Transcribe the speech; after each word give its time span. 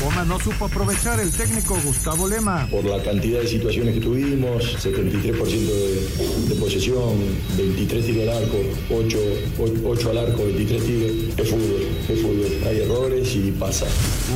Poma 0.00 0.24
no 0.24 0.38
supo 0.38 0.66
aprovechar 0.66 1.18
el 1.18 1.32
técnico 1.32 1.76
Gustavo 1.84 2.28
Lema. 2.28 2.68
Por 2.70 2.84
la 2.84 3.02
cantidad 3.02 3.40
de 3.40 3.48
situaciones 3.48 3.94
que 3.94 4.00
tuvimos, 4.00 4.62
73% 4.78 5.48
de, 5.48 6.48
de, 6.48 6.54
posesión, 6.54 7.18
23 7.56 8.06
tiros 8.06 8.28
al 8.28 8.42
arco, 8.44 8.58
8, 8.90 9.18
8, 9.84 10.10
al 10.10 10.18
arco, 10.18 10.44
23 10.44 10.84
tiros. 10.84 11.10
Es 11.36 11.50
fútbol, 11.50 11.86
es 12.08 12.20
fútbol. 12.20 12.68
Hay 12.68 12.80
errores 12.80 13.34
y 13.34 13.50
pasa. 13.50 13.86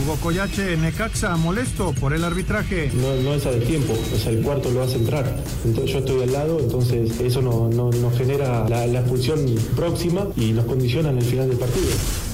Hugo 0.02 0.16
Coyache, 0.16 0.76
Necaxa, 0.76 1.36
molesto 1.36 1.92
por 1.92 2.12
el 2.12 2.24
arbitraje. 2.24 2.90
No, 2.94 3.14
no 3.22 3.34
es 3.34 3.46
a 3.46 3.52
tiempo, 3.52 3.92
o 3.92 4.18
sea, 4.18 4.32
el 4.32 4.42
cuarto 4.42 4.68
lo 4.70 4.82
hace 4.82 4.96
entrar. 4.96 5.36
Entonces 5.64 5.92
yo 5.92 5.98
estoy 6.00 6.22
al 6.22 6.32
lado, 6.32 6.58
entonces 6.58 7.20
eso 7.20 7.40
nos 7.40 7.72
no, 7.72 7.90
no 7.90 8.10
genera 8.10 8.68
la, 8.68 8.86
la 8.88 9.00
expulsión 9.00 9.44
próxima 9.76 10.26
y 10.36 10.52
nos 10.52 10.64
condiciona 10.66 11.10
en 11.10 11.18
el 11.18 11.24
final 11.24 11.48
del 11.48 11.58
partido. 11.58 11.86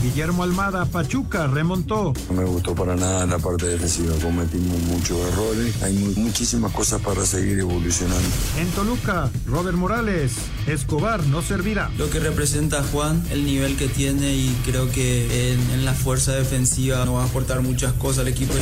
Guillermo 0.02 0.44
Almada, 0.44 0.84
Pachuca, 0.86 1.46
remontó. 1.48 2.12
No 2.30 2.34
me 2.34 2.44
gustó 2.44 2.74
para 2.74 2.94
nada 2.94 3.26
la 3.26 3.38
parte 3.38 3.66
defensiva, 3.66 4.14
cometimos 4.22 4.80
muchos 4.82 5.18
errores, 5.32 5.82
hay 5.82 5.94
muchísimas 6.16 6.72
cosas 6.72 7.00
para 7.02 7.24
seguir 7.26 7.58
evolucionando. 7.58 8.28
En 8.58 8.68
Toluca, 8.70 9.30
Robert 9.46 9.76
Morales, 9.76 10.32
Escobar 10.66 11.24
no 11.26 11.42
servirá. 11.42 11.90
Lo 11.98 12.08
que 12.10 12.20
representa 12.20 12.82
Juan, 12.92 13.24
el 13.30 13.44
nivel 13.44 13.76
que 13.76 13.88
tiene 13.88 14.34
y 14.34 14.56
creo 14.64 14.90
que 14.90 15.52
en, 15.52 15.60
en 15.70 15.84
la 15.84 15.94
fuerza 15.94 16.32
defensiva 16.32 17.04
nos 17.04 17.16
va 17.16 17.22
a 17.24 17.26
aportar 17.26 17.60
muchas 17.62 17.92
cosas 17.94 18.20
al 18.20 18.28
equipo. 18.28 18.54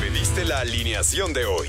Pediste 0.00 0.44
la 0.44 0.60
alineación 0.60 1.32
de 1.32 1.46
hoy. 1.46 1.68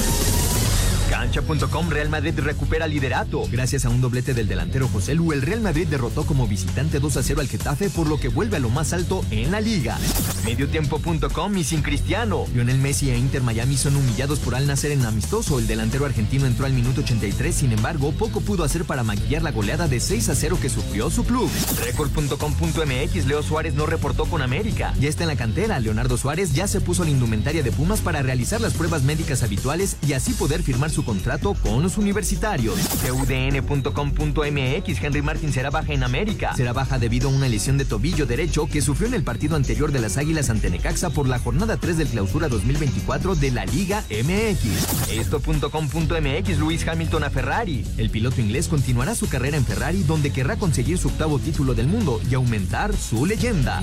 Real 1.89 2.09
Madrid 2.09 2.33
recupera 2.37 2.87
liderato. 2.87 3.43
Gracias 3.49 3.85
a 3.85 3.89
un 3.89 4.01
doblete 4.01 4.33
del 4.33 4.47
delantero 4.47 4.89
José 4.89 5.15
Lu, 5.15 5.31
el 5.31 5.41
Real 5.41 5.61
Madrid 5.61 5.87
derrotó 5.87 6.25
como 6.25 6.45
visitante 6.45 6.99
2 6.99 7.17
a 7.17 7.23
0 7.23 7.41
al 7.41 7.47
Getafe, 7.47 7.89
por 7.89 8.07
lo 8.07 8.19
que 8.19 8.27
vuelve 8.27 8.57
a 8.57 8.59
lo 8.59 8.69
más 8.69 8.91
alto 8.91 9.23
en 9.31 9.51
la 9.51 9.61
liga. 9.61 9.97
Mediotiempo.com 10.43 11.57
y 11.57 11.63
sin 11.63 11.81
Cristiano. 11.83 12.45
Lionel 12.53 12.79
Messi 12.79 13.11
e 13.11 13.17
Inter 13.17 13.43
Miami 13.43 13.77
son 13.77 13.95
humillados 13.95 14.39
por 14.39 14.55
Al 14.55 14.67
Nacer 14.67 14.91
en 14.91 15.05
amistoso. 15.05 15.59
El 15.59 15.67
delantero 15.67 16.05
argentino 16.05 16.45
entró 16.45 16.65
al 16.65 16.73
minuto 16.73 17.01
83, 17.01 17.55
sin 17.55 17.71
embargo, 17.71 18.11
poco 18.11 18.41
pudo 18.41 18.65
hacer 18.65 18.83
para 18.83 19.03
maquillar 19.03 19.41
la 19.41 19.51
goleada 19.51 19.87
de 19.87 19.99
6 19.99 20.29
a 20.29 20.35
0 20.35 20.57
que 20.61 20.69
sufrió 20.69 21.09
su 21.09 21.23
club. 21.23 21.49
Record.com.mx 21.85 23.25
Leo 23.25 23.41
Suárez 23.41 23.73
no 23.73 23.85
reportó 23.85 24.25
con 24.25 24.41
América. 24.41 24.93
Ya 24.99 25.07
está 25.07 25.23
en 25.23 25.29
la 25.29 25.37
cantera. 25.37 25.79
Leonardo 25.79 26.17
Suárez 26.17 26.53
ya 26.53 26.67
se 26.67 26.81
puso 26.81 27.05
la 27.05 27.11
indumentaria 27.11 27.63
de 27.63 27.71
Pumas 27.71 28.01
para 28.01 28.21
realizar 28.21 28.59
las 28.59 28.73
pruebas 28.73 29.03
médicas 29.03 29.43
habituales 29.43 29.95
y 30.05 30.13
así 30.13 30.33
poder 30.33 30.61
firmar 30.61 30.89
su 30.91 31.05
contrato 31.05 31.20
con 31.61 31.83
los 31.83 31.97
universitarios. 31.97 32.75
UDN.com.mx 33.11 35.03
Henry 35.03 35.21
Martin 35.21 35.53
será 35.53 35.69
baja 35.69 35.93
en 35.93 36.03
América. 36.03 36.55
Será 36.55 36.73
baja 36.73 36.97
debido 36.97 37.29
a 37.29 37.31
una 37.31 37.47
lesión 37.47 37.77
de 37.77 37.85
tobillo 37.85 38.25
derecho 38.25 38.67
que 38.67 38.81
sufrió 38.81 39.07
en 39.07 39.13
el 39.13 39.23
partido 39.23 39.55
anterior 39.55 39.91
de 39.91 39.99
las 39.99 40.17
Águilas 40.17 40.49
ante 40.49 40.69
Necaxa 40.69 41.11
por 41.11 41.27
la 41.27 41.37
jornada 41.37 41.77
3 41.77 41.97
del 41.97 42.07
clausura 42.07 42.47
2024 42.47 43.35
de 43.35 43.51
la 43.51 43.65
Liga 43.65 44.03
MX. 44.09 45.11
Esto.com.mx 45.11 46.57
Luis 46.57 46.87
Hamilton 46.87 47.23
a 47.23 47.29
Ferrari. 47.29 47.85
El 47.97 48.09
piloto 48.09 48.41
inglés 48.41 48.67
continuará 48.67 49.13
su 49.13 49.29
carrera 49.29 49.57
en 49.57 49.65
Ferrari 49.65 50.03
donde 50.03 50.31
querrá 50.31 50.57
conseguir 50.57 50.97
su 50.97 51.09
octavo 51.09 51.39
título 51.39 51.75
del 51.75 51.87
mundo 51.87 52.19
y 52.29 52.33
aumentar 52.33 52.95
su 52.95 53.25
leyenda. 53.25 53.81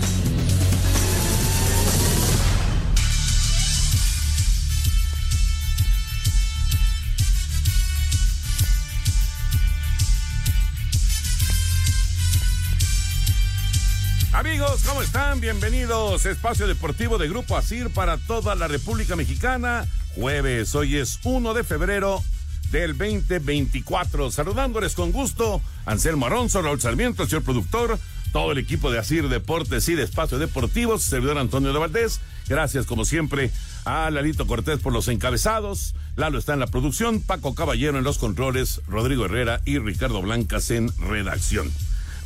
Amigos, 14.59 14.83
¿cómo 14.89 15.03
están? 15.03 15.41
Bienvenidos. 15.41 16.27
Espacio 16.27 16.67
Deportivo 16.67 17.17
de 17.17 17.29
Grupo 17.29 17.57
Asir 17.57 17.91
para 17.91 18.17
toda 18.17 18.57
la 18.57 18.67
República 18.67 19.15
Mexicana. 19.15 19.87
Jueves, 20.17 20.75
hoy 20.75 20.97
es 20.97 21.21
1 21.23 21.55
de 21.55 21.63
febrero 21.63 22.25
del 22.73 22.99
2024. 22.99 24.33
Saludándoles 24.33 24.97
con 24.97 25.13
gusto, 25.13 25.63
Anselmo 25.87 26.27
Aronzo, 26.27 26.61
Raúl 26.61 26.81
Sarmiento, 26.81 27.25
señor 27.25 27.45
productor, 27.45 28.01
todo 28.33 28.51
el 28.51 28.59
equipo 28.59 28.91
de 28.91 28.99
Asir 28.99 29.29
Deportes 29.29 29.89
y 29.89 29.95
de 29.95 30.03
Espacio 30.03 30.39
Deportivo, 30.39 30.99
servidor 30.99 31.39
Antonio 31.39 31.73
de 31.73 31.79
Valdés. 31.79 32.21
Gracias, 32.49 32.85
como 32.85 33.05
siempre, 33.05 33.53
a 33.85 34.11
Lalito 34.11 34.49
Cortés 34.49 34.81
por 34.81 34.93
los 34.93 35.07
encabezados. 35.07 35.95
Lalo 36.17 36.37
está 36.37 36.55
en 36.55 36.61
la 36.61 36.67
producción, 36.67 37.21
Paco 37.21 37.55
Caballero 37.55 37.97
en 37.97 38.03
los 38.03 38.19
controles, 38.19 38.81
Rodrigo 38.89 39.27
Herrera 39.27 39.61
y 39.65 39.79
Ricardo 39.79 40.21
Blancas 40.21 40.73
en 40.73 40.91
redacción. 40.99 41.71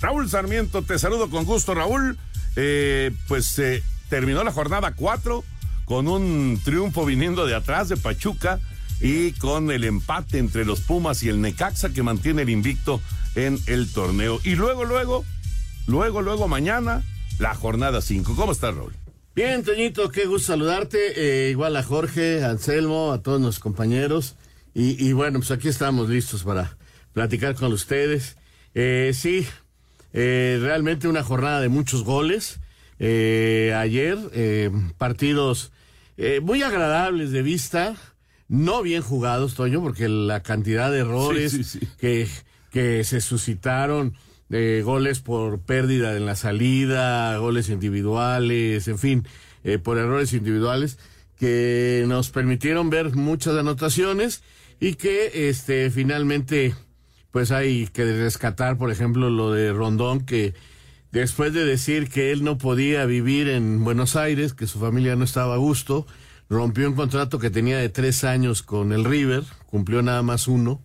Raúl 0.02 0.28
Sarmiento, 0.28 0.82
te 0.82 0.98
saludo 0.98 1.30
con 1.30 1.44
gusto, 1.44 1.74
Raúl. 1.74 2.18
Eh, 2.56 3.12
pues 3.28 3.56
eh, 3.60 3.84
terminó 4.10 4.42
la 4.42 4.50
jornada 4.50 4.94
4 4.96 5.44
con 5.84 6.08
un 6.08 6.60
triunfo 6.64 7.06
viniendo 7.06 7.46
de 7.46 7.54
atrás 7.54 7.88
de 7.88 7.96
Pachuca 7.96 8.58
y 9.00 9.30
con 9.34 9.70
el 9.70 9.84
empate 9.84 10.38
entre 10.38 10.64
los 10.64 10.80
Pumas 10.80 11.22
y 11.22 11.28
el 11.28 11.40
Necaxa 11.40 11.90
que 11.90 12.02
mantiene 12.02 12.42
el 12.42 12.50
invicto 12.50 13.00
en 13.36 13.60
el 13.66 13.92
torneo. 13.92 14.40
Y 14.42 14.56
luego, 14.56 14.84
luego, 14.84 15.24
luego, 15.86 16.20
luego 16.20 16.48
mañana, 16.48 17.04
la 17.38 17.54
jornada 17.54 18.02
5. 18.02 18.34
¿Cómo 18.34 18.50
estás, 18.50 18.74
Raúl? 18.74 18.92
Bien, 19.36 19.62
Toñito, 19.62 20.10
qué 20.10 20.26
gusto 20.26 20.48
saludarte. 20.48 21.46
Eh, 21.46 21.50
igual 21.50 21.76
a 21.76 21.84
Jorge, 21.84 22.42
a 22.42 22.50
Anselmo, 22.50 23.12
a 23.12 23.22
todos 23.22 23.40
los 23.40 23.60
compañeros. 23.60 24.34
Y, 24.74 25.12
bueno, 25.12 25.38
pues 25.38 25.50
aquí 25.52 25.68
estamos 25.68 26.08
listos 26.08 26.42
para 26.42 26.76
platicar 27.12 27.54
con 27.54 27.72
ustedes. 27.72 28.36
Sí, 29.12 29.46
eh, 30.12 30.58
realmente 30.60 31.08
una 31.08 31.22
jornada 31.22 31.60
de 31.60 31.68
muchos 31.68 32.04
goles. 32.04 32.60
Eh, 32.98 33.74
ayer, 33.76 34.18
eh, 34.32 34.70
partidos 34.98 35.72
muy 36.42 36.62
agradables 36.62 37.32
de 37.32 37.42
vista, 37.42 37.96
no 38.46 38.82
bien 38.82 39.02
jugados, 39.02 39.54
Toño, 39.54 39.82
porque 39.82 40.08
la 40.08 40.42
cantidad 40.42 40.92
de 40.92 40.98
errores 40.98 41.50
Sí, 41.50 41.64
sí, 41.64 41.80
sí. 41.80 41.88
Que, 41.98 42.28
que 42.70 43.02
se 43.02 43.20
suscitaron, 43.20 44.14
de 44.52 44.82
goles 44.82 45.20
por 45.20 45.60
pérdida 45.60 46.14
en 46.14 46.26
la 46.26 46.36
salida, 46.36 47.34
goles 47.38 47.70
individuales, 47.70 48.86
en 48.86 48.98
fin, 48.98 49.26
eh, 49.64 49.78
por 49.78 49.96
errores 49.96 50.34
individuales, 50.34 50.98
que 51.38 52.04
nos 52.06 52.28
permitieron 52.28 52.90
ver 52.90 53.16
muchas 53.16 53.56
anotaciones 53.56 54.42
y 54.78 54.96
que 54.96 55.48
este 55.48 55.90
finalmente 55.90 56.74
pues 57.32 57.50
hay 57.50 57.88
que 57.88 58.04
rescatar, 58.04 58.76
por 58.78 58.92
ejemplo, 58.92 59.30
lo 59.30 59.50
de 59.52 59.72
Rondón, 59.72 60.24
que 60.24 60.54
después 61.10 61.52
de 61.52 61.64
decir 61.64 62.08
que 62.08 62.30
él 62.30 62.44
no 62.44 62.58
podía 62.58 63.04
vivir 63.06 63.48
en 63.48 63.82
Buenos 63.82 64.16
Aires, 64.16 64.52
que 64.52 64.66
su 64.66 64.78
familia 64.78 65.16
no 65.16 65.24
estaba 65.24 65.54
a 65.54 65.58
gusto, 65.58 66.06
rompió 66.48 66.86
un 66.88 66.94
contrato 66.94 67.38
que 67.38 67.50
tenía 67.50 67.78
de 67.78 67.88
tres 67.88 68.24
años 68.24 68.62
con 68.62 68.92
el 68.92 69.04
River, 69.04 69.44
cumplió 69.66 70.02
nada 70.02 70.22
más 70.22 70.46
uno, 70.46 70.82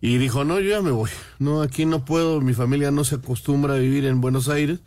y 0.00 0.16
dijo, 0.16 0.44
no, 0.44 0.58
yo 0.58 0.70
ya 0.70 0.82
me 0.82 0.90
voy, 0.90 1.10
no, 1.38 1.60
aquí 1.60 1.84
no 1.84 2.04
puedo, 2.04 2.40
mi 2.40 2.54
familia 2.54 2.90
no 2.90 3.04
se 3.04 3.16
acostumbra 3.16 3.74
a 3.74 3.78
vivir 3.78 4.06
en 4.06 4.22
Buenos 4.22 4.48
Aires, 4.48 4.80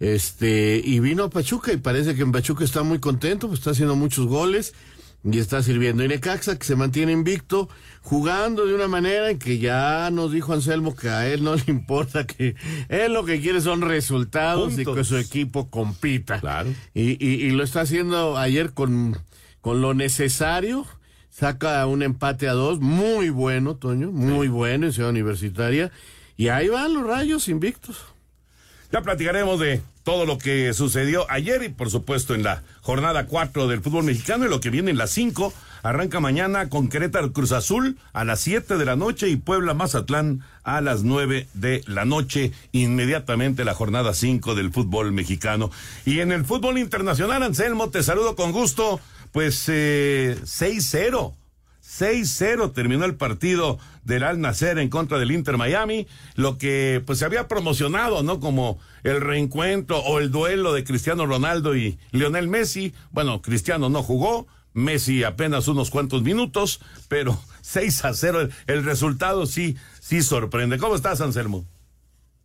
este, 0.00 0.80
y 0.82 1.00
vino 1.00 1.24
a 1.24 1.30
Pachuca, 1.30 1.72
y 1.72 1.76
parece 1.76 2.14
que 2.14 2.22
en 2.22 2.32
Pachuca 2.32 2.64
está 2.64 2.82
muy 2.82 2.98
contento, 2.98 3.48
pues 3.48 3.60
está 3.60 3.72
haciendo 3.72 3.94
muchos 3.94 4.26
goles, 4.26 4.72
y 5.24 5.38
está 5.38 5.62
sirviendo. 5.62 6.04
Y 6.04 6.08
Necaxa, 6.08 6.58
que 6.58 6.64
se 6.64 6.76
mantiene 6.76 7.12
invicto, 7.12 7.68
jugando 8.02 8.66
de 8.66 8.74
una 8.74 8.88
manera 8.88 9.30
en 9.30 9.38
que 9.38 9.58
ya 9.58 10.10
nos 10.10 10.32
dijo 10.32 10.52
Anselmo 10.52 10.94
que 10.94 11.08
a 11.08 11.26
él 11.26 11.42
no 11.42 11.54
le 11.56 11.64
importa, 11.66 12.26
que 12.26 12.54
él 12.88 13.14
lo 13.14 13.24
que 13.24 13.40
quiere 13.40 13.60
son 13.60 13.80
resultados 13.80 14.78
y 14.78 14.84
que 14.84 15.04
su 15.04 15.16
equipo 15.16 15.70
compita. 15.70 16.40
Claro. 16.40 16.70
Y, 16.92 17.12
y, 17.24 17.46
y 17.46 17.50
lo 17.50 17.64
está 17.64 17.80
haciendo 17.80 18.36
ayer 18.36 18.72
con, 18.72 19.16
con 19.60 19.80
lo 19.80 19.94
necesario. 19.94 20.86
Saca 21.30 21.84
un 21.86 22.02
empate 22.02 22.46
a 22.46 22.52
dos, 22.52 22.78
muy 22.78 23.28
bueno, 23.28 23.74
Toño, 23.74 24.12
muy 24.12 24.46
bueno 24.46 24.86
en 24.86 24.92
Ciudad 24.92 25.10
Universitaria. 25.10 25.90
Y 26.36 26.48
ahí 26.48 26.68
van 26.68 26.94
los 26.94 27.06
rayos 27.06 27.48
invictos. 27.48 27.96
Ya 28.92 29.00
platicaremos 29.02 29.58
de 29.58 29.80
todo 30.04 30.26
lo 30.26 30.38
que 30.38 30.72
sucedió 30.74 31.26
ayer 31.30 31.62
y 31.64 31.70
por 31.70 31.90
supuesto 31.90 32.34
en 32.34 32.42
la 32.42 32.62
jornada 32.82 33.26
4 33.26 33.66
del 33.66 33.80
fútbol 33.80 34.04
mexicano 34.04 34.44
y 34.44 34.50
lo 34.50 34.60
que 34.60 34.70
viene 34.70 34.90
en 34.90 34.98
las 34.98 35.10
5. 35.10 35.52
arranca 35.82 36.20
mañana 36.20 36.68
con 36.68 36.88
Querétaro 36.88 37.32
Cruz 37.32 37.52
Azul 37.52 37.98
a 38.12 38.24
las 38.24 38.40
7 38.40 38.76
de 38.76 38.84
la 38.84 38.96
noche 38.96 39.28
y 39.28 39.36
Puebla 39.36 39.74
Mazatlán 39.74 40.44
a 40.62 40.80
las 40.82 41.02
9 41.02 41.48
de 41.54 41.82
la 41.86 42.04
noche, 42.04 42.52
inmediatamente 42.72 43.64
la 43.64 43.74
jornada 43.74 44.14
5 44.14 44.54
del 44.54 44.72
fútbol 44.72 45.12
mexicano. 45.12 45.70
Y 46.04 46.20
en 46.20 46.32
el 46.32 46.44
fútbol 46.44 46.78
internacional, 46.78 47.42
Anselmo, 47.42 47.90
te 47.90 48.02
saludo 48.02 48.36
con 48.36 48.52
gusto, 48.52 49.00
pues 49.32 49.64
eh, 49.68 50.36
6-0. 50.42 51.34
6-0 51.98 52.72
terminó 52.72 53.04
el 53.04 53.14
partido 53.14 53.78
del 54.02 54.24
Al 54.24 54.40
Nacer 54.40 54.78
en 54.78 54.88
contra 54.88 55.18
del 55.18 55.30
Inter 55.30 55.56
Miami, 55.56 56.06
lo 56.34 56.58
que 56.58 57.02
pues 57.06 57.20
se 57.20 57.24
había 57.24 57.46
promocionado, 57.46 58.22
¿no? 58.22 58.40
Como 58.40 58.78
el 59.04 59.20
reencuentro 59.20 59.98
o 60.00 60.18
el 60.18 60.30
duelo 60.30 60.72
de 60.72 60.82
Cristiano 60.82 61.26
Ronaldo 61.26 61.76
y 61.76 61.98
Lionel 62.10 62.48
Messi. 62.48 62.94
Bueno, 63.12 63.42
Cristiano 63.42 63.88
no 63.88 64.02
jugó, 64.02 64.46
Messi 64.72 65.22
apenas 65.22 65.68
unos 65.68 65.90
cuantos 65.90 66.22
minutos, 66.22 66.80
pero 67.08 67.38
6 67.62 68.04
a 68.04 68.14
0 68.14 68.40
el, 68.40 68.52
el 68.66 68.84
resultado 68.84 69.46
sí 69.46 69.76
sí 70.00 70.22
sorprende. 70.22 70.78
¿Cómo 70.78 70.96
estás, 70.96 71.20
Anselmo? 71.20 71.64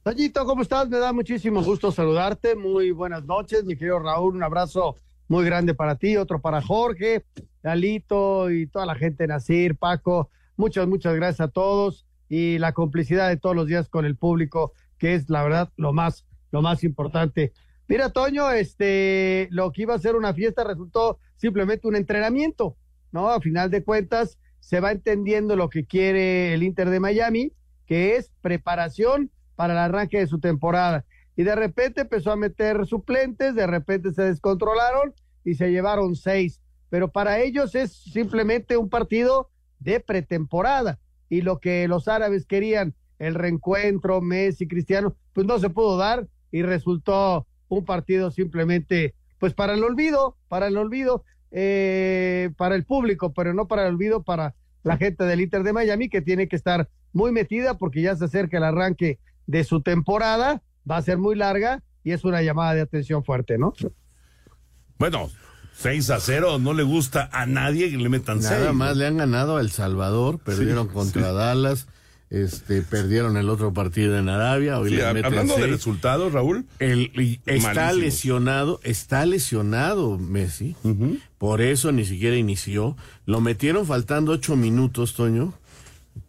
Tallito, 0.03 0.45
¿cómo 0.45 0.61
estás? 0.61 0.87
Me 0.87 0.97
da 0.97 1.11
muchísimo 1.11 1.61
gusto 1.63 1.91
saludarte. 1.91 2.55
Muy 2.55 2.91
buenas 2.91 3.25
noches, 3.25 3.65
mi 3.65 3.75
querido 3.75 3.99
Raúl. 3.99 4.35
Un 4.35 4.43
abrazo 4.43 4.95
muy 5.29 5.45
grande 5.45 5.75
para 5.75 5.95
ti, 5.95 6.17
otro 6.17 6.41
para 6.41 6.61
Jorge, 6.61 7.23
Alito 7.63 8.49
y 8.51 8.67
toda 8.67 8.85
la 8.85 8.95
gente, 8.95 9.27
Nacir, 9.27 9.77
Paco. 9.77 10.29
Muchas, 10.57 10.87
muchas 10.87 11.15
gracias 11.15 11.47
a 11.47 11.51
todos 11.51 12.05
y 12.27 12.57
la 12.57 12.73
complicidad 12.73 13.29
de 13.29 13.37
todos 13.37 13.55
los 13.55 13.67
días 13.67 13.87
con 13.89 14.05
el 14.05 14.17
público, 14.17 14.73
que 14.97 15.13
es 15.13 15.29
la 15.29 15.43
verdad 15.43 15.71
lo 15.77 15.93
más, 15.93 16.25
lo 16.51 16.61
más 16.61 16.83
importante. 16.83 17.53
Mira, 17.87 18.09
Toño, 18.09 18.51
este, 18.51 19.47
lo 19.51 19.71
que 19.71 19.83
iba 19.83 19.93
a 19.93 19.99
ser 19.99 20.15
una 20.15 20.33
fiesta 20.33 20.63
resultó 20.63 21.19
simplemente 21.35 21.87
un 21.87 21.95
entrenamiento, 21.95 22.75
¿no? 23.11 23.29
A 23.29 23.39
final 23.39 23.69
de 23.69 23.83
cuentas, 23.83 24.37
se 24.59 24.79
va 24.79 24.91
entendiendo 24.91 25.55
lo 25.55 25.69
que 25.69 25.85
quiere 25.85 26.53
el 26.53 26.63
Inter 26.63 26.89
de 26.89 26.99
Miami, 26.99 27.53
que 27.85 28.15
es 28.15 28.31
preparación 28.41 29.31
para 29.55 29.73
el 29.73 29.79
arranque 29.79 30.19
de 30.19 30.27
su 30.27 30.39
temporada 30.39 31.05
y 31.39 31.44
de 31.44 31.56
repente 31.56 32.01
empezó 32.01 32.33
a 32.33 32.36
meter 32.36 32.86
suplentes, 32.86 33.56
de 33.56 33.65
repente 33.65 34.12
se 34.12 34.24
descontrolaron 34.24 35.13
y 35.45 35.53
se 35.53 35.71
llevaron 35.71 36.18
seis. 36.18 36.59
Pero 36.89 37.13
para 37.13 37.39
ellos 37.39 37.75
es 37.75 37.94
simplemente 37.94 38.75
un 38.75 38.89
partido 38.89 39.50
de 39.80 40.01
pretemporada 40.01 41.00
y 41.30 41.39
lo 41.39 41.62
que 41.62 41.88
los 41.88 42.09
árabes 42.09 42.45
querían, 42.45 42.94
el 43.19 43.36
reencuentro, 43.36 44.19
Messi, 44.19 44.68
Cristiano, 44.68 45.15
pues 45.31 45.47
no 45.47 45.59
se 45.59 45.69
pudo 45.69 45.95
dar 45.95 46.27
y 46.51 46.62
resultó 46.62 47.47
un 47.69 47.85
partido 47.85 48.31
simplemente, 48.31 49.15
pues 49.39 49.53
para 49.53 49.75
el 49.75 49.83
olvido, 49.85 50.35
para 50.50 50.68
el 50.68 50.75
olvido, 50.75 51.24
eh, 51.51 52.50
para 52.57 52.75
el 52.75 52.83
público, 52.83 53.31
pero 53.31 53.53
no 53.53 53.65
para 53.65 53.88
el 53.88 53.94
olvido 53.94 54.24
para 54.24 54.56
la 54.83 54.97
gente 54.97 55.24
del 55.24 55.39
Inter 55.39 55.63
de 55.63 55.71
Miami 55.71 56.09
que 56.09 56.21
tiene 56.21 56.50
que 56.50 56.57
estar 56.57 56.89
muy 57.13 57.31
metida 57.31 57.77
porque 57.77 58.01
ya 58.01 58.13
se 58.18 58.25
acerca 58.25 58.57
el 58.57 58.65
arranque 58.65 59.19
de 59.47 59.63
su 59.63 59.81
temporada 59.81 60.62
va 60.89 60.97
a 60.97 61.01
ser 61.01 61.17
muy 61.17 61.35
larga 61.35 61.81
y 62.03 62.11
es 62.11 62.23
una 62.23 62.41
llamada 62.41 62.73
de 62.73 62.81
atención 62.81 63.23
fuerte, 63.23 63.57
¿no? 63.57 63.73
Bueno, 64.97 65.29
6 65.77 66.09
a 66.09 66.19
0 66.19 66.59
no 66.59 66.73
le 66.73 66.83
gusta 66.83 67.29
a 67.31 67.45
nadie 67.45 67.89
que 67.89 67.97
le 67.97 68.09
metan 68.09 68.41
6. 68.41 68.51
Nada 68.51 68.73
más 68.73 68.97
le 68.97 69.07
han 69.07 69.17
ganado 69.17 69.57
a 69.57 69.61
El 69.61 69.71
Salvador, 69.71 70.39
perdieron 70.39 70.87
Sí, 70.87 70.93
contra 70.93 71.29
sí. 71.29 71.35
Dallas, 71.35 71.87
este, 72.29 72.81
perdieron 72.81 73.37
el 73.37 73.49
otro 73.49 73.73
partido 73.73 74.17
en 74.17 74.29
Arabia. 74.29 74.77
Hoy 74.79 74.89
Sí, 74.89 74.95
le 74.97 75.05
meten 75.13 75.25
hablando 75.25 75.55
de 75.55 75.61
seis. 75.61 75.71
resultados, 75.71 76.33
Raúl. 76.33 76.65
El, 76.79 77.11
y 77.19 77.39
está 77.45 77.91
lesionado, 77.93 78.79
está 78.83 79.25
lesionado 79.25 80.17
Messi, 80.17 80.75
por 81.37 81.61
eso 81.61 81.91
ni 81.91 82.05
siquiera 82.05 82.35
inició. 82.35 82.97
Lo 83.25 83.39
metieron 83.41 83.85
faltando 83.85 84.33
ocho 84.33 84.55
minutos, 84.57 85.13
Toño, 85.13 85.53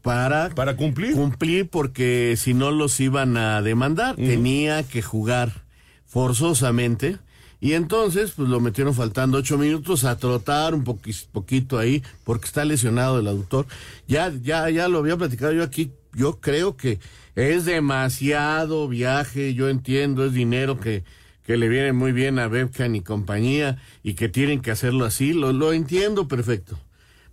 para, 0.03 0.51
para 0.51 0.77
cumplir. 0.77 1.15
Cumplir 1.15 1.69
porque 1.69 2.35
si 2.37 2.55
no 2.55 2.71
los 2.71 2.99
iban 3.01 3.37
a 3.37 3.63
demandar, 3.63 4.17
tenía 4.17 4.83
que 4.83 5.03
jugar 5.03 5.65
forzosamente. 6.07 7.19
Y 7.63 7.75
entonces, 7.75 8.33
pues 8.33 8.49
lo 8.49 8.59
metieron 8.59 8.95
faltando 8.95 9.37
ocho 9.39 9.59
minutos 9.59 10.05
a 10.05 10.17
trotar 10.17 10.75
un 10.75 10.83
poqui- 10.85 11.27
poquito 11.31 11.79
ahí, 11.79 12.03
porque 12.25 12.47
está 12.47 12.65
lesionado 12.65 13.21
el 13.21 13.27
aductor. 13.27 13.67
Ya, 14.09 14.33
ya, 14.43 14.71
ya 14.71 14.89
lo 14.89 14.99
había 14.99 15.19
platicado 15.19 15.53
yo 15.53 15.63
aquí. 15.63 15.93
Yo 16.15 16.41
creo 16.41 16.77
que 16.77 16.99
es 17.37 17.67
demasiado 17.67 18.89
viaje, 18.89 19.55
yo 19.55 19.69
entiendo, 19.69 20.25
es 20.25 20.33
dinero 20.33 20.81
que, 20.81 21.05
que 21.45 21.57
le 21.59 21.69
viene 21.69 21.93
muy 21.93 22.13
bien 22.13 22.39
a 22.39 22.49
Bebcan 22.49 22.97
y 22.97 23.03
compañía 23.03 23.77
y 24.03 24.15
que 24.15 24.29
tienen 24.29 24.63
que 24.63 24.71
hacerlo 24.71 25.05
así, 25.05 25.35
lo, 25.35 25.53
lo 25.53 25.73
entiendo 25.75 26.29
perfecto. 26.29 26.79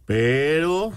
Pero 0.05 0.91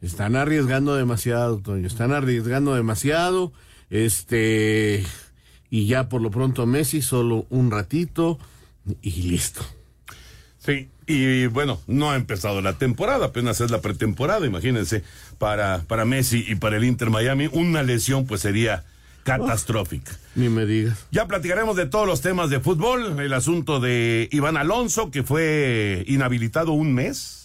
están 0.00 0.36
arriesgando 0.36 0.94
demasiado, 0.94 1.58
Toño, 1.58 1.86
están 1.86 2.12
arriesgando 2.12 2.74
demasiado, 2.74 3.52
este, 3.90 5.04
y 5.68 5.86
ya 5.86 6.08
por 6.08 6.22
lo 6.22 6.30
pronto 6.30 6.66
Messi 6.66 7.02
solo 7.02 7.46
un 7.50 7.70
ratito 7.70 8.38
y 9.02 9.22
listo. 9.22 9.62
Sí, 10.58 10.88
y 11.06 11.46
bueno, 11.46 11.80
no 11.86 12.10
ha 12.10 12.16
empezado 12.16 12.60
la 12.60 12.74
temporada, 12.74 13.26
apenas 13.26 13.60
es 13.60 13.70
la 13.70 13.80
pretemporada, 13.80 14.46
imagínense, 14.46 15.02
para, 15.38 15.84
para 15.86 16.04
Messi 16.04 16.44
y 16.46 16.54
para 16.54 16.76
el 16.76 16.84
Inter 16.84 17.10
Miami, 17.10 17.48
una 17.52 17.82
lesión 17.82 18.26
pues 18.26 18.42
sería 18.42 18.84
catastrófica. 19.24 20.12
Ni 20.34 20.48
me 20.48 20.66
digas. 20.66 21.06
Ya 21.10 21.26
platicaremos 21.26 21.76
de 21.76 21.86
todos 21.86 22.06
los 22.06 22.20
temas 22.20 22.50
de 22.50 22.60
fútbol, 22.60 23.18
el 23.20 23.32
asunto 23.32 23.80
de 23.80 24.28
Iván 24.32 24.56
Alonso, 24.56 25.10
que 25.10 25.22
fue 25.22 26.04
inhabilitado 26.06 26.72
un 26.72 26.94
mes, 26.94 27.39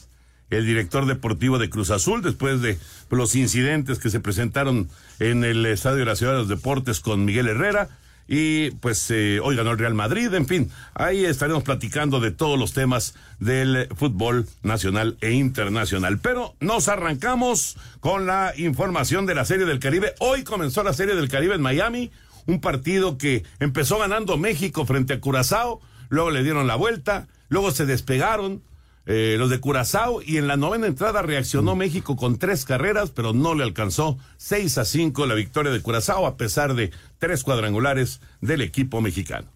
el 0.49 0.65
director 0.65 1.05
deportivo 1.05 1.57
de 1.57 1.69
Cruz 1.69 1.89
Azul, 1.89 2.21
después 2.21 2.61
de 2.61 2.77
los 3.09 3.35
incidentes 3.35 3.99
que 3.99 4.09
se 4.09 4.19
presentaron 4.19 4.89
en 5.19 5.43
el 5.43 5.65
Estadio 5.65 5.99
de 5.99 6.05
la 6.05 6.15
Ciudad 6.15 6.33
de 6.33 6.39
los 6.39 6.49
Deportes 6.49 6.99
con 6.99 7.25
Miguel 7.25 7.47
Herrera. 7.47 7.89
Y 8.27 8.71
pues 8.71 9.11
eh, 9.11 9.39
hoy 9.39 9.55
ganó 9.55 9.71
el 9.71 9.77
Real 9.77 9.93
Madrid, 9.93 10.33
en 10.33 10.47
fin, 10.47 10.71
ahí 10.95 11.25
estaremos 11.25 11.61
platicando 11.61 12.19
de 12.19 12.31
todos 12.31 12.57
los 12.57 12.73
temas 12.73 13.13
del 13.39 13.87
fútbol 13.95 14.47
nacional 14.63 15.15
e 15.21 15.33
internacional. 15.33 16.17
Pero 16.17 16.55
nos 16.59 16.87
arrancamos 16.87 17.77
con 17.99 18.25
la 18.25 18.53
información 18.57 19.27
de 19.27 19.35
la 19.35 19.45
Serie 19.45 19.67
del 19.67 19.79
Caribe. 19.79 20.15
Hoy 20.19 20.43
comenzó 20.43 20.81
la 20.81 20.93
Serie 20.93 21.13
del 21.13 21.29
Caribe 21.29 21.53
en 21.53 21.61
Miami, 21.61 22.11
un 22.47 22.61
partido 22.61 23.19
que 23.19 23.43
empezó 23.59 23.99
ganando 23.99 24.37
México 24.37 24.87
frente 24.87 25.13
a 25.13 25.19
Curazao, 25.19 25.79
luego 26.09 26.31
le 26.31 26.41
dieron 26.41 26.65
la 26.65 26.75
vuelta, 26.75 27.27
luego 27.49 27.69
se 27.69 27.85
despegaron 27.85 28.63
eh, 29.05 29.35
los 29.37 29.49
de 29.49 29.59
Curazao 29.59 30.21
y 30.21 30.37
en 30.37 30.47
la 30.47 30.57
novena 30.57 30.87
entrada 30.87 31.21
reaccionó 31.21 31.75
México 31.75 32.15
con 32.15 32.37
tres 32.37 32.65
carreras, 32.65 33.11
pero 33.11 33.33
no 33.33 33.53
le 33.53 33.63
alcanzó 33.63 34.17
6 34.37 34.77
a 34.79 34.85
5 34.85 35.25
la 35.27 35.35
victoria 35.35 35.71
de 35.71 35.81
Curazao 35.81 36.25
a 36.25 36.37
pesar 36.37 36.73
de 36.73 36.91
tres 37.19 37.43
cuadrangulares 37.43 38.21
del 38.41 38.61
equipo 38.61 39.01
mexicano. 39.01 39.54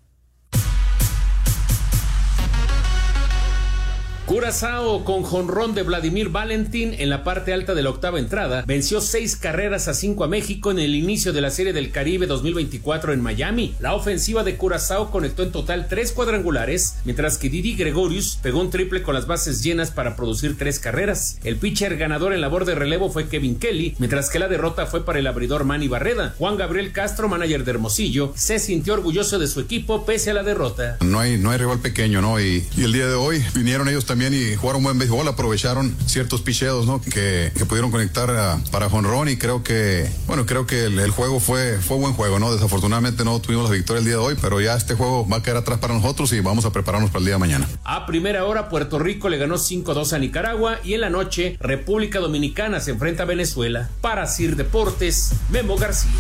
Curazao 4.30 5.06
con 5.06 5.24
jonrón 5.24 5.74
de 5.74 5.82
Vladimir 5.82 6.30
Valentín 6.30 6.94
en 7.00 7.10
la 7.10 7.24
parte 7.24 7.52
alta 7.52 7.74
de 7.74 7.82
la 7.82 7.90
octava 7.90 8.20
entrada 8.20 8.64
venció 8.68 9.02
seis 9.02 9.36
carreras 9.36 9.88
a 9.88 9.96
cinco 9.96 10.24
a 10.24 10.28
México 10.28 10.70
en 10.70 10.78
el 10.78 10.94
inicio 10.94 11.34
de 11.34 11.42
la 11.42 11.50
Serie 11.50 11.74
del 11.74 11.90
Caribe 11.90 12.28
2024 12.28 13.14
en 13.14 13.22
Miami. 13.22 13.74
La 13.80 13.96
ofensiva 13.96 14.44
de 14.44 14.56
Curazao 14.56 15.10
conectó 15.10 15.42
en 15.42 15.52
total 15.52 15.88
tres 15.88 16.12
cuadrangulares, 16.12 16.98
mientras 17.06 17.40
que 17.40 17.50
Didi 17.50 17.74
Gregorius 17.76 18.38
pegó 18.40 18.62
un 18.62 18.70
triple 18.70 19.02
con 19.02 19.16
las 19.16 19.26
bases 19.26 19.64
llenas 19.64 19.90
para 19.90 20.16
producir 20.16 20.60
tres 20.60 20.78
carreras. 20.78 21.40
El 21.44 21.56
pitcher 21.56 21.98
ganador 21.98 22.32
en 22.32 22.42
labor 22.42 22.66
de 22.66 22.76
relevo 22.76 23.10
fue 23.10 23.30
Kevin 23.30 23.58
Kelly, 23.58 23.96
mientras 23.98 24.30
que 24.30 24.38
la 24.38 24.48
derrota 24.48 24.86
fue 24.86 25.04
para 25.04 25.18
el 25.18 25.26
abridor 25.26 25.64
Manny 25.64 25.88
Barreda. 25.88 26.36
Juan 26.38 26.56
Gabriel 26.56 26.92
Castro, 26.92 27.30
manager 27.30 27.64
de 27.64 27.72
Hermosillo, 27.72 28.32
se 28.36 28.60
sintió 28.60 28.94
orgulloso 28.94 29.40
de 29.40 29.48
su 29.48 29.60
equipo 29.60 30.06
pese 30.06 30.30
a 30.30 30.36
la 30.36 30.44
derrota. 30.44 30.98
No 31.02 31.20
hay, 31.20 31.40
no 31.40 31.50
hay 31.50 31.58
rival 31.58 31.80
pequeño, 31.80 32.22
¿no? 32.22 32.40
Y, 32.40 32.64
y 32.78 32.84
el 32.84 32.94
día 32.94 33.08
de 33.08 33.16
hoy 33.16 33.44
vinieron 33.56 33.90
ellos 33.90 34.06
también 34.06 34.19
y 34.28 34.56
jugaron 34.56 34.84
buen 34.84 34.98
béisbol, 35.00 35.28
aprovecharon 35.28 35.96
ciertos 36.06 36.42
picheos, 36.42 36.86
¿no? 36.86 37.02
Que, 37.02 37.52
que 37.56 37.66
pudieron 37.66 37.90
conectar 37.92 38.30
a- 38.30 38.60
para 38.72 38.90
jonrón 38.90 39.30
y 39.30 39.38
creo 39.38 39.64
que, 39.64 40.10
bueno, 40.28 40.46
creo 40.46 40.66
que 40.68 40.86
el, 40.86 41.00
el 41.00 41.12
juego 41.12 41.40
fue, 41.40 41.78
fue 41.80 41.98
buen 41.98 42.14
juego, 42.14 42.38
¿no? 42.40 42.54
Desafortunadamente 42.54 43.24
no 43.24 43.40
tuvimos 43.40 43.70
la 43.70 43.76
victoria 43.76 44.00
el 44.00 44.06
día 44.06 44.14
de 44.16 44.20
hoy, 44.20 44.36
pero 44.42 44.60
ya 44.62 44.76
este 44.76 44.96
juego 44.96 45.28
va 45.28 45.38
a 45.38 45.44
quedar 45.44 45.58
atrás 45.58 45.80
para 45.80 45.94
nosotros 45.94 46.32
y 46.34 46.40
vamos 46.42 46.66
a 46.66 46.72
prepararnos 46.72 47.10
para 47.12 47.20
el 47.20 47.26
día 47.26 47.36
de 47.36 47.40
mañana. 47.40 47.68
A 47.84 48.06
primera 48.06 48.46
hora, 48.46 48.70
Puerto 48.70 49.00
Rico 49.00 49.30
le 49.30 49.38
ganó 49.38 49.56
5-2 49.56 50.14
a 50.14 50.20
Nicaragua 50.20 50.80
y 50.84 50.94
en 50.96 51.02
la 51.02 51.10
noche, 51.10 51.58
República 51.62 52.20
Dominicana 52.20 52.80
se 52.82 52.92
enfrenta 52.92 53.24
a 53.24 53.26
Venezuela. 53.26 53.90
Para 54.02 54.28
Sir 54.28 54.56
Deportes, 54.56 55.32
Memo 55.50 55.78
García. 55.78 56.12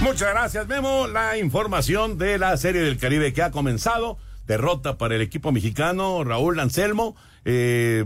Muchas 0.00 0.28
gracias, 0.30 0.66
Memo. 0.66 1.06
La 1.06 1.38
información 1.38 2.18
de 2.18 2.38
la 2.38 2.56
Serie 2.56 2.82
del 2.82 2.98
Caribe 2.98 3.32
que 3.32 3.42
ha 3.42 3.50
comenzado. 3.50 4.18
Derrota 4.46 4.98
para 4.98 5.16
el 5.16 5.22
equipo 5.22 5.52
mexicano, 5.52 6.24
Raúl 6.24 6.60
Anselmo. 6.60 7.16
Eh, 7.44 8.04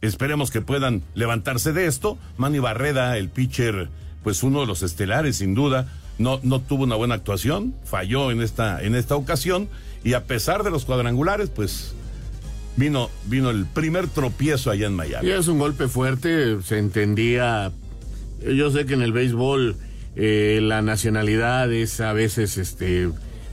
esperemos 0.00 0.50
que 0.50 0.60
puedan 0.60 1.02
levantarse 1.14 1.72
de 1.72 1.86
esto. 1.86 2.18
Manny 2.36 2.58
Barreda, 2.58 3.16
el 3.16 3.28
pitcher, 3.28 3.88
pues 4.22 4.42
uno 4.42 4.60
de 4.60 4.66
los 4.66 4.82
estelares, 4.82 5.36
sin 5.36 5.54
duda. 5.54 5.92
No, 6.18 6.40
no 6.42 6.60
tuvo 6.60 6.84
una 6.84 6.96
buena 6.96 7.14
actuación, 7.14 7.74
falló 7.84 8.30
en 8.30 8.40
esta, 8.40 8.82
en 8.82 8.94
esta 8.94 9.16
ocasión. 9.16 9.68
Y 10.02 10.14
a 10.14 10.24
pesar 10.24 10.62
de 10.62 10.70
los 10.70 10.84
cuadrangulares, 10.84 11.50
pues 11.50 11.94
vino, 12.76 13.10
vino 13.26 13.50
el 13.50 13.66
primer 13.66 14.08
tropiezo 14.08 14.70
allá 14.70 14.86
en 14.86 14.94
Miami. 14.94 15.28
Y 15.28 15.32
es 15.32 15.48
un 15.48 15.58
golpe 15.58 15.88
fuerte, 15.88 16.62
se 16.62 16.78
entendía. 16.78 17.72
Yo 18.40 18.70
sé 18.70 18.86
que 18.86 18.94
en 18.94 19.02
el 19.02 19.12
béisbol 19.12 19.76
eh, 20.14 20.60
la 20.62 20.82
nacionalidad 20.82 21.72
es 21.72 22.00
a 22.00 22.12
veces 22.12 22.56
este 22.56 23.10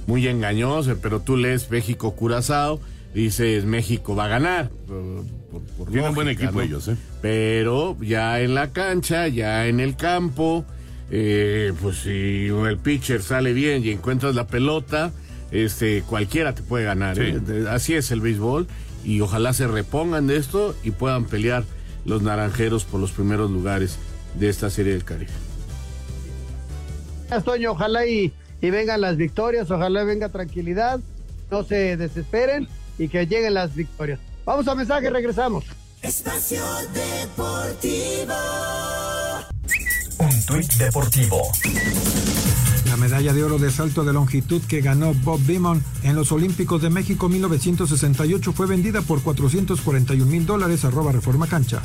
muy 0.07 0.27
engañosa, 0.27 0.95
pero 1.01 1.19
tú 1.21 1.37
lees 1.37 1.69
México 1.69 2.15
Curazao, 2.15 2.79
dices 3.13 3.65
México 3.65 4.15
va 4.15 4.25
a 4.25 4.29
ganar. 4.29 4.69
Por, 4.87 5.61
por 5.77 5.87
Tienen 5.89 6.13
lógica, 6.13 6.15
buen 6.15 6.27
equipo 6.29 6.51
¿no? 6.53 6.61
ellos, 6.61 6.87
¿eh? 6.87 6.97
Pero 7.21 7.97
ya 8.01 8.39
en 8.41 8.55
la 8.55 8.71
cancha, 8.71 9.27
ya 9.27 9.67
en 9.67 9.79
el 9.79 9.95
campo, 9.95 10.65
eh, 11.11 11.73
pues 11.81 11.97
si 11.97 12.47
el 12.47 12.77
pitcher 12.77 13.21
sale 13.21 13.53
bien 13.53 13.83
y 13.85 13.91
encuentras 13.91 14.35
la 14.35 14.47
pelota, 14.47 15.11
este 15.51 16.03
cualquiera 16.03 16.55
te 16.55 16.63
puede 16.63 16.85
ganar. 16.85 17.17
¿eh? 17.19 17.39
Así 17.69 17.93
es 17.93 18.11
el 18.11 18.21
béisbol 18.21 18.67
y 19.03 19.21
ojalá 19.21 19.53
se 19.53 19.67
repongan 19.67 20.27
de 20.27 20.37
esto 20.37 20.75
y 20.83 20.91
puedan 20.91 21.25
pelear 21.25 21.63
los 22.05 22.21
naranjeros 22.21 22.83
por 22.83 22.99
los 22.99 23.11
primeros 23.11 23.51
lugares 23.51 23.97
de 24.39 24.49
esta 24.49 24.69
serie 24.69 24.93
del 24.93 25.03
Caribe. 25.03 25.31
Toño, 27.45 27.71
ojalá 27.71 28.05
y, 28.05 28.31
y 28.63 28.71
vengan 28.71 29.01
las 29.01 29.17
victorias, 29.17 29.69
ojalá 29.69 30.05
venga 30.05 30.29
tranquilidad, 30.29 31.01
no 31.51 31.63
se 31.65 31.97
desesperen 31.97 32.69
y 32.97 33.09
que 33.09 33.27
lleguen 33.27 33.53
las 33.55 33.75
victorias. 33.75 34.19
Vamos 34.45 34.65
a 34.69 34.73
mensaje, 34.73 35.09
regresamos. 35.09 35.65
Espacio 36.01 36.63
Deportivo. 36.93 38.33
Un 40.17 40.45
tuit 40.45 40.73
deportivo. 40.75 41.41
La 42.87 42.95
medalla 42.95 43.33
de 43.33 43.43
oro 43.43 43.57
de 43.57 43.69
salto 43.69 44.05
de 44.05 44.13
longitud 44.13 44.61
que 44.61 44.79
ganó 44.79 45.13
Bob 45.13 45.41
Beamon 45.45 45.83
en 46.03 46.15
los 46.15 46.31
Olímpicos 46.31 46.81
de 46.81 46.89
México 46.89 47.27
1968 47.27 48.53
fue 48.53 48.65
vendida 48.65 49.01
por 49.01 49.21
441 49.21 50.25
mil 50.25 50.45
dólares 50.45 50.85
arroba 50.85 51.11
Reforma 51.11 51.47
Cancha. 51.47 51.81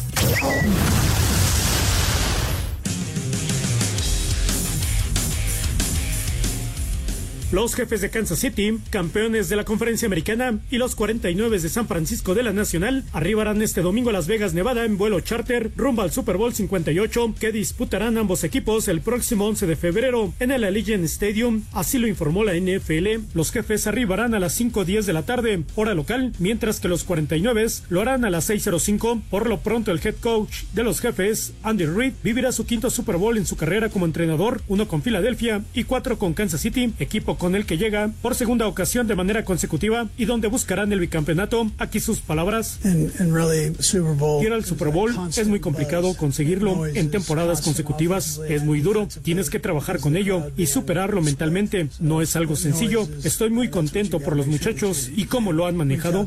Los 7.50 7.75
jefes 7.75 8.02
de 8.02 8.11
Kansas 8.11 8.40
City, 8.40 8.78
campeones 8.90 9.49
de 9.49 9.57
la 9.57 9.64
conferencia 9.64 10.05
americana, 10.05 10.59
y 10.71 10.76
los 10.76 10.95
49 10.95 11.59
de 11.59 11.69
San 11.71 11.88
Francisco 11.88 12.35
de 12.35 12.43
la 12.43 12.52
Nacional 12.52 13.05
arribarán 13.14 13.62
este 13.62 13.81
domingo 13.81 14.11
a 14.11 14.12
Las 14.12 14.26
Vegas, 14.26 14.52
Nevada, 14.52 14.85
en 14.85 14.99
vuelo 14.99 15.19
charter 15.21 15.71
rumbo 15.75 16.02
al 16.02 16.12
Super 16.12 16.37
Bowl 16.37 16.52
58 16.52 17.37
que 17.40 17.50
disputarán 17.50 18.19
ambos 18.19 18.45
equipos 18.45 18.87
el 18.88 19.00
próximo 19.00 19.47
11 19.47 19.67
de 19.67 19.76
febrero 19.76 20.35
en 20.40 20.50
el 20.50 20.62
Allegiant 20.62 21.05
Stadium. 21.05 21.62
Así 21.73 21.97
lo 21.97 22.07
informó 22.07 22.45
la 22.45 22.52
NFL. 22.55 23.25
Los 23.33 23.50
jefes 23.50 23.87
arribarán 23.87 24.35
a 24.35 24.40
las 24.40 24.61
5.10 24.61 25.05
de 25.05 25.12
la 25.14 25.23
tarde, 25.23 25.64
hora 25.75 25.95
local, 25.95 26.35
mientras 26.38 26.81
que 26.81 26.88
los 26.88 27.05
49 27.05 27.67
lo 27.88 28.02
harán 28.02 28.26
a 28.26 28.31
las 28.31 28.50
6.05. 28.50 29.23
Por 29.31 29.49
lo 29.49 29.61
pronto, 29.61 29.90
el 29.90 30.00
head 30.05 30.17
coach 30.17 30.64
de 30.75 30.85
los 30.85 31.00
jefes, 31.00 31.55
Andy 31.62 31.87
Reid, 31.87 32.12
vivirá 32.23 32.52
su 32.52 32.67
quinto 32.67 32.90
Super 32.90 33.17
Bowl 33.17 33.38
en 33.38 33.47
su 33.47 33.57
carrera 33.57 33.88
como 33.88 34.05
entrenador, 34.05 34.61
uno 34.69 34.87
con 34.87 35.02
Filadelfia 35.02 35.64
y 35.73 35.85
cuatro 35.85 36.19
con 36.19 36.35
Kansas 36.35 36.61
City, 36.61 36.93
equipo 36.99 37.38
con 37.38 37.54
el 37.54 37.66
que 37.66 37.78
llega 37.78 38.11
por 38.23 38.35
segunda 38.35 38.66
ocasión 38.66 39.07
de 39.07 39.14
manera 39.14 39.45
consecutiva 39.45 40.09
y 40.16 40.25
donde 40.25 40.49
buscarán 40.49 40.92
el 40.92 41.00
bicampeonato. 41.00 41.71
Aquí 41.78 42.00
sus 42.00 42.21
palabras. 42.21 42.80
Ir 42.85 44.52
al 44.52 44.64
Super 44.64 44.88
Bowl 44.88 45.16
es 45.37 45.47
muy 45.47 45.61
complicado 45.61 46.14
conseguirlo 46.14 46.87
en 46.87 47.11
temporadas 47.11 47.61
consecutivas. 47.61 48.40
Es 48.49 48.62
muy 48.62 48.80
duro. 48.80 49.09
Tienes 49.23 49.50
que 49.50 49.61
trabajar 49.61 50.00
con 50.00 50.16
ello 50.16 50.50
y 50.57 50.66
superarlo 50.66 51.23
mentalmente. 51.23 51.88
No 52.00 52.23
es 52.23 52.37
algo 52.37 52.57
sencillo. 52.57 53.09
Estoy 53.25 53.50
muy 53.50 53.68
contento 53.68 54.21
por 54.21 54.37
los 54.37 54.47
muchachos 54.47 55.11
y 55.14 55.25
cómo 55.25 55.52
lo 55.52 55.66
han 55.66 55.76
manejado. 55.76 56.26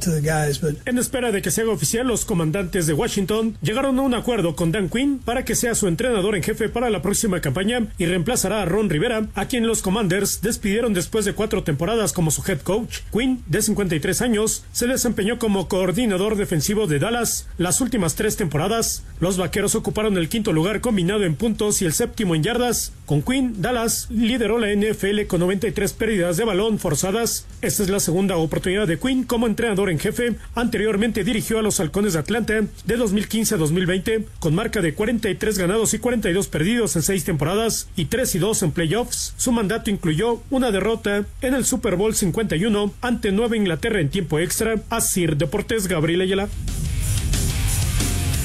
En 0.85 0.97
espera 0.97 1.31
de 1.31 1.41
que 1.41 1.51
se 1.51 1.61
haga 1.61 1.71
oficial, 1.71 2.07
los 2.07 2.25
comandantes 2.25 2.87
de 2.87 2.93
Washington 2.93 3.57
llegaron 3.61 3.99
a 3.99 4.01
un 4.01 4.13
acuerdo 4.13 4.55
con 4.55 4.71
Dan 4.71 4.89
Quinn 4.89 5.19
para 5.23 5.45
que 5.45 5.55
sea 5.55 5.75
su 5.75 5.87
entrenador 5.87 6.35
en 6.35 6.43
jefe 6.43 6.69
para 6.69 6.89
la 6.89 7.01
próxima 7.01 7.41
campaña 7.41 7.87
y 7.97 8.05
reemplazará 8.05 8.61
a 8.61 8.65
Ron 8.65 8.89
Rivera, 8.89 9.27
a 9.35 9.45
quien 9.45 9.67
los 9.67 9.81
Commanders 9.81 10.41
despidieron 10.41 10.93
después 11.01 11.25
de 11.25 11.33
cuatro 11.33 11.63
temporadas 11.63 12.13
como 12.13 12.29
su 12.29 12.43
head 12.47 12.61
coach. 12.61 12.99
Quinn, 13.11 13.43
de 13.47 13.63
53 13.63 14.21
años, 14.21 14.63
se 14.71 14.85
desempeñó 14.85 15.39
como 15.39 15.67
coordinador 15.67 16.35
defensivo 16.35 16.85
de 16.85 16.99
Dallas. 16.99 17.47
Las 17.57 17.81
últimas 17.81 18.13
tres 18.13 18.37
temporadas, 18.37 19.03
los 19.19 19.37
vaqueros 19.37 19.73
ocuparon 19.73 20.15
el 20.17 20.29
quinto 20.29 20.53
lugar 20.53 20.79
combinado 20.79 21.23
en 21.23 21.35
puntos 21.35 21.81
y 21.81 21.85
el 21.85 21.93
séptimo 21.93 22.35
en 22.35 22.43
yardas. 22.43 22.93
Con 23.11 23.23
Quinn, 23.23 23.61
Dallas 23.61 24.07
lideró 24.09 24.57
la 24.57 24.73
NFL 24.73 25.23
con 25.27 25.41
93 25.41 25.91
pérdidas 25.91 26.37
de 26.37 26.45
balón 26.45 26.79
forzadas. 26.79 27.45
Esta 27.61 27.83
es 27.83 27.89
la 27.89 27.99
segunda 27.99 28.37
oportunidad 28.37 28.87
de 28.87 28.97
Quinn 28.97 29.25
como 29.25 29.47
entrenador 29.47 29.89
en 29.89 29.99
jefe. 29.99 30.35
Anteriormente 30.55 31.25
dirigió 31.25 31.59
a 31.59 31.61
los 31.61 31.81
Halcones 31.81 32.13
de 32.13 32.19
Atlanta 32.19 32.61
de 32.85 32.95
2015 32.95 33.55
a 33.55 33.57
2020 33.57 34.27
con 34.39 34.55
marca 34.55 34.79
de 34.79 34.93
43 34.93 35.57
ganados 35.57 35.93
y 35.93 35.99
42 35.99 36.47
perdidos 36.47 36.95
en 36.95 37.01
seis 37.01 37.25
temporadas 37.25 37.89
y 37.97 38.05
3 38.05 38.35
y 38.35 38.39
2 38.39 38.63
en 38.63 38.71
playoffs. 38.71 39.33
Su 39.35 39.51
mandato 39.51 39.89
incluyó 39.89 40.41
una 40.49 40.71
derrota 40.71 41.25
en 41.41 41.53
el 41.53 41.65
Super 41.65 41.97
Bowl 41.97 42.15
51 42.15 42.93
ante 43.01 43.33
Nueva 43.33 43.57
Inglaterra 43.57 43.99
en 43.99 44.09
tiempo 44.09 44.39
extra. 44.39 44.75
Asir 44.89 45.35
Deportes 45.35 45.87
Gabriel 45.87 46.21
Ayala. 46.21 46.47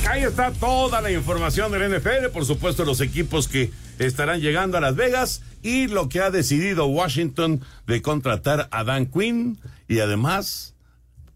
Ahí 0.09 0.23
está 0.23 0.51
toda 0.51 1.01
la 1.01 1.13
información 1.13 1.71
del 1.71 1.99
NFL, 1.99 2.31
por 2.33 2.45
supuesto 2.45 2.85
los 2.85 3.01
equipos 3.01 3.49
que 3.49 3.71
estarán 3.99 4.41
llegando 4.41 4.79
a 4.79 4.81
Las 4.81 4.97
Vegas 4.97 5.43
y 5.63 5.89
lo 5.89 6.09
que 6.09 6.21
ha 6.21 6.31
decidido 6.31 6.87
Washington 6.87 7.61
de 7.87 8.03
contratar 8.03 8.69
a 8.71 8.85
Dan 8.85 9.07
Quinn 9.07 9.59
y 9.89 10.01
además, 10.01 10.75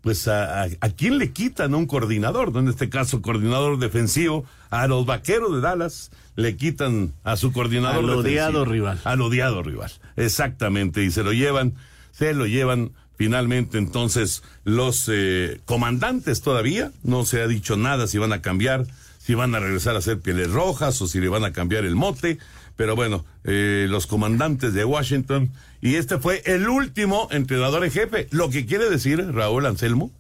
pues 0.01 0.29
a, 0.29 0.63
a, 0.63 0.69
a 0.81 0.89
quién 0.91 1.19
le 1.19 1.33
quitan 1.33 1.75
un 1.75 1.87
coordinador, 1.87 2.53
en 2.57 2.69
este 2.69 2.89
caso 2.89 3.23
coordinador 3.23 3.79
defensivo, 3.79 4.45
a 4.71 4.87
los 4.87 5.07
vaqueros 5.07 5.55
de 5.55 5.61
Dallas 5.61 6.11
le 6.37 6.57
quitan 6.57 7.13
a 7.25 7.37
su 7.37 7.53
coordinador 7.53 8.05
Al 8.05 8.11
odiado 8.11 8.65
rival. 8.65 9.01
Al 9.05 9.21
odiado 9.21 9.63
rival, 9.63 9.93
exactamente, 10.17 11.03
y 11.05 11.11
se 11.11 11.23
lo 11.23 11.33
llevan, 11.33 11.75
se 12.13 12.35
lo 12.35 12.47
llevan 12.47 12.93
finalmente 13.17 13.77
entonces 13.77 14.43
los 14.65 15.11
eh, 15.13 15.61
comandantes 15.67 16.41
todavía, 16.41 16.91
no 17.03 17.27
se 17.27 17.43
ha 17.43 17.47
dicho 17.47 17.77
nada 17.77 18.07
si 18.07 18.17
van 18.17 18.33
a 18.33 18.41
cambiar, 18.41 18.87
si 19.31 19.35
van 19.37 19.55
a 19.55 19.61
regresar 19.61 19.95
a 19.95 20.01
ser 20.01 20.19
pieles 20.19 20.51
rojas 20.51 21.01
o 21.01 21.07
si 21.07 21.21
le 21.21 21.29
van 21.29 21.45
a 21.45 21.53
cambiar 21.53 21.85
el 21.85 21.95
mote, 21.95 22.41
pero 22.75 22.97
bueno, 22.97 23.25
eh, 23.45 23.87
los 23.89 24.09
comandantes 24.09 24.75
de 24.75 24.85
Washington, 24.85 25.53
y 25.81 25.95
este 25.95 26.19
fue 26.19 26.43
el 26.47 26.69
último 26.69 27.29
entrenador 27.31 27.85
en 27.85 27.93
jefe, 27.93 28.27
lo 28.33 28.51
que 28.51 28.67
quiere 28.67 28.91
decir, 28.91 29.25
Raúl 29.33 29.67
Anselmo, 29.67 30.11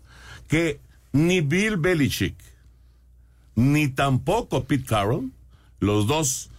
que 0.47 0.79
ni 1.11 1.41
Bill 1.41 1.77
Belichick, 1.77 2.37
ni 3.57 3.89
tampoco 3.89 4.63
Pete 4.63 4.85
Carroll, 4.85 5.33
los 5.81 6.07
dos 6.07 6.51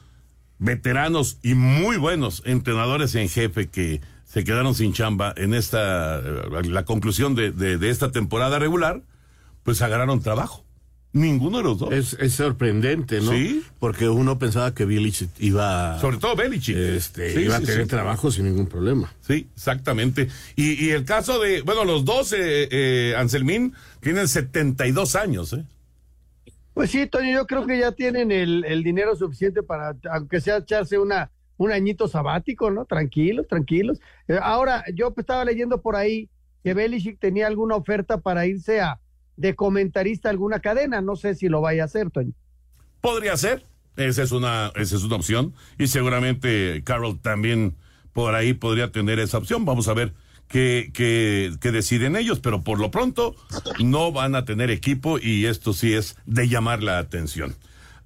veteranos 0.60 1.38
y 1.43 1.53
muy 1.53 1.96
buenos 1.96 2.43
entrenadores 2.46 3.15
en 3.15 3.29
jefe 3.29 3.70
que 3.70 4.01
se 4.25 4.43
quedaron 4.43 4.75
sin 4.75 4.91
chamba 4.91 5.34
en 5.38 5.53
esta, 5.53 6.20
eh, 6.20 6.63
la 6.65 6.84
conclusión 6.84 7.34
de, 7.34 7.53
de, 7.53 7.77
de 7.77 7.89
esta 7.89 8.12
temporada 8.12 8.60
regular, 8.60 9.03
pues 9.63 9.81
agarraron 9.81 10.22
trabajo. 10.22 10.65
Ninguno 11.13 11.58
de 11.58 11.63
los 11.63 11.77
dos. 11.77 11.91
Es, 11.91 12.13
es 12.20 12.34
sorprendente, 12.34 13.20
¿no? 13.20 13.32
Sí. 13.32 13.63
Porque 13.80 14.08
uno 14.08 14.39
pensaba 14.39 14.74
que 14.74 14.86
Belichick 14.86 15.30
iba... 15.39 16.00
Sobre 16.00 16.18
todo 16.18 16.38
Belichick. 16.38 16.77
Este, 16.77 17.34
Sí, 17.34 17.41
iba 17.41 17.58
sí, 17.58 17.63
a 17.63 17.65
tener 17.65 17.84
sí. 17.84 17.89
trabajo 17.89 18.32
sin 18.32 18.46
ningún 18.46 18.68
problema. 18.68 19.13
Sí, 19.20 19.48
exactamente. 19.53 20.30
Y, 20.56 20.86
y 20.86 20.91
el 20.91 21.03
caso 21.03 21.39
de, 21.39 21.63
bueno, 21.63 21.84
los 21.84 22.06
dos, 22.06 22.32
eh, 22.32 22.68
eh, 22.72 23.13
Anselmín, 23.18 23.74
tienen 24.00 24.30
72 24.30 25.15
años, 25.18 25.51
¿eh? 25.51 25.65
Pues 26.74 26.91
sí, 26.91 27.06
Toño, 27.08 27.34
yo 27.34 27.46
creo 27.46 27.68
que 27.68 27.77
ya 27.77 27.91
tienen 27.91 28.32
el, 28.32 28.63
el 28.63 28.82
dinero 28.82 29.13
suficiente 29.18 29.62
para, 29.62 29.98
aunque 30.13 30.39
sea 30.39 30.58
echarse 30.58 30.98
una, 30.98 31.30
un 31.58 31.74
añito 31.74 32.08
sabático, 32.08 32.72
¿no? 32.72 32.86
Tranquilos, 32.86 33.48
tranquilos. 33.50 34.00
Eh, 34.30 34.39
ahora, 34.41 34.86
yo 34.96 35.13
estaba 35.18 35.44
leyendo 35.44 35.82
por 35.82 35.98
ahí 35.98 36.30
que 36.63 36.74
Belichick 36.74 37.20
tenía 37.20 37.48
alguna 37.48 37.75
oferta 37.75 38.22
para 38.22 38.46
irse 38.46 38.80
a 38.80 39.00
de 39.41 39.55
comentarista 39.55 40.29
a 40.29 40.31
alguna 40.31 40.60
cadena. 40.60 41.01
No 41.01 41.15
sé 41.15 41.36
si 41.36 41.50
lo 41.50 41.62
vaya 41.62 41.83
a 41.83 41.86
hacer, 41.86 42.12
Toño. 42.12 42.33
Podría 43.01 43.36
ser. 43.36 43.65
Esa 43.98 44.24
es 44.24 44.31
una, 44.31 44.71
esa 44.75 44.95
es 44.95 45.03
una 45.03 45.17
opción. 45.17 45.53
Y 45.77 45.88
seguramente 45.88 46.81
Carroll 46.86 47.19
también 47.19 47.75
por 48.13 48.36
ahí 48.36 48.53
podría 48.53 48.91
tener 48.91 49.19
esa 49.19 49.39
opción. 49.39 49.65
Vamos 49.65 49.88
a 49.88 49.93
ver 49.93 50.13
qué, 50.48 50.91
qué, 50.93 51.51
qué 51.60 51.71
deciden 51.71 52.15
ellos, 52.15 52.39
pero 52.39 52.62
por 52.62 52.79
lo 52.79 52.91
pronto 52.91 53.36
no 53.83 54.12
van 54.12 54.36
a 54.36 54.45
tener 54.45 54.69
equipo 54.69 55.17
y 55.19 55.45
esto 55.45 55.74
sí 55.74 55.93
es 55.93 56.15
de 56.25 56.48
llamar 56.48 56.83
la 56.83 57.00
atención. 57.00 57.55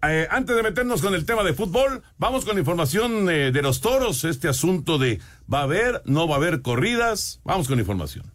Eh, 0.07 0.27
antes 0.29 0.55
de 0.55 0.63
meternos 0.63 1.01
con 1.01 1.15
el 1.15 1.25
tema 1.25 1.43
de 1.43 1.53
fútbol, 1.53 2.03
vamos 2.17 2.45
con 2.45 2.57
información 2.57 3.29
eh, 3.29 3.51
de 3.51 3.61
los 3.61 3.81
toros, 3.81 4.23
este 4.23 4.47
asunto 4.47 4.97
de 4.97 5.19
va 5.51 5.59
a 5.59 5.63
haber, 5.63 6.01
no 6.05 6.27
va 6.27 6.35
a 6.35 6.37
haber 6.37 6.61
corridas. 6.61 7.41
Vamos 7.43 7.67
con 7.67 7.79
información. 7.79 8.34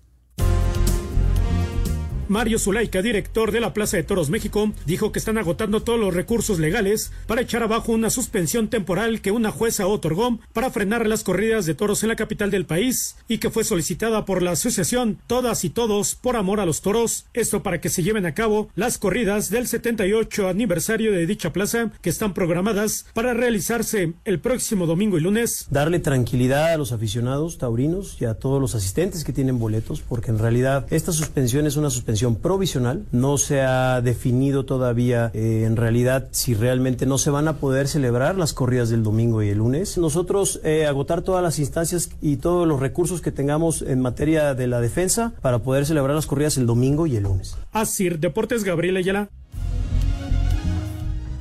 Mario 2.31 2.61
Zulaika, 2.61 3.03
director 3.03 3.51
de 3.51 3.59
la 3.59 3.75
Plaza 3.75 3.97
de 3.97 4.05
Toros 4.05 4.31
México, 4.31 4.73
dijo 4.87 5.11
que 5.11 5.19
están 5.19 5.37
agotando 5.37 5.83
todos 5.83 5.99
los 5.99 6.15
recursos 6.15 6.61
legales 6.61 7.11
para 7.27 7.41
echar 7.41 7.65
abajo 7.65 7.91
una 7.91 8.09
suspensión 8.09 8.69
temporal 8.69 9.21
que 9.21 9.33
una 9.33 9.51
jueza 9.51 9.89
otorgó 9.89 10.39
para 10.53 10.71
frenar 10.71 11.09
las 11.09 11.25
corridas 11.25 11.67
de 11.67 11.75
toros 11.75 12.05
en 12.05 12.09
la 12.11 12.15
capital 12.15 12.53
del 12.53 12.67
país 12.67 13.17
y 13.27 13.39
que 13.39 13.51
fue 13.51 13.65
solicitada 13.65 14.27
por 14.27 14.43
la 14.43 14.53
asociación 14.53 15.19
Todas 15.27 15.65
y 15.65 15.71
Todos 15.71 16.15
por 16.15 16.37
Amor 16.37 16.61
a 16.61 16.67
los 16.67 16.83
Toros. 16.83 17.27
Esto 17.35 17.65
para 17.65 17.81
que 17.81 17.89
se 17.89 18.05
lleven 18.05 18.27
a 18.27 18.35
cabo 18.35 18.69
las 18.77 18.99
corridas 18.99 19.51
del 19.51 19.67
78 19.67 20.47
aniversario 20.47 21.11
de 21.11 21.27
dicha 21.27 21.53
plaza 21.53 21.91
que 22.01 22.11
están 22.11 22.33
programadas 22.33 23.07
para 23.13 23.35
realizarse 23.35 24.13
el 24.25 24.39
próximo 24.39 24.87
domingo 24.87 25.19
y 25.19 25.23
lunes. 25.23 25.67
Darle 25.69 25.99
tranquilidad 25.99 26.75
a 26.75 26.77
los 26.77 26.93
aficionados 26.93 27.59
taurinos 27.59 28.23
y 28.23 28.27
a 28.27 28.35
todos 28.35 28.61
los 28.61 28.77
asistentes 28.77 29.25
que 29.25 29.33
tienen 29.33 29.59
boletos, 29.59 30.01
porque 30.01 30.31
en 30.31 30.39
realidad 30.39 30.87
esta 30.91 31.11
suspensión 31.11 31.67
es 31.67 31.75
una 31.75 31.91
suspensión 31.91 32.20
provisional. 32.29 33.05
No 33.13 33.39
se 33.39 33.63
ha 33.63 34.01
definido 34.01 34.65
todavía 34.65 35.31
eh, 35.35 35.65
en 35.67 35.77
realidad 35.77 36.29
si 36.31 36.55
realmente 36.55 37.07
no 37.07 37.19
se 37.19 37.31
van 37.31 37.49
a 37.49 37.55
poder 37.55 37.89
celebrar 37.89 38.37
las 38.37 38.53
corridas 38.53 38.91
del 38.91 39.03
domingo 39.03 39.43
y 39.43 39.49
el 39.49 39.59
lunes. 39.59 39.99
Nosotros 39.99 40.61
eh, 40.65 40.87
agotar 40.87 41.23
todas 41.23 41.43
las 41.43 41.59
instancias 41.59 42.11
y 42.21 42.37
todos 42.37 42.67
los 42.67 42.81
recursos 42.81 43.21
que 43.21 43.33
tengamos 43.33 43.83
en 43.83 44.01
materia 44.01 44.55
de 44.55 44.67
la 44.67 44.81
defensa 44.81 45.33
para 45.41 45.61
poder 45.61 45.87
celebrar 45.87 46.15
las 46.15 46.27
corridas 46.27 46.57
el 46.57 46.67
domingo 46.67 47.07
y 47.07 47.17
el 47.17 47.25
lunes. 47.25 47.57
Así, 47.73 48.09
Deportes 48.09 48.65
Gabriel 48.65 48.97
Ayala. 48.97 49.29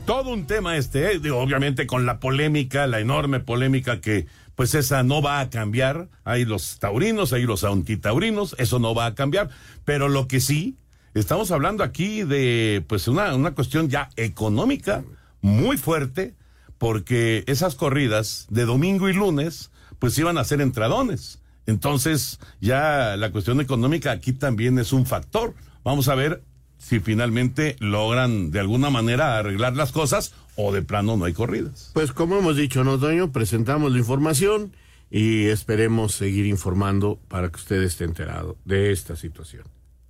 Todo 0.05 0.33
un 0.33 0.48
tema 0.48 0.75
este, 0.75 1.13
¿eh? 1.13 1.31
obviamente 1.31 1.86
con 1.86 2.07
la 2.07 2.19
polémica, 2.19 2.88
la 2.88 3.00
enorme 3.00 3.39
polémica 3.39 4.01
que 4.01 4.25
pues 4.59 4.75
esa 4.75 5.03
no 5.03 5.21
va 5.21 5.39
a 5.39 5.49
cambiar. 5.49 6.09
Hay 6.25 6.43
los 6.43 6.79
taurinos, 6.79 7.31
hay 7.31 7.43
los 7.43 7.63
antitaurinos, 7.63 8.57
eso 8.59 8.77
no 8.77 8.93
va 8.93 9.05
a 9.05 9.15
cambiar. 9.15 9.49
Pero 9.85 10.09
lo 10.09 10.27
que 10.27 10.41
sí, 10.41 10.75
estamos 11.13 11.51
hablando 11.51 11.81
aquí 11.81 12.23
de 12.23 12.83
pues 12.85 13.07
una, 13.07 13.33
una 13.35 13.55
cuestión 13.55 13.87
ya 13.87 14.09
económica 14.17 15.05
muy 15.39 15.77
fuerte, 15.77 16.35
porque 16.77 17.45
esas 17.47 17.75
corridas 17.75 18.47
de 18.49 18.65
domingo 18.65 19.07
y 19.07 19.13
lunes 19.13 19.71
pues 19.97 20.17
iban 20.17 20.37
a 20.37 20.43
ser 20.43 20.59
entradones. 20.59 21.39
Entonces 21.65 22.41
ya 22.59 23.15
la 23.15 23.31
cuestión 23.31 23.61
económica 23.61 24.11
aquí 24.11 24.33
también 24.33 24.77
es 24.77 24.91
un 24.91 25.05
factor. 25.05 25.53
Vamos 25.85 26.09
a 26.09 26.15
ver 26.15 26.43
si 26.77 26.99
finalmente 26.99 27.77
logran 27.79 28.51
de 28.51 28.59
alguna 28.59 28.89
manera 28.89 29.37
arreglar 29.37 29.77
las 29.77 29.93
cosas 29.93 30.33
o 30.61 30.73
de 30.73 30.81
plano 30.81 31.15
no 31.15 31.23
hay 31.23 31.33
corridas. 31.33 31.91
Pues 31.93 32.11
como 32.11 32.37
hemos 32.37 32.57
dicho, 32.57 32.83
¿no, 32.83 32.99
Toño? 32.99 33.31
Presentamos 33.31 33.93
la 33.93 33.97
información 33.97 34.73
y 35.09 35.45
esperemos 35.45 36.13
seguir 36.13 36.45
informando 36.45 37.17
para 37.29 37.49
que 37.49 37.55
usted 37.55 37.81
esté 37.81 38.03
enterado 38.03 38.57
de 38.65 38.91
esta 38.91 39.15
situación. 39.15 39.63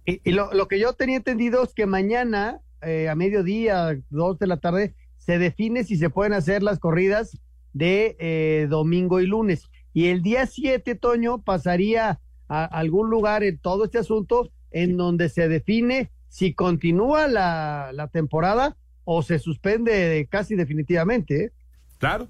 Y, 0.07 0.21
y 0.23 0.31
lo, 0.31 0.51
lo, 0.53 0.67
que 0.67 0.79
yo 0.79 0.93
tenía 0.93 1.17
entendido 1.17 1.63
es 1.63 1.75
que 1.75 1.85
mañana, 1.85 2.61
eh, 2.81 3.09
a 3.09 3.15
mediodía, 3.15 3.99
dos 4.09 4.39
de 4.39 4.47
la 4.47 4.57
tarde, 4.57 4.95
se 5.19 5.37
define 5.37 5.83
si 5.83 5.97
se 5.97 6.09
pueden 6.09 6.33
hacer 6.33 6.63
las 6.63 6.79
corridas 6.79 7.37
de 7.73 8.17
eh, 8.19 8.65
domingo 8.71 9.19
y 9.19 9.27
lunes. 9.27 9.69
Y 9.93 10.07
el 10.07 10.23
día 10.23 10.47
7, 10.47 10.95
Toño, 10.95 11.43
pasaría 11.43 12.19
a 12.47 12.65
algún 12.65 13.11
lugar 13.11 13.43
en 13.43 13.59
todo 13.59 13.85
este 13.85 13.99
asunto 13.99 14.49
en 14.71 14.97
donde 14.97 15.29
se 15.29 15.47
define 15.47 16.09
si 16.27 16.55
continúa 16.55 17.27
la, 17.27 17.91
la 17.93 18.07
temporada 18.07 18.77
o 19.11 19.23
se 19.23 19.39
suspende 19.39 20.27
casi 20.29 20.55
definitivamente. 20.55 21.45
¿eh? 21.45 21.51
Claro. 21.97 22.27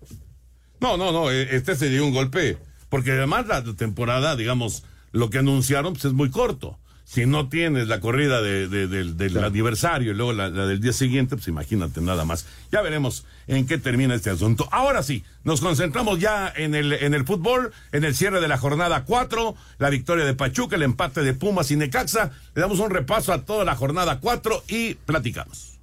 No, 0.80 0.96
no, 0.96 1.12
no, 1.12 1.30
este 1.30 1.76
sería 1.76 2.02
un 2.02 2.14
golpe, 2.14 2.58
porque 2.88 3.12
además 3.12 3.48
la 3.48 3.62
temporada, 3.76 4.38
digamos, 4.38 4.86
lo 5.12 5.30
que 5.30 5.40
anunciaron 5.40 5.92
pues, 5.92 6.06
es 6.06 6.14
muy 6.14 6.30
corto. 6.30 6.80
Si 7.04 7.26
no 7.26 7.50
tienes 7.50 7.90
la 7.90 8.00
corrida 8.00 8.42
de, 8.42 8.70
de, 8.70 8.88
de, 8.88 9.04
del 9.14 9.32
claro. 9.32 9.48
aniversario 9.48 10.12
y 10.12 10.16
luego 10.16 10.32
la, 10.32 10.48
la, 10.50 10.68
del 10.68 10.80
día 10.80 10.94
siguiente, 10.94 11.36
pues 11.36 11.50
imagínate 11.50 12.00
nada 12.00 12.24
más. 12.24 12.46
Ya 12.72 12.82
veremos 12.82 13.26
en 13.48 13.68
qué 13.68 13.78
termina 13.78 14.16
este 14.16 14.30
asunto. 14.30 14.70
Ahora 14.72 15.04
sí, 15.04 15.26
nos 15.44 15.60
concentramos 15.60 16.20
ya 16.20 16.54
en 16.56 16.76
el, 16.76 16.94
en 16.94 17.14
el 17.14 17.26
fútbol, 17.26 17.74
en 17.92 18.06
el 18.06 18.16
cierre 18.16 18.40
de 18.40 18.48
la 18.48 18.58
jornada 18.58 19.04
4, 19.04 19.56
la 19.80 19.90
victoria 19.90 20.24
de 20.24 20.34
Pachuca, 20.36 20.78
el 20.78 20.84
empate 20.84 21.24
de 21.24 21.34
Pumas 21.34 21.72
y 21.72 21.76
Necaxa. 21.76 22.32
Le 22.56 22.62
damos 22.62 22.80
un 22.80 22.92
repaso 22.92 23.34
a 23.34 23.44
toda 23.44 23.66
la 23.66 23.76
jornada 23.76 24.22
4 24.22 24.64
y 24.70 24.94
platicamos. 24.94 25.79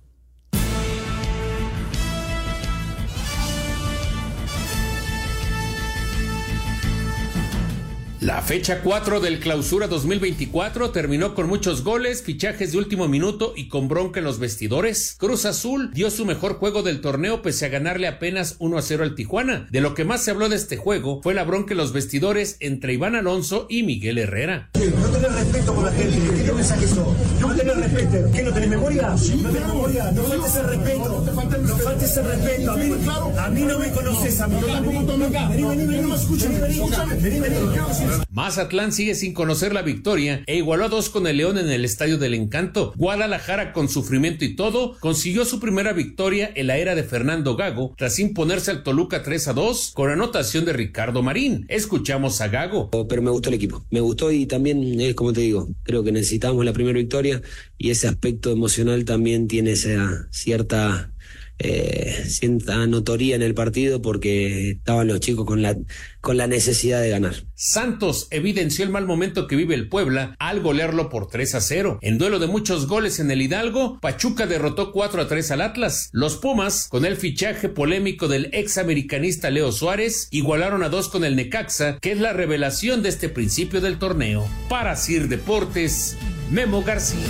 La 8.26 8.42
fecha 8.42 8.80
4 8.82 9.20
del 9.20 9.38
Clausura 9.38 9.86
2024 9.86 10.90
terminó 10.90 11.32
con 11.36 11.46
muchos 11.46 11.84
goles, 11.84 12.24
fichajes 12.24 12.72
de 12.72 12.78
último 12.78 13.06
minuto 13.06 13.52
y 13.54 13.68
con 13.68 13.86
bronca 13.86 14.18
en 14.18 14.24
los 14.24 14.40
vestidores. 14.40 15.14
Cruz 15.16 15.44
Azul 15.44 15.92
dio 15.94 16.10
su 16.10 16.26
mejor 16.26 16.54
juego 16.54 16.82
del 16.82 17.00
torneo 17.00 17.40
pese 17.40 17.66
a 17.66 17.68
ganarle 17.68 18.08
apenas 18.08 18.56
1 18.58 18.78
a 18.78 18.82
0 18.82 19.04
al 19.04 19.14
Tijuana. 19.14 19.68
De 19.70 19.80
lo 19.80 19.94
que 19.94 20.04
más 20.04 20.24
se 20.24 20.32
habló 20.32 20.48
de 20.48 20.56
este 20.56 20.76
juego 20.76 21.22
fue 21.22 21.34
la 21.34 21.44
bronca 21.44 21.74
en 21.74 21.78
los 21.78 21.92
vestidores 21.92 22.56
entre 22.58 22.94
Iván 22.94 23.14
Alonso 23.14 23.66
y 23.68 23.84
Miguel 23.84 24.18
Herrera. 24.18 24.70
No 24.74 25.08
tenés 25.08 25.32
respeto 25.32 25.72
por 25.72 25.84
la 25.84 25.92
gente, 25.92 26.18
¿qué 26.18 26.42
te 26.42 26.52
pensás 26.52 26.78
que 26.80 26.88
sos? 26.88 27.06
No 27.40 27.54
tenés 27.54 27.76
respeto, 27.76 28.32
¿qué 28.34 28.42
no 28.42 28.52
tenés 28.52 28.70
memoria? 28.70 29.08
No 29.10 29.50
tenés 29.52 29.68
memoria, 29.68 30.10
no 30.10 30.22
faltes 30.24 30.56
el 30.56 30.66
respeto, 30.66 31.24
no 31.24 31.76
faltes 31.76 32.16
el 32.16 32.24
respeto, 32.24 32.72
a 32.72 32.76
mí, 32.76 32.92
a 33.38 33.48
mí 33.50 33.62
no 33.62 33.78
me 33.78 33.90
conoces, 33.92 34.40
a 34.40 34.48
mí. 34.48 34.56
Vení, 34.56 35.62
vení, 35.62 35.86
vení, 35.86 36.02
no 36.02 36.08
me 36.08 36.16
escuches, 36.16 36.60
vení, 36.60 36.80
vení, 37.22 37.40
vení, 37.40 37.40
vení. 37.40 38.15
Mazatlán 38.30 38.92
sigue 38.92 39.14
sin 39.14 39.32
conocer 39.32 39.72
la 39.72 39.82
victoria 39.82 40.42
e 40.46 40.56
igualó 40.56 40.84
a 40.84 40.88
dos 40.88 41.08
con 41.08 41.26
el 41.26 41.38
León 41.38 41.58
en 41.58 41.70
el 41.70 41.84
Estadio 41.84 42.18
del 42.18 42.34
Encanto. 42.34 42.92
Guadalajara, 42.96 43.72
con 43.72 43.88
sufrimiento 43.88 44.44
y 44.44 44.56
todo, 44.56 44.96
consiguió 45.00 45.44
su 45.44 45.60
primera 45.60 45.92
victoria 45.92 46.50
en 46.54 46.66
la 46.66 46.76
era 46.76 46.94
de 46.94 47.02
Fernando 47.02 47.56
Gago 47.56 47.94
tras 47.96 48.18
imponerse 48.18 48.70
al 48.70 48.82
Toluca 48.82 49.22
3 49.22 49.48
a 49.48 49.52
2 49.52 49.92
con 49.94 50.10
anotación 50.10 50.64
de 50.64 50.72
Ricardo 50.72 51.22
Marín. 51.22 51.64
Escuchamos 51.68 52.40
a 52.40 52.48
Gago. 52.48 52.90
Pero 53.08 53.22
me 53.22 53.30
gustó 53.30 53.48
el 53.48 53.54
equipo, 53.54 53.84
me 53.90 54.00
gustó 54.00 54.30
y 54.30 54.46
también 54.46 55.00
es 55.00 55.14
como 55.14 55.32
te 55.32 55.40
digo, 55.40 55.68
creo 55.82 56.04
que 56.04 56.12
necesitamos 56.12 56.64
la 56.64 56.72
primera 56.72 56.98
victoria 56.98 57.42
y 57.78 57.90
ese 57.90 58.08
aspecto 58.08 58.50
emocional 58.50 59.04
también 59.04 59.48
tiene 59.48 59.72
esa 59.72 60.28
cierta 60.30 61.12
eh, 61.58 62.24
sienta 62.28 62.86
notoría 62.86 63.34
en 63.34 63.42
el 63.42 63.54
partido 63.54 64.02
porque 64.02 64.72
estaban 64.72 65.08
los 65.08 65.20
chicos 65.20 65.46
con 65.46 65.62
la, 65.62 65.76
con 66.20 66.36
la 66.36 66.46
necesidad 66.46 67.00
de 67.00 67.08
ganar. 67.08 67.34
Santos 67.54 68.28
evidenció 68.30 68.84
el 68.84 68.90
mal 68.90 69.06
momento 69.06 69.46
que 69.46 69.56
vive 69.56 69.74
el 69.74 69.88
Puebla 69.88 70.36
al 70.38 70.60
golearlo 70.60 71.08
por 71.08 71.28
3 71.28 71.54
a 71.54 71.60
0. 71.60 71.98
En 72.02 72.18
duelo 72.18 72.38
de 72.38 72.46
muchos 72.46 72.86
goles 72.86 73.20
en 73.20 73.30
el 73.30 73.40
Hidalgo, 73.40 73.98
Pachuca 74.00 74.46
derrotó 74.46 74.92
4 74.92 75.22
a 75.22 75.28
3 75.28 75.50
al 75.52 75.60
Atlas. 75.62 76.10
Los 76.12 76.36
Pumas, 76.36 76.88
con 76.88 77.06
el 77.06 77.16
fichaje 77.16 77.68
polémico 77.68 78.28
del 78.28 78.50
ex 78.52 78.76
americanista 78.76 79.50
Leo 79.50 79.72
Suárez, 79.72 80.28
igualaron 80.30 80.82
a 80.82 80.90
dos 80.90 81.08
con 81.08 81.24
el 81.24 81.36
Necaxa, 81.36 81.98
que 82.00 82.12
es 82.12 82.20
la 82.20 82.34
revelación 82.34 83.02
de 83.02 83.08
este 83.08 83.28
principio 83.28 83.80
del 83.80 83.98
torneo. 83.98 84.46
Para 84.68 84.96
Sir 84.96 85.28
Deportes, 85.28 86.16
Memo 86.50 86.82
García. 86.82 87.26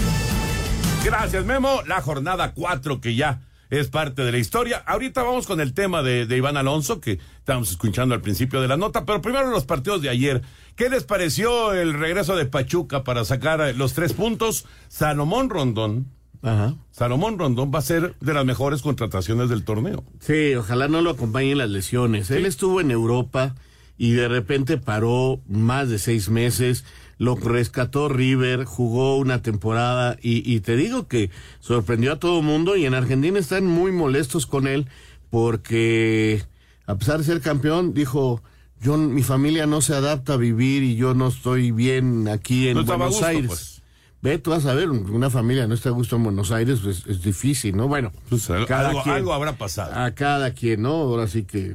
Gracias, 1.04 1.44
Memo. 1.44 1.82
La 1.86 2.00
jornada 2.00 2.52
4 2.52 3.00
que 3.00 3.14
ya 3.14 3.40
es 3.70 3.88
parte 3.88 4.22
de 4.22 4.32
la 4.32 4.38
historia. 4.38 4.78
Ahorita 4.86 5.22
vamos 5.22 5.46
con 5.46 5.60
el 5.60 5.74
tema 5.74 6.02
de, 6.02 6.26
de, 6.26 6.36
Iván 6.36 6.56
Alonso, 6.56 7.00
que 7.00 7.18
estábamos 7.38 7.70
escuchando 7.70 8.14
al 8.14 8.20
principio 8.20 8.60
de 8.60 8.68
la 8.68 8.76
nota, 8.76 9.04
pero 9.04 9.20
primero 9.20 9.50
los 9.50 9.64
partidos 9.64 10.02
de 10.02 10.08
ayer. 10.08 10.42
¿Qué 10.76 10.90
les 10.90 11.04
pareció 11.04 11.72
el 11.72 11.94
regreso 11.94 12.36
de 12.36 12.46
Pachuca 12.46 13.02
para 13.02 13.24
sacar 13.24 13.74
los 13.76 13.94
tres 13.94 14.12
puntos? 14.12 14.66
Salomón 14.88 15.50
Rondón. 15.50 16.06
Ajá. 16.42 16.74
Salomón 16.90 17.38
Rondón 17.38 17.72
va 17.74 17.78
a 17.78 17.82
ser 17.82 18.14
de 18.20 18.34
las 18.34 18.44
mejores 18.44 18.82
contrataciones 18.82 19.48
del 19.48 19.64
torneo. 19.64 20.04
Sí, 20.20 20.54
ojalá 20.54 20.86
no 20.86 21.00
lo 21.00 21.10
acompañen 21.10 21.58
las 21.58 21.70
lesiones. 21.70 22.28
Sí. 22.28 22.34
Él 22.34 22.46
estuvo 22.46 22.80
en 22.80 22.90
Europa 22.90 23.54
y 23.98 24.12
de 24.12 24.28
repente 24.28 24.76
paró 24.76 25.40
más 25.48 25.88
de 25.88 25.98
seis 25.98 26.28
meses 26.28 26.84
lo 27.18 27.36
rescató 27.36 28.08
River, 28.08 28.64
jugó 28.64 29.16
una 29.16 29.42
temporada 29.42 30.18
y, 30.20 30.50
y, 30.50 30.60
te 30.60 30.76
digo 30.76 31.08
que 31.08 31.30
sorprendió 31.60 32.12
a 32.12 32.18
todo 32.18 32.40
el 32.40 32.44
mundo 32.44 32.76
y 32.76 32.84
en 32.84 32.94
Argentina 32.94 33.38
están 33.38 33.66
muy 33.66 33.92
molestos 33.92 34.46
con 34.46 34.66
él 34.66 34.86
porque 35.30 36.42
a 36.86 36.96
pesar 36.96 37.18
de 37.18 37.24
ser 37.24 37.40
campeón 37.40 37.94
dijo 37.94 38.42
yo 38.80 38.96
mi 38.96 39.22
familia 39.22 39.66
no 39.66 39.80
se 39.80 39.94
adapta 39.94 40.34
a 40.34 40.36
vivir 40.36 40.82
y 40.82 40.96
yo 40.96 41.14
no 41.14 41.28
estoy 41.28 41.70
bien 41.70 42.28
aquí 42.28 42.68
en 42.68 42.76
no 42.76 42.84
Buenos 42.84 43.08
gusto, 43.08 43.26
Aires. 43.26 43.46
Pues. 43.48 43.82
Ve, 44.22 44.38
tú 44.38 44.50
vas 44.50 44.66
a 44.66 44.74
ver, 44.74 44.90
una 44.90 45.30
familia 45.30 45.66
no 45.66 45.74
está 45.74 45.90
a 45.90 45.92
gusto 45.92 46.16
en 46.16 46.24
Buenos 46.24 46.50
Aires, 46.50 46.80
pues 46.82 47.04
es 47.06 47.22
difícil, 47.22 47.76
¿no? 47.76 47.86
Bueno, 47.86 48.12
pues 48.28 48.48
cada 48.66 48.88
algo, 48.88 49.02
quien, 49.02 49.14
algo, 49.14 49.32
habrá 49.32 49.56
pasado. 49.56 49.94
A 49.94 50.10
cada 50.12 50.52
quien, 50.52 50.82
¿no? 50.82 50.90
Ahora 50.90 51.28
sí 51.28 51.44
que 51.44 51.74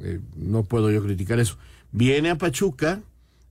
eh, 0.00 0.20
no 0.36 0.64
puedo 0.64 0.90
yo 0.90 1.02
criticar 1.02 1.38
eso. 1.38 1.56
Viene 1.92 2.30
a 2.30 2.38
Pachuca, 2.38 3.00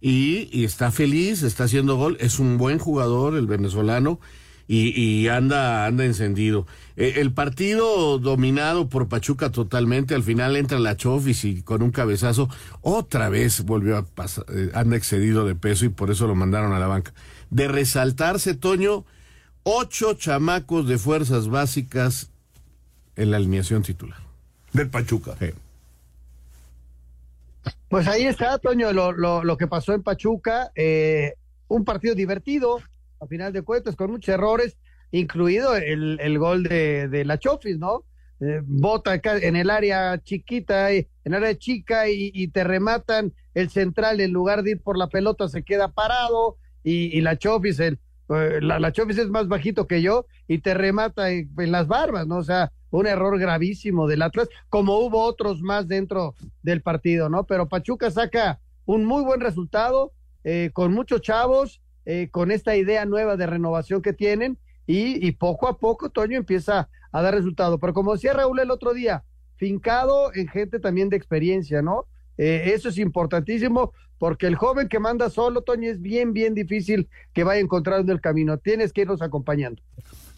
y, 0.02 0.50
y, 0.52 0.66
está 0.66 0.92
feliz, 0.92 1.44
está 1.44 1.66
haciendo 1.66 1.96
gol, 1.96 2.18
es 2.20 2.40
un 2.40 2.58
buen 2.58 2.80
jugador 2.80 3.36
el 3.36 3.46
venezolano 3.46 4.20
y, 4.68 5.00
y 5.00 5.28
anda, 5.28 5.86
anda 5.86 6.06
encendido. 6.06 6.66
Eh, 6.96 7.16
el 7.18 7.34
partido 7.34 8.18
dominado 8.20 8.90
por 8.90 9.10
Pachuca 9.10 9.52
totalmente, 9.52 10.16
al 10.16 10.24
final 10.24 10.56
entra 10.56 10.80
la 10.80 10.98
Chofis 10.98 11.46
y 11.46 11.62
con 11.62 11.82
un 11.84 11.92
cabezazo 11.92 12.50
otra 12.82 13.30
vez 13.30 13.64
volvió 13.64 13.98
a 13.98 14.06
pasar, 14.06 14.46
eh, 14.50 14.72
anda 14.74 14.96
excedido 14.96 15.46
de 15.46 15.56
peso 15.56 15.86
y 15.86 15.90
por 15.90 16.10
eso 16.10 16.26
lo 16.26 16.36
mandaron 16.36 16.74
a 16.74 16.80
la 16.80 16.88
banca. 16.88 17.14
De 17.50 17.68
resaltarse, 17.68 18.54
Toño, 18.54 19.06
ocho 19.64 20.14
chamacos 20.14 20.88
de 20.88 20.98
fuerzas 20.98 21.48
básicas 21.48 22.32
en 23.16 23.32
la 23.32 23.38
alineación 23.38 23.84
titular. 23.84 24.20
Del 24.74 24.90
Pachuca. 24.90 25.36
Pues 27.90 28.08
ahí 28.08 28.24
está, 28.24 28.58
Toño, 28.58 28.94
lo, 28.94 29.12
lo, 29.12 29.44
lo 29.44 29.58
que 29.58 29.68
pasó 29.68 29.94
en 29.94 30.04
Pachuca. 30.04 30.72
Eh, 30.76 31.36
un 31.68 31.86
partido 31.86 32.16
divertido, 32.16 32.80
a 33.20 33.28
final 33.28 33.54
de 33.54 33.62
cuentas, 33.62 33.96
con 33.96 34.12
muchos 34.12 34.34
errores, 34.34 34.78
incluido 35.12 35.76
el, 35.76 36.20
el 36.22 36.40
gol 36.40 36.64
de, 36.64 37.08
de 37.08 37.26
la 37.26 37.38
Chofis, 37.38 37.78
¿no? 37.78 38.06
Eh, 38.40 38.62
bota 38.64 39.12
acá 39.12 39.38
en 39.38 39.56
el 39.56 39.70
área 39.70 40.18
chiquita, 40.24 40.92
eh, 40.92 41.08
en 41.24 41.34
el 41.34 41.44
área 41.44 41.58
chica 41.58 42.10
y, 42.10 42.32
y, 42.34 42.48
te 42.48 42.64
rematan 42.64 43.34
el 43.54 43.70
central 43.70 44.20
en 44.20 44.32
lugar 44.32 44.64
de 44.64 44.72
ir 44.72 44.82
por 44.82 44.98
la 44.98 45.08
pelota 45.08 45.48
se 45.48 45.64
queda 45.64 45.90
parado 45.90 46.58
y, 46.84 47.16
y 47.16 47.22
la 47.22 47.38
Chofis, 47.38 47.80
el, 47.80 48.00
la, 48.62 48.80
la 48.80 48.92
Chofis 48.92 49.18
es 49.18 49.30
más 49.30 49.48
bajito 49.48 49.88
que 49.88 50.02
yo 50.02 50.26
y 50.48 50.60
te 50.60 50.74
remata 50.74 51.32
en, 51.32 51.52
en, 51.58 51.72
las 51.72 51.88
barbas, 51.88 52.28
¿no? 52.28 52.38
O 52.38 52.44
sea, 52.44 52.72
un 52.90 53.08
error 53.08 53.40
gravísimo 53.40 54.08
del 54.08 54.22
Atlas, 54.22 54.50
como 54.70 54.98
hubo 55.00 55.24
otros 55.24 55.62
más 55.62 55.88
dentro 55.88 56.36
del 56.62 56.82
partido, 56.82 57.30
¿no? 57.30 57.46
Pero 57.46 57.68
Pachuca 57.68 58.12
saca 58.12 58.60
un 58.86 59.06
muy 59.06 59.24
buen 59.24 59.40
resultado 59.40 60.14
eh, 60.44 60.72
con 60.74 60.94
muchos 60.94 61.22
chavos, 61.22 61.82
eh, 62.06 62.30
con 62.32 62.52
esta 62.52 62.76
idea 62.76 63.06
nueva 63.06 63.38
de 63.38 63.46
renovación 63.46 64.02
que 64.02 64.14
tienen 64.14 64.58
y, 64.88 65.26
y 65.26 65.32
poco 65.34 65.68
a 65.68 65.78
poco 65.78 66.10
Toño 66.10 66.38
empieza 66.38 66.90
a 67.12 67.22
dar 67.22 67.34
resultado. 67.34 67.80
Pero 67.80 67.94
como 67.94 68.14
decía 68.14 68.34
Raúl 68.34 68.60
el 68.60 68.72
otro 68.72 68.94
día, 68.94 69.24
fincado 69.56 70.34
en 70.34 70.48
gente 70.48 70.80
también 70.80 71.10
de 71.10 71.18
experiencia, 71.18 71.82
¿no? 71.82 72.08
Eh, 72.38 72.72
eso 72.76 72.90
es 72.90 72.98
importantísimo 72.98 73.94
porque 74.18 74.46
el 74.46 74.56
joven 74.56 74.88
que 74.88 75.00
manda 75.00 75.30
solo, 75.30 75.62
Toño, 75.62 75.90
es 75.90 76.02
bien, 76.02 76.34
bien 76.34 76.54
difícil 76.54 77.10
que 77.34 77.44
vaya 77.44 77.60
encontrando 77.60 78.12
el 78.12 78.22
camino. 78.22 78.58
Tienes 78.58 78.94
que 78.94 79.02
irnos 79.02 79.22
acompañando. 79.22 79.82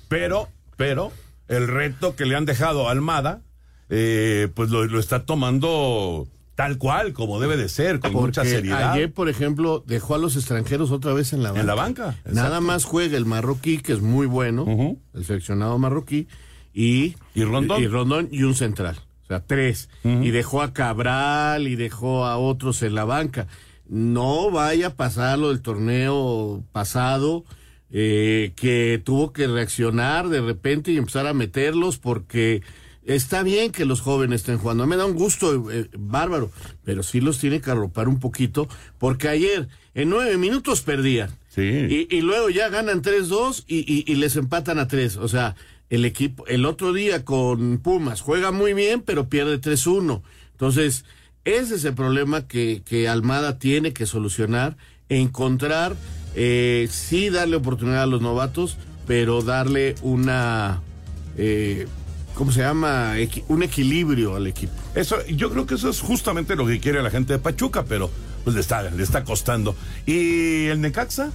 Pero, 0.07 0.47
pero, 0.77 1.11
el 1.47 1.67
reto 1.67 2.15
que 2.15 2.25
le 2.25 2.35
han 2.35 2.45
dejado 2.45 2.87
a 2.87 2.91
Almada, 2.91 3.41
eh, 3.89 4.47
pues 4.55 4.69
lo, 4.69 4.85
lo, 4.85 4.99
está 4.99 5.25
tomando 5.25 6.27
tal 6.55 6.77
cual, 6.77 7.13
como 7.13 7.39
debe 7.39 7.57
de 7.57 7.67
ser, 7.67 7.99
con 7.99 8.13
Porque 8.13 8.25
mucha 8.27 8.45
seriedad. 8.45 8.93
Ayer, 8.93 9.11
por 9.11 9.27
ejemplo, 9.27 9.83
dejó 9.85 10.15
a 10.15 10.17
los 10.17 10.35
extranjeros 10.35 10.91
otra 10.91 11.13
vez 11.13 11.33
en 11.33 11.43
la 11.43 11.49
banca. 11.49 11.61
En 11.61 11.67
la 11.67 11.75
banca. 11.75 12.09
Exacto. 12.09 12.33
Nada 12.33 12.61
más 12.61 12.85
juega 12.85 13.17
el 13.17 13.25
marroquí, 13.25 13.79
que 13.79 13.93
es 13.93 14.01
muy 14.01 14.27
bueno, 14.27 14.63
uh 14.63 14.67
-huh. 14.67 14.97
el 15.13 15.25
seleccionado 15.25 15.77
marroquí, 15.77 16.27
y, 16.73 17.15
¿Y, 17.35 17.43
Rondón? 17.43 17.81
y 17.81 17.87
Rondón 17.87 18.29
y 18.31 18.43
un 18.43 18.55
central. 18.55 18.95
O 19.23 19.27
sea, 19.27 19.39
tres. 19.45 19.89
Uh 20.03 20.09
-huh. 20.09 20.25
Y 20.25 20.31
dejó 20.31 20.61
a 20.61 20.73
Cabral 20.73 21.67
y 21.67 21.75
dejó 21.75 22.25
a 22.25 22.37
otros 22.37 22.81
en 22.83 22.95
la 22.95 23.05
banca. 23.05 23.47
No 23.87 24.51
vaya 24.51 24.87
a 24.87 24.95
pasar 24.95 25.39
lo 25.39 25.49
del 25.49 25.61
torneo 25.61 26.63
pasado, 26.71 27.43
eh, 27.91 28.53
que 28.55 29.01
tuvo 29.03 29.33
que 29.33 29.47
reaccionar 29.47 30.29
de 30.29 30.41
repente 30.41 30.91
y 30.91 30.97
empezar 30.97 31.27
a 31.27 31.33
meterlos 31.33 31.97
porque 31.99 32.61
está 33.05 33.43
bien 33.43 33.71
que 33.71 33.85
los 33.85 34.01
jóvenes 34.01 34.41
estén 34.41 34.57
jugando. 34.57 34.87
Me 34.87 34.95
da 34.95 35.05
un 35.05 35.13
gusto 35.13 35.69
eh, 35.71 35.89
bárbaro, 35.97 36.49
pero 36.83 37.03
sí 37.03 37.21
los 37.21 37.37
tiene 37.39 37.61
que 37.61 37.69
arropar 37.71 38.07
un 38.07 38.19
poquito 38.19 38.67
porque 38.97 39.27
ayer 39.27 39.67
en 39.93 40.09
nueve 40.09 40.37
minutos 40.37 40.81
perdían. 40.81 41.29
Sí. 41.49 41.61
Y, 41.61 42.07
y 42.09 42.21
luego 42.21 42.49
ya 42.49 42.69
ganan 42.69 43.03
3-2 43.03 43.65
y, 43.67 43.79
y, 43.79 44.11
y 44.11 44.15
les 44.15 44.37
empatan 44.37 44.79
a 44.79 44.87
tres. 44.87 45.17
O 45.17 45.27
sea, 45.27 45.55
el 45.93 46.05
equipo, 46.05 46.47
el 46.47 46.65
otro 46.65 46.91
día 46.91 47.23
con 47.23 47.77
Pumas 47.77 48.21
juega 48.21 48.51
muy 48.51 48.73
bien, 48.73 49.01
pero 49.01 49.29
pierde 49.29 49.61
3-1. 49.61 50.23
Entonces, 50.53 51.05
ese 51.45 51.75
es 51.75 51.85
el 51.85 51.93
problema 51.93 52.47
que, 52.47 52.81
que 52.83 53.07
Almada 53.07 53.59
tiene 53.59 53.93
que 53.93 54.07
solucionar, 54.07 54.75
encontrar, 55.07 55.95
eh, 56.33 56.87
sí 56.89 57.29
darle 57.29 57.57
oportunidad 57.57 58.03
a 58.03 58.07
los 58.07 58.23
novatos, 58.23 58.77
pero 59.05 59.43
darle 59.43 59.93
una, 60.01 60.81
eh, 61.37 61.85
¿cómo 62.33 62.51
se 62.51 62.61
llama? 62.61 63.13
Un 63.47 63.61
equilibrio 63.61 64.35
al 64.35 64.47
equipo. 64.47 64.73
Eso, 64.95 65.23
yo 65.27 65.51
creo 65.51 65.67
que 65.67 65.75
eso 65.75 65.91
es 65.91 66.01
justamente 66.01 66.55
lo 66.55 66.65
que 66.65 66.79
quiere 66.79 67.03
la 67.03 67.11
gente 67.11 67.33
de 67.33 67.39
Pachuca, 67.39 67.85
pero 67.85 68.09
pues 68.43 68.55
le 68.55 68.61
está, 68.61 68.81
le 68.81 69.03
está 69.03 69.23
costando. 69.23 69.75
¿Y 70.07 70.65
el 70.65 70.81
Necaxa? 70.81 71.31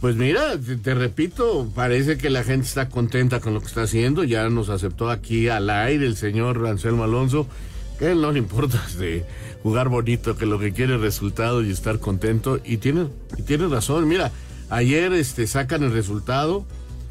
Pues 0.00 0.14
mira, 0.14 0.56
te, 0.82 0.94
repito, 0.94 1.68
parece 1.74 2.18
que 2.18 2.30
la 2.30 2.44
gente 2.44 2.68
está 2.68 2.88
contenta 2.88 3.40
con 3.40 3.54
lo 3.54 3.60
que 3.60 3.66
está 3.66 3.82
haciendo. 3.82 4.22
Ya 4.22 4.48
nos 4.48 4.68
aceptó 4.68 5.10
aquí 5.10 5.48
al 5.48 5.68
aire 5.70 6.06
el 6.06 6.16
señor 6.16 6.64
Anselmo 6.68 7.02
Alonso, 7.02 7.48
que 7.98 8.14
no 8.14 8.30
le 8.30 8.38
importa 8.38 8.80
de 8.98 9.24
jugar 9.64 9.88
bonito, 9.88 10.36
que 10.36 10.46
lo 10.46 10.60
que 10.60 10.72
quiere 10.72 10.94
es 10.94 11.00
resultado 11.00 11.62
y 11.62 11.70
estar 11.70 11.98
contento. 11.98 12.60
Y 12.64 12.76
tiene, 12.76 13.08
y 13.36 13.42
tiene 13.42 13.66
razón. 13.66 14.06
Mira, 14.06 14.30
ayer 14.70 15.12
este, 15.14 15.48
sacan 15.48 15.82
el 15.82 15.92
resultado 15.92 16.64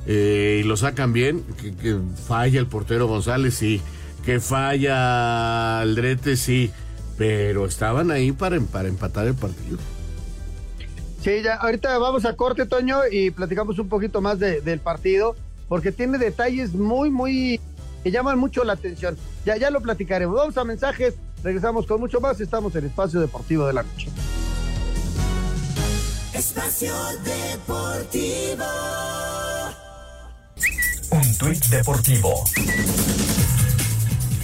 eh, 0.06 0.62
y 0.64 0.68
lo 0.68 0.78
sacan 0.78 1.12
bien. 1.12 1.44
Que, 1.62 1.76
que, 1.76 1.98
falla 2.26 2.58
el 2.58 2.68
portero 2.68 3.08
González, 3.08 3.54
sí. 3.54 3.82
Que 4.24 4.40
falla 4.40 5.82
Aldrete, 5.82 6.38
sí. 6.38 6.72
Pero 7.18 7.66
estaban 7.66 8.12
ahí 8.12 8.32
para, 8.32 8.58
para 8.62 8.88
empatar 8.88 9.28
el 9.28 9.36
partido. 9.36 9.78
Sí, 11.28 11.42
ya, 11.44 11.56
ahorita 11.56 11.98
vamos 11.98 12.24
a 12.24 12.38
corte, 12.38 12.66
Toño, 12.66 13.00
y 13.12 13.32
platicamos 13.32 13.78
un 13.80 13.90
poquito 13.90 14.22
más 14.22 14.40
de, 14.40 14.62
del 14.62 14.80
partido, 14.80 15.36
porque 15.68 15.92
tiene 15.92 16.18
detalles 16.18 16.74
muy, 16.74 17.10
muy, 17.10 17.60
que 18.02 18.12
llaman 18.12 18.40
mucho 18.40 18.64
la 18.64 18.72
atención. 18.72 19.18
Ya, 19.46 19.58
ya 19.58 19.70
lo 19.70 19.82
platicaremos. 19.82 20.38
Vamos 20.38 20.58
a 20.58 20.64
mensajes, 20.64 21.16
regresamos 21.44 21.86
con 21.86 22.00
mucho 22.00 22.22
más, 22.22 22.40
estamos 22.40 22.74
en 22.78 22.86
Espacio 22.86 23.20
Deportivo 23.20 23.68
de 23.68 23.74
la 23.74 23.84
Noche. 23.84 24.08
Espacio 26.34 26.94
Deportivo. 27.26 28.64
Un 31.12 31.38
tuit 31.40 31.66
deportivo. 31.66 32.44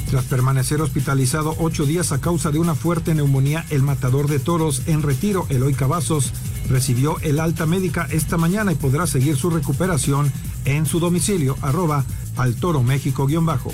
Tras 0.09 0.25
permanecer 0.25 0.81
hospitalizado 0.81 1.55
ocho 1.59 1.85
días 1.85 2.11
a 2.11 2.19
causa 2.19 2.51
de 2.51 2.59
una 2.59 2.75
fuerte 2.75 3.15
neumonía, 3.15 3.65
el 3.69 3.83
matador 3.83 4.27
de 4.27 4.39
toros 4.39 4.83
en 4.85 5.01
retiro, 5.01 5.47
Eloy 5.49 5.73
Cavazos, 5.73 6.33
recibió 6.69 7.19
el 7.21 7.39
alta 7.39 7.65
médica 7.65 8.07
esta 8.11 8.37
mañana 8.37 8.71
y 8.71 8.75
podrá 8.75 9.07
seguir 9.07 9.35
su 9.35 9.49
recuperación 9.49 10.31
en 10.65 10.85
su 10.85 10.99
domicilio, 10.99 11.57
arroba 11.61 12.05
al 12.37 12.55
toro 12.55 12.83
México 12.83 13.25
guion 13.25 13.45
bajo. 13.45 13.71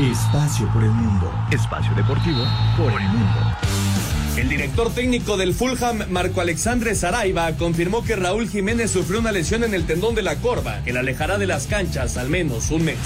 Espacio 0.00 0.66
por 0.72 0.82
el 0.82 0.90
mundo. 0.90 1.30
Espacio 1.50 1.94
deportivo 1.94 2.42
por 2.76 2.90
el 2.90 3.08
mundo. 3.08 3.99
El 4.40 4.48
director 4.48 4.90
técnico 4.94 5.36
del 5.36 5.52
Fulham, 5.52 6.06
Marco 6.08 6.40
Alexandre 6.40 6.94
Saraiva, 6.94 7.52
confirmó 7.58 8.02
que 8.02 8.16
Raúl 8.16 8.48
Jiménez 8.48 8.90
sufrió 8.90 9.20
una 9.20 9.32
lesión 9.32 9.64
en 9.64 9.74
el 9.74 9.84
tendón 9.84 10.14
de 10.14 10.22
la 10.22 10.36
corva, 10.36 10.80
que 10.82 10.94
la 10.94 11.00
alejará 11.00 11.36
de 11.36 11.46
las 11.46 11.66
canchas 11.66 12.16
al 12.16 12.30
menos 12.30 12.70
un 12.70 12.86
mes. 12.86 12.96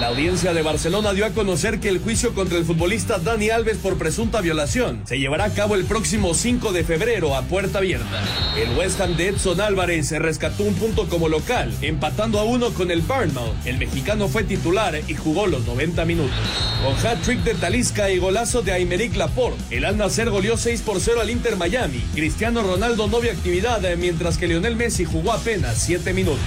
La 0.00 0.08
audiencia 0.08 0.52
de 0.52 0.60
Barcelona 0.60 1.14
dio 1.14 1.24
a 1.24 1.30
conocer 1.30 1.80
que 1.80 1.88
el 1.88 1.98
juicio 1.98 2.34
contra 2.34 2.58
el 2.58 2.66
futbolista 2.66 3.18
Dani 3.18 3.48
Alves 3.48 3.78
por 3.78 3.96
presunta 3.96 4.42
violación 4.42 5.00
se 5.06 5.18
llevará 5.18 5.44
a 5.44 5.54
cabo 5.54 5.76
el 5.76 5.86
próximo 5.86 6.34
5 6.34 6.72
de 6.72 6.84
febrero 6.84 7.34
a 7.36 7.40
puerta 7.40 7.78
abierta. 7.78 8.22
El 8.58 8.76
West 8.76 9.00
Ham 9.00 9.16
de 9.16 9.28
Edson 9.28 9.62
Álvarez 9.62 10.10
rescató 10.10 10.62
un 10.64 10.74
punto 10.74 11.08
como 11.08 11.30
local, 11.30 11.72
empatando 11.80 12.38
a 12.38 12.44
uno 12.44 12.68
con 12.74 12.90
el 12.90 13.00
Bournemouth. 13.00 13.54
El 13.64 13.78
mexicano 13.78 14.28
fue 14.28 14.44
titular 14.44 15.00
y 15.08 15.14
jugó 15.14 15.46
los 15.46 15.64
90 15.64 16.04
minutos. 16.04 16.36
Con 16.84 16.94
hat-trick 17.06 17.44
de 17.44 17.54
Talisca 17.54 18.10
y 18.10 18.18
golazo 18.18 18.60
de 18.60 18.72
Aymeric 18.72 19.16
Laporte, 19.16 19.58
el 19.74 19.86
Al 19.86 19.96
Nacer 19.96 20.28
goleó 20.28 20.58
6 20.58 20.81
por 20.84 21.00
0 21.00 21.20
al 21.20 21.30
Inter 21.30 21.56
Miami. 21.56 22.00
Cristiano 22.14 22.62
Ronaldo 22.62 23.06
no 23.06 23.20
vio 23.20 23.32
actividad, 23.32 23.80
mientras 23.96 24.38
que 24.38 24.46
Lionel 24.46 24.76
Messi 24.76 25.04
jugó 25.04 25.32
apenas 25.32 25.78
7 25.78 26.12
minutos. 26.12 26.40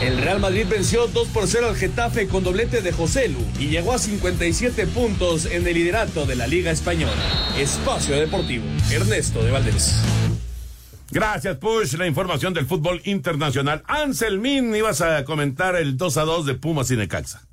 El 0.00 0.18
Real 0.18 0.40
Madrid 0.40 0.66
venció 0.68 1.06
2 1.06 1.28
por 1.28 1.46
0 1.46 1.68
al 1.68 1.76
Getafe 1.76 2.28
con 2.28 2.44
doblete 2.44 2.82
de 2.82 2.92
José 2.92 3.28
Lu 3.28 3.40
y 3.58 3.68
llegó 3.68 3.92
a 3.92 3.98
57 3.98 4.86
puntos 4.88 5.46
en 5.46 5.66
el 5.66 5.74
liderato 5.74 6.26
de 6.26 6.36
la 6.36 6.46
Liga 6.46 6.70
Española. 6.70 7.12
Espacio 7.58 8.16
Deportivo, 8.16 8.64
Ernesto 8.90 9.42
de 9.42 9.50
Valdés. 9.50 9.94
Gracias, 11.10 11.56
Push. 11.56 11.94
La 11.94 12.06
información 12.06 12.52
del 12.52 12.66
fútbol 12.66 13.00
internacional. 13.04 13.82
Anselmín, 13.86 14.74
ibas 14.76 15.00
a 15.00 15.24
comentar 15.24 15.74
el 15.76 15.96
2 15.96 16.16
a 16.18 16.22
2 16.22 16.46
de 16.46 16.54
Pumas 16.54 16.90
y 16.90 16.96
Necaxa. 16.96 17.48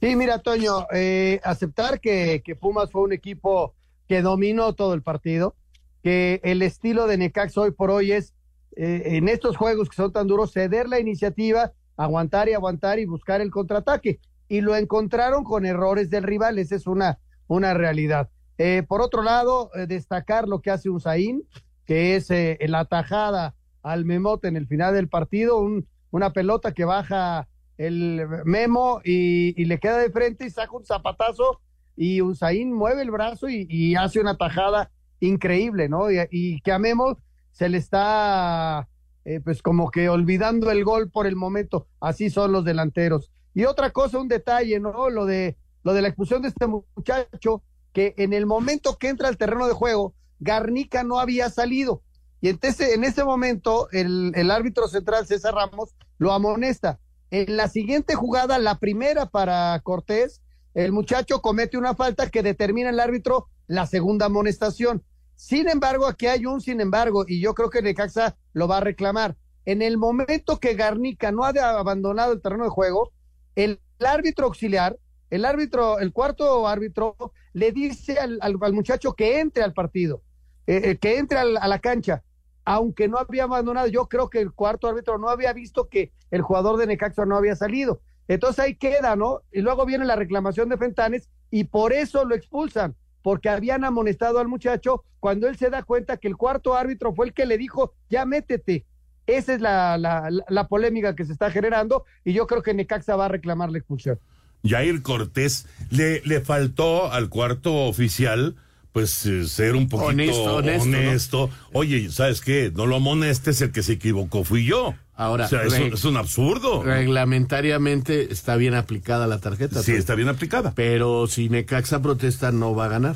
Sí, 0.00 0.16
mira, 0.16 0.38
Toño, 0.40 0.86
eh, 0.92 1.40
aceptar 1.44 2.00
que, 2.00 2.42
que 2.44 2.56
Pumas 2.56 2.90
fue 2.90 3.02
un 3.02 3.12
equipo 3.12 3.74
que 4.08 4.22
dominó 4.22 4.72
todo 4.72 4.94
el 4.94 5.02
partido, 5.02 5.54
que 6.02 6.40
el 6.44 6.62
estilo 6.62 7.06
de 7.06 7.18
Necaxa 7.18 7.60
hoy 7.60 7.70
por 7.70 7.90
hoy 7.90 8.12
es, 8.12 8.34
eh, 8.76 9.02
en 9.16 9.28
estos 9.28 9.56
juegos 9.56 9.88
que 9.88 9.96
son 9.96 10.12
tan 10.12 10.26
duros, 10.26 10.52
ceder 10.52 10.88
la 10.88 11.00
iniciativa, 11.00 11.72
aguantar 11.96 12.48
y 12.48 12.54
aguantar 12.54 12.98
y 12.98 13.06
buscar 13.06 13.40
el 13.40 13.50
contraataque. 13.50 14.20
Y 14.48 14.60
lo 14.60 14.76
encontraron 14.76 15.44
con 15.44 15.66
errores 15.66 16.10
del 16.10 16.22
rival, 16.22 16.58
esa 16.58 16.76
es 16.76 16.86
una, 16.86 17.18
una 17.46 17.74
realidad. 17.74 18.30
Eh, 18.56 18.82
por 18.86 19.02
otro 19.02 19.22
lado, 19.22 19.70
eh, 19.74 19.86
destacar 19.86 20.48
lo 20.48 20.60
que 20.60 20.70
hace 20.70 20.88
un 20.88 21.00
Zain, 21.00 21.42
que 21.84 22.16
es 22.16 22.28
la 22.68 22.84
tajada 22.84 23.54
al 23.82 24.04
Memote 24.04 24.48
en 24.48 24.56
el 24.56 24.66
final 24.66 24.94
del 24.94 25.08
partido, 25.08 25.58
un, 25.58 25.86
una 26.10 26.32
pelota 26.32 26.72
que 26.72 26.84
baja 26.84 27.48
el 27.76 28.26
Memo 28.44 29.00
y, 29.04 29.64
le 29.64 29.78
queda 29.78 29.98
de 29.98 30.10
frente 30.10 30.44
y 30.44 30.50
saca 30.50 30.76
un 30.76 30.84
zapatazo 30.84 31.60
y 31.96 32.20
Usain 32.20 32.72
mueve 32.72 33.02
el 33.02 33.10
brazo 33.10 33.48
y, 33.48 33.66
y, 33.70 33.94
hace 33.94 34.20
una 34.20 34.36
tajada 34.36 34.90
increíble, 35.20 35.88
¿no? 35.88 36.10
Y, 36.10 36.18
y, 36.30 36.60
que 36.60 36.72
a 36.72 36.78
Memo 36.78 37.18
se 37.52 37.68
le 37.68 37.78
está 37.78 38.88
eh, 39.24 39.40
pues 39.40 39.60
como 39.60 39.90
que 39.90 40.08
olvidando 40.08 40.70
el 40.70 40.84
gol 40.84 41.10
por 41.10 41.26
el 41.26 41.36
momento. 41.36 41.86
Así 42.00 42.30
son 42.30 42.52
los 42.52 42.64
delanteros. 42.64 43.30
Y 43.54 43.64
otra 43.64 43.90
cosa, 43.90 44.18
un 44.18 44.28
detalle, 44.28 44.80
¿no? 44.80 45.10
Lo 45.10 45.26
de, 45.26 45.58
lo 45.82 45.92
de 45.92 46.00
la 46.00 46.08
expulsión 46.08 46.40
de 46.40 46.48
este 46.48 46.66
muchacho, 46.66 47.62
que 47.92 48.14
en 48.16 48.32
el 48.32 48.46
momento 48.46 48.96
que 48.96 49.08
entra 49.08 49.28
al 49.28 49.36
terreno 49.36 49.66
de 49.66 49.74
juego, 49.74 50.14
Garnica 50.38 51.02
no 51.02 51.18
había 51.18 51.50
salido. 51.50 52.02
Y 52.40 52.48
entonces, 52.48 52.94
en 52.94 53.04
ese 53.04 53.24
momento, 53.24 53.88
el, 53.90 54.32
el 54.34 54.50
árbitro 54.50 54.88
central, 54.88 55.26
César 55.26 55.54
Ramos, 55.54 55.94
lo 56.18 56.32
amonesta. 56.32 56.98
En 57.30 57.56
la 57.56 57.68
siguiente 57.68 58.14
jugada, 58.14 58.58
la 58.58 58.78
primera 58.78 59.26
para 59.26 59.78
Cortés, 59.80 60.40
el 60.72 60.92
muchacho 60.92 61.42
comete 61.42 61.76
una 61.76 61.94
falta 61.94 62.30
que 62.30 62.42
determina 62.42 62.90
el 62.90 63.00
árbitro 63.00 63.48
la 63.68 63.86
segunda 63.86 64.26
amonestación. 64.26 65.04
Sin 65.36 65.68
embargo, 65.68 66.06
aquí 66.06 66.26
hay 66.26 66.46
un 66.46 66.60
sin 66.60 66.80
embargo, 66.80 67.24
y 67.28 67.40
yo 67.40 67.54
creo 67.54 67.70
que 67.70 67.82
Necaxa 67.82 68.36
lo 68.52 68.66
va 68.66 68.78
a 68.78 68.80
reclamar. 68.80 69.36
En 69.64 69.82
el 69.82 69.96
momento 69.96 70.58
que 70.58 70.74
Garnica 70.74 71.30
no 71.30 71.44
ha 71.44 71.50
abandonado 71.50 72.32
el 72.32 72.42
terreno 72.42 72.64
de 72.64 72.70
juego, 72.70 73.12
el, 73.54 73.80
árbitro 74.00 74.46
auxiliar, 74.46 74.98
el 75.30 75.44
árbitro, 75.44 76.00
el 76.00 76.12
cuarto 76.12 76.66
árbitro, 76.66 77.16
le 77.52 77.70
dice 77.70 78.18
al, 78.18 78.58
muchacho 78.72 79.12
que 79.12 79.38
entre 79.38 79.62
al 79.62 79.74
partido, 79.74 80.22
eh, 80.66 80.80
eh, 80.82 80.96
que 80.96 81.18
entre 81.18 81.38
a 81.38 81.44
la 81.44 81.78
cancha 81.78 82.24
aunque 82.70 83.08
no 83.08 83.16
había 83.16 83.44
abandonado, 83.44 83.86
yo 83.86 84.08
creo 84.08 84.28
que 84.28 84.40
el 84.40 84.52
cuarto 84.52 84.88
árbitro 84.88 85.16
no 85.16 85.30
había 85.30 85.54
visto 85.54 85.88
que 85.88 86.12
el 86.30 86.42
jugador 86.42 86.76
de 86.76 86.86
Necaxa 86.86 87.24
no 87.24 87.34
había 87.34 87.56
salido. 87.56 88.02
Entonces 88.28 88.62
ahí 88.62 88.74
queda, 88.74 89.16
¿no? 89.16 89.40
Y 89.50 89.62
luego 89.62 89.86
viene 89.86 90.04
la 90.04 90.16
reclamación 90.16 90.68
de 90.68 90.76
Fentanes 90.76 91.30
y 91.50 91.64
por 91.64 91.94
eso 91.94 92.26
lo 92.26 92.34
expulsan, 92.34 92.94
porque 93.22 93.48
habían 93.48 93.84
amonestado 93.84 94.38
al 94.38 94.48
muchacho 94.48 95.04
cuando 95.20 95.48
él 95.48 95.56
se 95.56 95.70
da 95.70 95.82
cuenta 95.82 96.16
que 96.16 96.28
el 96.28 96.36
cuarto 96.36 96.74
árbitro 96.76 97.14
fue 97.14 97.26
el 97.26 97.34
que 97.34 97.46
le 97.46 97.58
dijo, 97.58 97.94
ya 98.08 98.24
métete. 98.24 98.84
Esa 99.26 99.54
es 99.54 99.60
la, 99.60 99.98
la, 99.98 100.30
la 100.48 100.68
polémica 100.68 101.14
que 101.14 101.24
se 101.24 101.32
está 101.32 101.50
generando 101.50 102.04
y 102.24 102.32
yo 102.32 102.46
creo 102.46 102.62
que 102.62 102.72
Necaxa 102.72 103.16
va 103.16 103.26
a 103.26 103.28
reclamar 103.28 103.70
la 103.70 103.78
expulsión. 103.78 104.18
Jair 104.64 105.02
Cortés 105.02 105.66
le, 105.90 106.20
le 106.24 106.40
faltó 106.40 107.12
al 107.12 107.28
cuarto 107.28 107.86
oficial 107.86 108.56
pues 108.98 109.24
eh, 109.26 109.46
ser 109.46 109.76
un 109.76 109.88
poquito 109.88 110.56
honesto. 110.56 111.50
Oye, 111.72 112.10
¿sabes 112.10 112.40
qué? 112.40 112.72
No 112.74 112.84
lo 112.84 112.96
amonestes, 112.96 113.60
el 113.60 113.70
que 113.70 113.84
se 113.84 113.92
equivocó 113.92 114.42
fui 114.42 114.64
yo. 114.64 114.92
Ahora, 115.14 115.46
o 115.46 115.48
sea, 115.48 115.62
es, 115.62 116.04
un, 116.04 116.16
absurdo. 116.16 116.82
Reglamentariamente 116.82 118.32
está 118.32 118.56
bien 118.56 118.74
aplicada 118.74 119.28
la 119.28 119.38
tarjeta. 119.38 119.84
Sí, 119.84 119.92
está 119.92 120.16
bien 120.16 120.28
aplicada. 120.28 120.72
Pero 120.74 121.28
si 121.28 121.48
Necaxa 121.48 122.02
protesta, 122.02 122.50
no 122.50 122.74
va 122.74 122.86
a 122.86 122.88
ganar. 122.88 123.14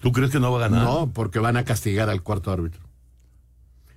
¿Tú 0.00 0.12
crees 0.12 0.30
que 0.30 0.38
no 0.38 0.52
va 0.52 0.64
a 0.64 0.68
ganar? 0.68 0.84
No, 0.84 1.10
porque 1.12 1.40
van 1.40 1.56
a 1.56 1.64
castigar 1.64 2.08
al 2.08 2.22
cuarto 2.22 2.52
árbitro. 2.52 2.80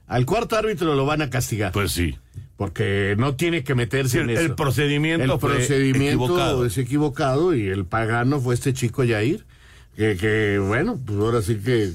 Al 0.08 0.26
cuarto 0.26 0.56
árbitro 0.56 0.96
lo 0.96 1.06
van 1.06 1.22
a 1.22 1.30
castigar. 1.30 1.74
Pues 1.74 1.92
sí. 1.92 2.18
Porque 2.58 3.14
no 3.20 3.36
tiene 3.36 3.64
que 3.64 3.76
meterse 3.76 4.22
en 4.22 4.32
eso. 4.32 4.42
El 4.42 4.56
procedimiento, 4.56 5.32
el 5.32 5.40
procedimiento 5.40 6.24
equivocado. 6.24 6.66
es 6.66 6.78
equivocado 6.80 7.54
y 7.54 7.68
el 7.68 7.86
pagano 7.86 8.42
fue 8.42 8.56
este 8.56 8.74
chico 8.74 9.04
Yair 9.04 9.46
que, 9.96 10.18
que 10.18 10.60
bueno, 10.60 11.00
pues 11.06 11.20
ahora 11.20 11.42
sí 11.42 11.56
que 11.56 11.92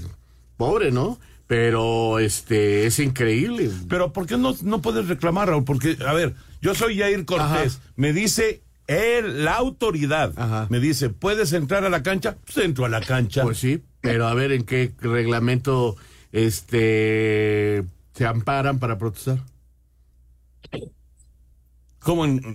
pobre, 0.56 0.90
¿no? 0.90 1.18
Pero 1.46 2.18
este 2.18 2.86
es 2.86 2.98
increíble. 2.98 3.70
Pero 3.88 4.12
¿por 4.12 4.26
qué 4.26 4.36
no, 4.36 4.54
no 4.62 4.82
puedes 4.82 5.06
reclamar, 5.08 5.48
Raúl? 5.48 5.64
Porque, 5.64 5.96
a 6.06 6.12
ver, 6.12 6.34
yo 6.60 6.74
soy 6.74 6.98
Jair 6.98 7.24
Cortés, 7.24 7.80
me 7.94 8.12
dice 8.12 8.62
él, 8.86 9.44
la 9.44 9.54
autoridad, 9.54 10.68
me 10.68 10.80
dice, 10.80 11.10
¿puedes 11.10 11.52
entrar 11.52 11.84
a 11.84 11.88
la 11.88 12.02
cancha? 12.02 12.36
Pues 12.44 12.64
entro 12.64 12.84
a 12.84 12.88
la 12.88 13.00
cancha. 13.00 13.42
Pues 13.42 13.58
sí, 13.58 13.82
pero 14.00 14.26
a 14.26 14.34
ver 14.34 14.52
en 14.52 14.64
qué 14.64 14.92
reglamento 15.00 15.96
este 16.32 17.84
se 18.14 18.26
amparan 18.26 18.78
para 18.78 18.98
protestar. 18.98 19.38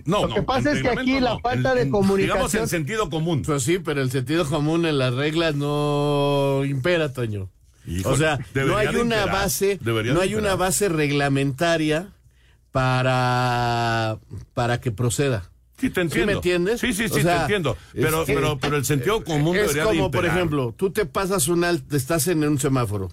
No, 0.06 0.26
Lo 0.26 0.34
que 0.34 0.42
pasa 0.42 0.72
es 0.72 0.82
que 0.82 0.88
aquí 0.88 1.20
la 1.20 1.38
falta 1.38 1.74
de 1.74 1.90
comunicación. 1.90 2.36
Digamos 2.36 2.54
en 2.54 2.68
sentido 2.68 3.10
común. 3.10 3.42
Pues 3.42 3.62
sí, 3.62 3.78
pero 3.78 4.00
el 4.00 4.10
sentido 4.10 4.46
común 4.46 4.86
en 4.86 4.98
las 4.98 5.14
reglas 5.14 5.54
no 5.54 6.62
impera, 6.64 7.12
Toño. 7.12 7.50
o 8.04 8.16
sea, 8.16 8.38
no 8.54 8.76
hay 8.76 8.96
una 8.96 9.26
base, 9.26 9.78
no 9.82 10.20
hay 10.20 10.34
una 10.34 10.54
base 10.54 10.88
reglamentaria 10.88 12.08
para 12.70 14.18
para 14.54 14.80
que 14.80 14.90
proceda. 14.92 15.50
Sí, 15.78 15.90
te 15.90 16.00
entiendo. 16.00 16.14
¿Sí 16.14 16.26
me 16.26 16.32
entiendes? 16.34 16.80
Sí, 16.80 16.92
sí, 16.92 17.08
sí, 17.08 17.22
te 17.24 17.32
entiendo. 17.32 17.76
Pero, 17.92 18.22
pero, 18.24 18.58
pero 18.58 18.76
el 18.76 18.84
sentido 18.84 19.24
común 19.24 19.56
es 19.56 19.76
como, 19.76 20.10
por 20.10 20.24
ejemplo, 20.24 20.72
tú 20.76 20.90
te 20.92 21.06
pasas 21.06 21.48
un 21.48 21.64
alto, 21.64 21.96
estás 21.96 22.28
en 22.28 22.44
un 22.44 22.58
semáforo 22.58 23.10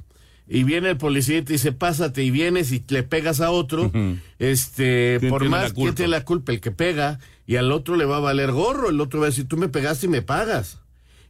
y 0.51 0.63
viene 0.63 0.89
el 0.89 0.97
policía 0.97 1.37
y 1.37 1.41
te 1.43 1.53
dice, 1.53 1.71
pásate, 1.71 2.23
y 2.23 2.31
vienes 2.31 2.71
y 2.71 2.83
le 2.87 3.03
pegas 3.03 3.39
a 3.39 3.51
otro, 3.51 3.91
este, 4.39 5.19
por 5.29 5.47
más 5.47 5.73
que 5.73 5.91
tiene 5.91 6.09
la 6.09 6.25
culpa 6.25 6.51
el 6.51 6.59
que 6.59 6.71
pega, 6.71 7.19
y 7.45 7.57
al 7.57 7.71
otro 7.71 7.95
le 7.95 8.05
va 8.05 8.17
a 8.17 8.19
valer 8.19 8.51
gorro, 8.51 8.89
el 8.89 8.99
otro 8.99 9.19
va 9.19 9.27
a 9.27 9.29
decir, 9.29 9.47
tú 9.47 9.57
me 9.57 9.69
pegaste 9.69 10.07
y 10.07 10.09
me 10.09 10.23
pagas. 10.23 10.79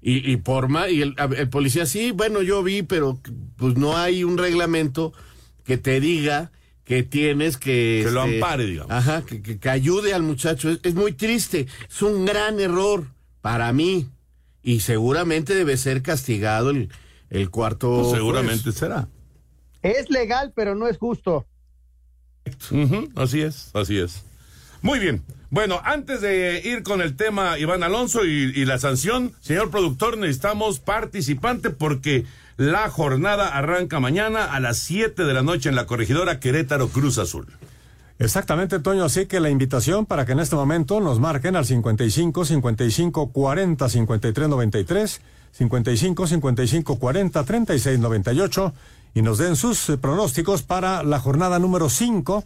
Y, 0.01 0.31
y 0.31 0.37
por 0.37 0.69
más, 0.69 0.89
y 0.89 1.01
el, 1.01 1.15
policía, 1.49 1.85
sí, 1.85 2.11
bueno, 2.11 2.41
yo 2.41 2.63
vi, 2.63 2.81
pero 2.81 3.19
pues 3.57 3.75
no 3.75 3.97
hay 3.97 4.23
un 4.23 4.37
reglamento 4.37 5.11
que 5.65 5.77
te 5.77 5.99
diga 5.99 6.53
que 6.85 7.03
tienes 7.03 7.57
que... 7.57 8.03
Que 8.05 8.11
lo 8.11 8.23
este, 8.23 8.35
ampare, 8.35 8.65
digamos. 8.65 8.91
Ajá, 8.91 9.25
que, 9.25 9.41
que, 9.41 9.69
ayude 9.69 10.13
al 10.13 10.23
muchacho. 10.23 10.69
Es, 10.81 10.95
muy 10.95 11.11
triste, 11.11 11.67
es 11.89 12.01
un 12.01 12.25
gran 12.25 12.61
error 12.61 13.07
para 13.41 13.73
mí, 13.73 14.07
y 14.63 14.79
seguramente 14.79 15.55
debe 15.55 15.75
ser 15.75 16.01
castigado 16.01 16.69
el 16.69 16.89
el 17.29 17.49
cuarto. 17.49 18.01
Pues 18.01 18.11
seguramente 18.11 18.71
será. 18.71 19.07
Es 19.81 20.09
legal, 20.09 20.51
pero 20.55 20.75
no 20.75 20.87
es 20.87 20.97
justo. 20.97 21.45
así 23.15 23.41
es, 23.41 23.71
así 23.73 23.99
es. 23.99 24.23
Muy 24.81 24.99
bien. 24.99 25.23
Bueno, 25.49 25.81
antes 25.83 26.21
de 26.21 26.61
ir 26.63 26.83
con 26.83 27.01
el 27.01 27.15
tema 27.15 27.57
Iván 27.57 27.83
Alonso 27.83 28.23
y, 28.23 28.65
la 28.65 28.77
sanción, 28.77 29.33
señor 29.41 29.71
productor, 29.71 30.17
necesitamos 30.17 30.79
participante 30.79 31.71
porque 31.71 32.25
la 32.55 32.89
jornada 32.89 33.47
arranca 33.57 33.99
mañana 33.99 34.45
a 34.45 34.59
las 34.59 34.77
7 34.79 35.23
de 35.23 35.33
la 35.33 35.41
noche 35.41 35.69
en 35.69 35.75
la 35.75 35.85
corregidora 35.85 36.39
Querétaro 36.39 36.89
Cruz 36.89 37.17
Azul. 37.17 37.47
Exactamente, 38.19 38.79
Toño. 38.79 39.05
Así 39.05 39.25
que 39.25 39.39
la 39.39 39.49
invitación 39.49 40.05
para 40.05 40.25
que 40.25 40.33
en 40.33 40.39
este 40.39 40.55
momento 40.55 40.99
nos 40.99 41.19
marquen 41.19 41.55
al 41.55 41.65
55 41.65 42.45
55 42.45 43.31
40 43.31 43.89
53 43.89 44.49
93 44.49 45.21
55 45.51 46.27
55 46.27 46.95
40 46.99 47.43
36 47.43 47.99
98 47.99 48.73
y 49.13 49.21
nos 49.21 49.37
den 49.37 49.55
sus 49.55 49.89
eh, 49.89 49.97
pronósticos 49.97 50.63
para 50.63 51.03
la 51.03 51.19
jornada 51.19 51.59
número 51.59 51.89
5, 51.89 52.43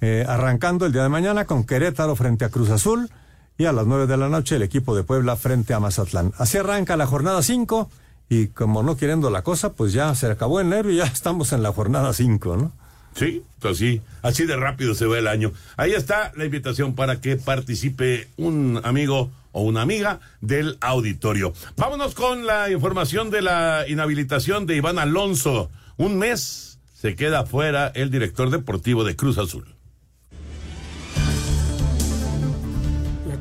eh, 0.00 0.24
arrancando 0.28 0.86
el 0.86 0.92
día 0.92 1.02
de 1.02 1.08
mañana 1.08 1.44
con 1.44 1.64
Querétaro 1.64 2.16
frente 2.16 2.44
a 2.44 2.48
Cruz 2.48 2.70
Azul 2.70 3.10
y 3.58 3.66
a 3.66 3.72
las 3.72 3.86
9 3.86 4.06
de 4.06 4.16
la 4.16 4.28
noche 4.28 4.56
el 4.56 4.62
equipo 4.62 4.94
de 4.96 5.04
Puebla 5.04 5.36
frente 5.36 5.74
a 5.74 5.80
Mazatlán. 5.80 6.32
Así 6.38 6.58
arranca 6.58 6.96
la 6.96 7.06
jornada 7.06 7.42
5 7.42 7.88
y 8.28 8.48
como 8.48 8.82
no 8.82 8.96
queriendo 8.96 9.30
la 9.30 9.42
cosa, 9.42 9.72
pues 9.72 9.92
ya 9.92 10.14
se 10.14 10.26
acabó 10.26 10.60
el 10.60 10.68
nervio 10.68 10.92
y 10.92 10.96
ya 10.96 11.04
estamos 11.12 11.52
en 11.52 11.62
la 11.62 11.72
jornada 11.72 12.12
5, 12.12 12.56
¿no? 12.56 12.72
Sí, 13.14 13.42
así, 13.62 14.00
pues 14.00 14.00
así 14.22 14.44
de 14.44 14.56
rápido 14.56 14.94
se 14.94 15.06
va 15.06 15.18
el 15.18 15.28
año. 15.28 15.52
Ahí 15.76 15.92
está 15.92 16.32
la 16.36 16.44
invitación 16.44 16.94
para 16.94 17.20
que 17.20 17.36
participe 17.36 18.28
un 18.36 18.80
amigo 18.84 19.30
o 19.52 19.62
una 19.62 19.82
amiga 19.82 20.20
del 20.40 20.76
auditorio. 20.80 21.52
Vámonos 21.76 22.14
con 22.14 22.44
la 22.44 22.70
información 22.70 23.30
de 23.30 23.42
la 23.42 23.84
inhabilitación 23.88 24.66
de 24.66 24.76
Iván 24.76 24.98
Alonso. 24.98 25.70
Un 25.96 26.18
mes 26.18 26.78
se 26.92 27.14
queda 27.14 27.46
fuera 27.46 27.88
el 27.94 28.10
director 28.10 28.50
deportivo 28.50 29.04
de 29.04 29.14
Cruz 29.14 29.38
Azul. 29.38 29.73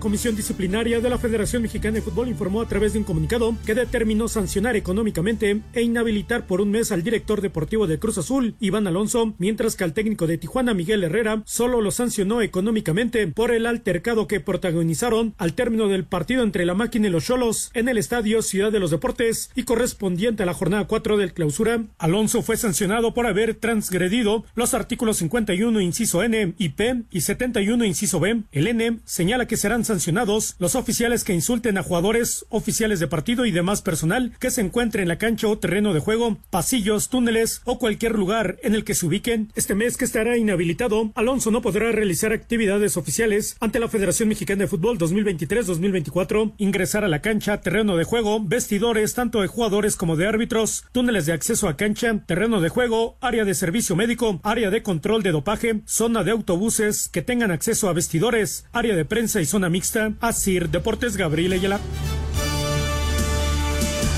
Comisión 0.04 0.36
Disciplinaria 0.36 1.00
de 1.00 1.10
la 1.10 1.18
Federación 1.18 1.62
Mexicana 1.62 1.96
de 1.96 2.02
Fútbol 2.02 2.28
informó 2.28 2.60
a 2.60 2.68
través 2.68 2.92
de 2.92 3.00
un 3.00 3.06
comunicado 3.06 3.56
que 3.66 3.74
determinó 3.74 4.28
sancionar 4.28 4.76
económicamente 4.76 5.62
e 5.72 5.82
inhabilitar 5.82 6.46
por 6.46 6.60
un 6.60 6.72
mes 6.72 6.92
al 6.92 7.04
director 7.04 7.40
deportivo 7.40 7.88
de 7.88 8.00
Cruz 8.00 8.18
Azul, 8.18 8.56
Iván 8.60 8.86
Alonso, 8.86 9.34
mientras 9.38 9.78
que 9.78 9.86
al 9.86 9.94
técnico 9.94 10.28
de 10.28 10.38
Tijuana, 10.38 10.74
Miguel 10.74 11.06
Herrera, 11.06 11.42
solo 11.46 11.80
lo 11.80 11.90
sancionó 11.92 12.42
económicamente 12.42 13.28
por 13.28 13.52
el 13.52 13.66
altercado 13.66 14.28
que 14.28 14.42
protagonizaron 14.42 15.36
al 15.38 15.54
término 15.54 15.88
del 15.88 16.04
partido 16.04 16.44
entre 16.44 16.66
la 16.66 16.74
máquina 16.74 17.08
y 17.08 17.10
los 17.10 17.24
Cholos 17.24 17.72
en 17.74 17.88
el 17.88 17.98
estadio 17.98 18.42
Ciudad 18.42 18.74
de 18.74 18.82
los 18.82 18.92
Deportes 18.92 19.52
y 19.56 19.64
correspondiente 19.64 20.44
a 20.44 20.46
la 20.46 20.54
jornada 20.54 20.86
4 20.86 21.16
del 21.16 21.34
clausura. 21.34 21.82
Alonso 21.98 22.42
fue 22.42 22.58
sancionado 22.58 23.14
por 23.14 23.26
haber 23.26 23.56
transgredido 23.56 24.44
los 24.54 24.74
artículos 24.74 25.16
51 25.20 25.80
inciso 25.80 26.24
N 26.24 26.56
y 26.58 26.70
P 26.70 27.04
y 27.10 27.22
71 27.22 27.86
inciso 27.86 28.20
B. 28.20 28.44
El 28.52 28.68
N 28.68 29.00
señala 29.06 29.48
que 29.48 29.56
serán 29.56 29.86
sancionados 29.86 29.93
sancionados 29.94 30.56
los 30.58 30.74
oficiales 30.74 31.24
que 31.24 31.36
insulten 31.36 31.78
a 31.78 31.84
jugadores, 31.84 32.48
oficiales 32.50 33.00
de 33.00 33.06
partido 33.06 33.46
y 33.46 33.52
demás 33.52 33.84
personal 33.84 34.34
que 34.40 34.50
se 34.50 34.62
encuentre 34.62 35.04
en 35.04 35.08
la 35.08 35.20
cancha 35.20 35.48
o 35.48 35.60
terreno 35.60 35.94
de 35.94 36.00
juego, 36.00 36.40
pasillos, 36.50 37.10
túneles 37.10 37.62
o 37.64 37.78
cualquier 37.78 38.14
lugar 38.14 38.58
en 38.64 38.74
el 38.74 38.84
que 38.84 38.96
se 38.96 39.06
ubiquen. 39.06 39.52
Este 39.54 39.76
mes 39.76 39.96
que 39.96 40.06
estará 40.06 40.36
inhabilitado, 40.36 41.12
Alonso 41.14 41.52
no 41.52 41.62
podrá 41.62 41.92
realizar 41.92 42.34
actividades 42.34 42.98
oficiales 42.98 43.56
ante 43.60 43.80
la 43.80 43.88
Federación 43.88 44.30
Mexicana 44.30 44.62
de 44.64 44.68
Fútbol 44.68 44.98
2023-2024, 44.98 46.54
ingresar 46.58 47.04
a 47.04 47.08
la 47.08 47.22
cancha, 47.22 47.62
terreno 47.62 47.96
de 47.96 48.04
juego, 48.04 48.44
vestidores 48.44 49.14
tanto 49.14 49.42
de 49.42 49.48
jugadores 49.48 49.96
como 49.96 50.16
de 50.16 50.26
árbitros, 50.26 50.86
túneles 50.92 51.28
de 51.28 51.34
acceso 51.34 51.68
a 51.68 51.78
cancha, 51.78 52.24
terreno 52.26 52.62
de 52.62 52.70
juego, 52.70 53.16
área 53.22 53.46
de 53.46 53.54
servicio 53.54 53.96
médico, 53.96 54.42
área 54.44 54.72
de 54.72 54.82
control 54.82 55.22
de 55.22 55.32
dopaje, 55.32 55.84
zona 55.86 56.24
de 56.24 56.32
autobuses 56.32 57.10
que 57.10 57.22
tengan 57.22 57.52
acceso 57.52 57.90
a 57.90 57.94
vestidores, 57.94 58.66
área 58.74 58.96
de 58.96 59.06
prensa 59.06 59.40
y 59.40 59.46
zona 59.46 59.70
mixta. 59.70 59.83
Asir 60.22 60.70
Deportes 60.70 61.18
Gabriel 61.18 61.54
Ayala. 61.54 61.80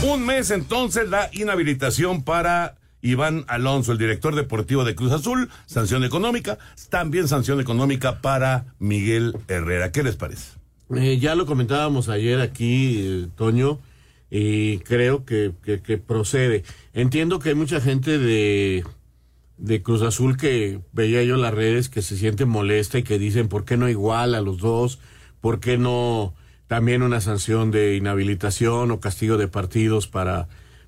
Un 0.03 0.25
mes 0.25 0.51
entonces 0.51 1.09
la 1.09 1.29
inhabilitación 1.33 2.23
para 2.23 2.75
Iván 3.01 3.45
Alonso, 3.47 3.91
el 3.91 3.97
director 3.97 4.35
deportivo 4.35 4.83
de 4.83 4.93
Cruz 4.93 5.11
Azul, 5.11 5.49
sanción 5.65 6.03
económica, 6.03 6.59
también 6.89 7.27
sanción 7.27 7.59
económica 7.59 8.21
para 8.21 8.75
Miguel 8.77 9.35
Herrera. 9.47 9.91
¿Qué 9.91 10.03
les 10.03 10.15
parece? 10.15 10.51
Eh, 10.95 11.17
ya 11.17 11.33
lo 11.33 11.47
comentábamos 11.47 12.09
ayer 12.09 12.41
aquí, 12.41 12.99
eh, 12.99 13.27
Toño, 13.35 13.79
y 14.29 14.77
creo 14.79 15.25
que, 15.25 15.51
que, 15.63 15.81
que, 15.81 15.97
procede. 15.97 16.63
Entiendo 16.93 17.39
que 17.39 17.49
hay 17.49 17.55
mucha 17.55 17.81
gente 17.81 18.19
de, 18.19 18.83
de 19.57 19.81
Cruz 19.81 20.03
Azul 20.03 20.37
que 20.37 20.79
veía 20.93 21.23
yo 21.23 21.35
en 21.35 21.41
las 21.41 21.53
redes 21.53 21.89
que 21.89 22.03
se 22.03 22.17
siente 22.17 22.45
molesta 22.45 22.99
y 22.99 23.03
que 23.03 23.17
dicen, 23.17 23.47
¿por 23.47 23.65
qué 23.65 23.77
no 23.77 23.89
igual 23.89 24.35
a 24.35 24.41
los 24.41 24.59
dos? 24.59 24.99
¿Por 25.45 25.59
qué 25.59 25.77
no 25.77 26.33
también 26.65 27.03
una 27.03 27.21
sanción 27.21 27.69
de 27.69 27.95
inhabilitación 27.95 28.89
o 28.89 28.99
castigo 28.99 29.37
de 29.37 29.47
partidos 29.47 30.07
para, 30.07 30.47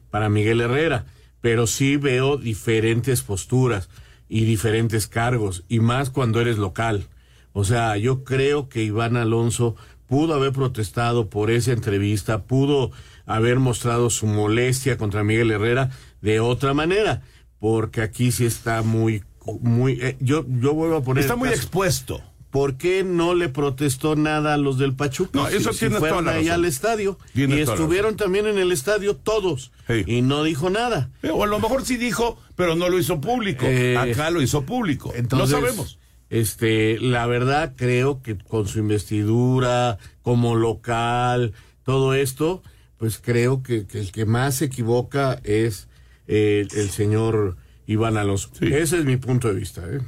para 0.09 0.29
Miguel 0.29 0.61
Herrera? 0.61 1.05
Pero 1.41 1.67
sí 1.67 1.95
veo 1.95 2.37
diferentes 2.37 3.21
posturas 3.21 3.87
y 4.27 4.45
diferentes 4.45 5.05
cargos, 5.05 5.63
y 5.69 5.79
más 5.79 6.09
cuando 6.09 6.41
eres 6.41 6.57
local. 6.57 7.05
O 7.53 7.65
sea, 7.65 7.97
yo 7.97 8.23
creo 8.23 8.67
que 8.67 8.81
Iván 8.81 9.15
Alonso 9.15 9.75
pudo 10.07 10.33
haber 10.33 10.53
protestado 10.53 11.29
por 11.29 11.51
esa 11.51 11.71
entrevista, 11.71 12.45
pudo 12.45 12.89
haber 13.27 13.59
mostrado 13.59 14.09
su 14.09 14.25
molestia 14.25 14.97
contra 14.97 15.23
Miguel 15.23 15.51
Herrera 15.51 15.91
de 16.21 16.39
otra 16.39 16.73
manera, 16.73 17.21
porque 17.59 18.01
aquí 18.01 18.31
sí 18.31 18.47
está 18.47 18.81
muy, 18.81 19.23
muy, 19.61 19.99
eh, 20.01 20.17
yo, 20.19 20.47
yo 20.47 20.73
vuelvo 20.73 20.95
a 20.95 21.03
poner. 21.03 21.21
Está 21.21 21.35
muy 21.35 21.49
caso. 21.49 21.61
expuesto. 21.61 22.23
¿Por 22.57 22.75
qué 22.77 23.03
no 23.03 23.35
le 23.35 23.49
protestó 23.49 24.15
nada 24.15 24.55
a 24.55 24.57
los 24.57 24.79
del 24.79 24.95
Pachuca? 24.95 25.29
No, 25.33 25.47
eso 25.47 25.73
si, 25.73 25.79
tiene 25.79 25.95
si 25.95 25.99
fueron 25.99 26.23
toda 26.25 26.31
la 26.33 26.39
razón. 26.39 26.51
al 26.53 26.65
estadio 26.65 27.19
y 27.35 27.43
estuvieron 27.59 28.17
también 28.17 28.47
en 28.47 28.57
el 28.57 28.71
estadio 28.71 29.15
todos 29.15 29.71
Sí. 29.87 30.03
y 30.07 30.21
no 30.23 30.43
dijo 30.43 30.71
nada. 30.71 31.11
O 31.31 31.43
a 31.43 31.47
lo 31.47 31.59
mejor 31.59 31.85
sí 31.85 31.97
dijo, 31.97 32.35
pero 32.55 32.75
no 32.75 32.89
lo 32.89 32.97
hizo 32.97 33.21
público. 33.21 33.63
Eh, 33.67 33.95
Acá 33.95 34.31
lo 34.31 34.41
hizo 34.41 34.63
público. 34.63 35.13
Entonces, 35.15 35.51
no 35.51 35.55
sabemos. 35.61 35.99
Este, 36.31 36.97
la 36.99 37.27
verdad 37.27 37.73
creo 37.77 38.23
que 38.23 38.35
con 38.39 38.67
su 38.67 38.79
investidura 38.79 39.99
como 40.23 40.55
local, 40.55 41.53
todo 41.83 42.15
esto, 42.15 42.63
pues 42.97 43.19
creo 43.23 43.61
que, 43.61 43.85
que 43.85 43.99
el 43.99 44.11
que 44.11 44.25
más 44.25 44.55
se 44.55 44.65
equivoca 44.65 45.39
es 45.43 45.87
eh, 46.27 46.67
el 46.75 46.89
señor 46.89 47.55
Iván 47.85 48.17
Alonso. 48.17 48.49
Ese 48.61 48.97
es 48.97 49.05
mi 49.05 49.17
punto 49.17 49.47
de 49.47 49.53
vista. 49.53 49.83
¿eh? 49.87 49.99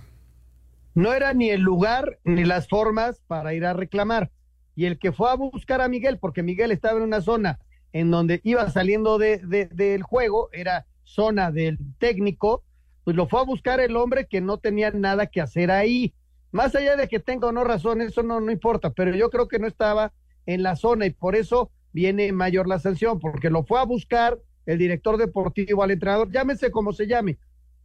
No 0.95 1.13
era 1.13 1.33
ni 1.33 1.49
el 1.49 1.61
lugar 1.61 2.19
ni 2.23 2.43
las 2.45 2.67
formas 2.67 3.21
para 3.27 3.53
ir 3.53 3.65
a 3.65 3.73
reclamar. 3.73 4.31
Y 4.75 4.85
el 4.85 4.97
que 4.99 5.11
fue 5.11 5.29
a 5.29 5.35
buscar 5.35 5.81
a 5.81 5.87
Miguel, 5.89 6.17
porque 6.19 6.43
Miguel 6.43 6.71
estaba 6.71 6.97
en 6.97 7.03
una 7.03 7.21
zona 7.21 7.59
en 7.91 8.11
donde 8.11 8.39
iba 8.43 8.69
saliendo 8.69 9.17
de, 9.17 9.37
de- 9.39 9.65
del 9.67 10.03
juego, 10.03 10.49
era 10.53 10.85
zona 11.03 11.51
del 11.51 11.77
técnico, 11.97 12.63
pues 13.03 13.15
lo 13.15 13.27
fue 13.27 13.39
a 13.41 13.43
buscar 13.43 13.79
el 13.79 13.95
hombre 13.95 14.27
que 14.27 14.41
no 14.41 14.57
tenía 14.57 14.91
nada 14.91 15.27
que 15.27 15.41
hacer 15.41 15.71
ahí. 15.71 16.13
Más 16.51 16.75
allá 16.75 16.95
de 16.95 17.07
que 17.07 17.19
tenga 17.19 17.47
o 17.47 17.51
no 17.51 17.63
razón, 17.63 18.01
eso 18.01 18.23
no, 18.23 18.39
no 18.39 18.51
importa, 18.51 18.91
pero 18.91 19.15
yo 19.15 19.29
creo 19.29 19.47
que 19.47 19.59
no 19.59 19.67
estaba 19.67 20.13
en 20.45 20.63
la 20.63 20.75
zona 20.75 21.05
y 21.05 21.11
por 21.11 21.35
eso 21.35 21.71
viene 21.91 22.31
mayor 22.31 22.67
la 22.67 22.79
sanción, 22.79 23.19
porque 23.19 23.49
lo 23.49 23.63
fue 23.63 23.79
a 23.79 23.83
buscar 23.85 24.39
el 24.65 24.77
director 24.77 25.17
deportivo 25.17 25.83
al 25.83 25.91
entrenador, 25.91 26.31
llámese 26.31 26.69
como 26.71 26.93
se 26.93 27.07
llame, 27.07 27.37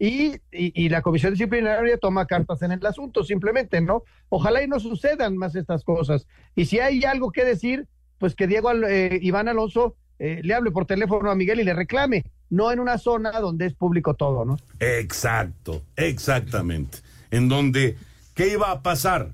y, 0.06 0.40
y, 0.52 0.88
la 0.88 1.02
comisión 1.02 1.32
disciplinaria 1.32 1.96
toma 1.98 2.26
cartas 2.26 2.60
en 2.62 2.72
el 2.72 2.84
asunto, 2.84 3.24
simplemente, 3.24 3.80
¿no? 3.80 4.02
Ojalá 4.28 4.62
y 4.62 4.68
no 4.68 4.78
sucedan 4.80 5.36
más 5.36 5.54
estas 5.54 5.84
cosas. 5.84 6.26
Y 6.54 6.66
si 6.66 6.80
hay 6.80 7.04
algo 7.04 7.30
que 7.30 7.44
decir, 7.44 7.86
pues 8.18 8.34
que 8.34 8.46
Diego 8.46 8.72
eh, 8.72 9.18
Iván 9.22 9.48
Alonso 9.48 9.96
eh, 10.18 10.40
le 10.42 10.54
hable 10.54 10.70
por 10.70 10.86
teléfono 10.86 11.30
a 11.30 11.34
Miguel 11.34 11.60
y 11.60 11.64
le 11.64 11.74
reclame, 11.74 12.24
no 12.50 12.70
en 12.70 12.80
una 12.80 12.98
zona 12.98 13.32
donde 13.40 13.66
es 13.66 13.74
público 13.74 14.14
todo, 14.14 14.44
¿no? 14.44 14.58
Exacto, 14.80 15.82
exactamente. 15.96 16.98
En 17.30 17.48
donde, 17.48 17.96
¿qué 18.34 18.52
iba 18.52 18.70
a 18.70 18.82
pasar? 18.82 19.30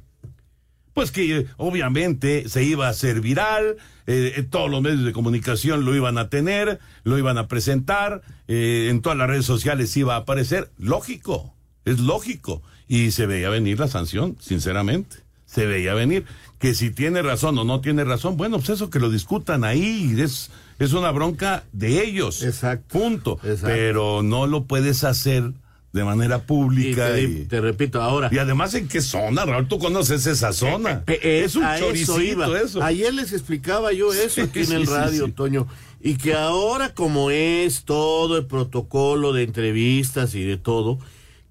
Pues 0.94 1.12
que 1.12 1.38
eh, 1.38 1.46
obviamente 1.56 2.48
se 2.48 2.64
iba 2.64 2.86
a 2.86 2.90
hacer 2.90 3.20
viral, 3.20 3.76
eh, 4.06 4.32
eh, 4.36 4.42
todos 4.42 4.68
los 4.68 4.82
medios 4.82 5.04
de 5.04 5.12
comunicación 5.12 5.84
lo 5.84 5.94
iban 5.94 6.18
a 6.18 6.28
tener, 6.28 6.80
lo 7.04 7.16
iban 7.16 7.38
a 7.38 7.46
presentar, 7.46 8.22
eh, 8.48 8.88
en 8.90 9.02
todas 9.02 9.16
las 9.16 9.28
redes 9.28 9.46
sociales 9.46 9.96
iba 9.96 10.14
a 10.14 10.18
aparecer. 10.18 10.70
Lógico, 10.78 11.54
es 11.84 12.00
lógico. 12.00 12.62
Y 12.88 13.12
se 13.12 13.26
veía 13.26 13.50
venir 13.50 13.78
la 13.78 13.86
sanción, 13.86 14.36
sinceramente. 14.40 15.18
Se 15.46 15.64
veía 15.64 15.94
venir. 15.94 16.24
Que 16.58 16.74
si 16.74 16.90
tiene 16.90 17.22
razón 17.22 17.56
o 17.58 17.64
no 17.64 17.80
tiene 17.80 18.02
razón, 18.02 18.36
bueno, 18.36 18.58
pues 18.58 18.70
eso 18.70 18.90
que 18.90 18.98
lo 18.98 19.10
discutan 19.10 19.62
ahí, 19.62 20.16
es, 20.18 20.50
es 20.80 20.92
una 20.92 21.12
bronca 21.12 21.62
de 21.72 22.02
ellos. 22.02 22.42
Exacto. 22.42 22.98
Punto. 22.98 23.38
Exacto. 23.44 23.66
Pero 23.66 24.22
no 24.24 24.48
lo 24.48 24.64
puedes 24.64 25.04
hacer 25.04 25.52
de 25.92 26.04
manera 26.04 26.36
Y 26.36 26.40
pública. 26.46 27.12
te, 27.12 27.22
y- 27.22 27.44
te 27.46 27.60
repito, 27.60 28.00
ahora. 28.00 28.28
y 28.32 28.38
además, 28.38 28.74
¿en 28.74 28.86
qué 28.88 29.00
zona, 29.00 29.44
Raúl? 29.44 29.66
Tú 29.68 29.78
conoces 29.78 30.26
esa 30.26 30.52
zona. 30.52 31.02
Eh, 31.06 31.18
eh, 31.22 31.42
es 31.44 31.56
un 31.56 31.64
a 31.64 31.76
eso 31.76 31.86
choricito 31.86 32.20
iba. 32.20 32.60
eso. 32.60 32.82
Ayer 32.82 33.12
les 33.12 33.32
explicaba 33.32 33.92
yo 33.92 34.12
eso 34.12 34.28
Sí, 34.36 34.40
aquí 34.42 34.60
en 34.60 34.72
el 34.72 34.86
radio, 34.86 35.26
sí. 35.26 35.32
Toño. 35.32 35.66
Y 36.00 36.14
que 36.14 36.34
ahora, 36.34 36.94
como 36.94 37.30
es 37.30 37.84
todo 37.84 38.38
el 38.38 38.46
protocolo 38.46 39.32
de 39.32 39.42
entrevistas 39.42 40.34
y 40.34 40.44
de 40.44 40.56
todo, 40.56 40.98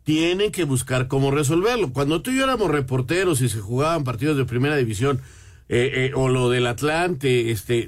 tienen 0.03 0.51
que 0.51 0.63
buscar 0.63 1.07
cómo 1.07 1.29
resolverlo. 1.31 1.91
Cuando 1.93 2.21
tú 2.21 2.31
y 2.31 2.37
yo 2.37 2.45
éramos 2.45 2.71
reporteros 2.71 3.41
y 3.41 3.49
se 3.49 3.59
jugaban 3.59 4.03
partidos 4.03 4.37
de 4.37 4.45
primera 4.45 4.75
división, 4.77 5.21
eh, 5.67 5.91
eh, 6.09 6.11
o 6.15 6.29
lo 6.29 6.49
del 6.49 6.65
Atlante, 6.65 7.51
este. 7.51 7.87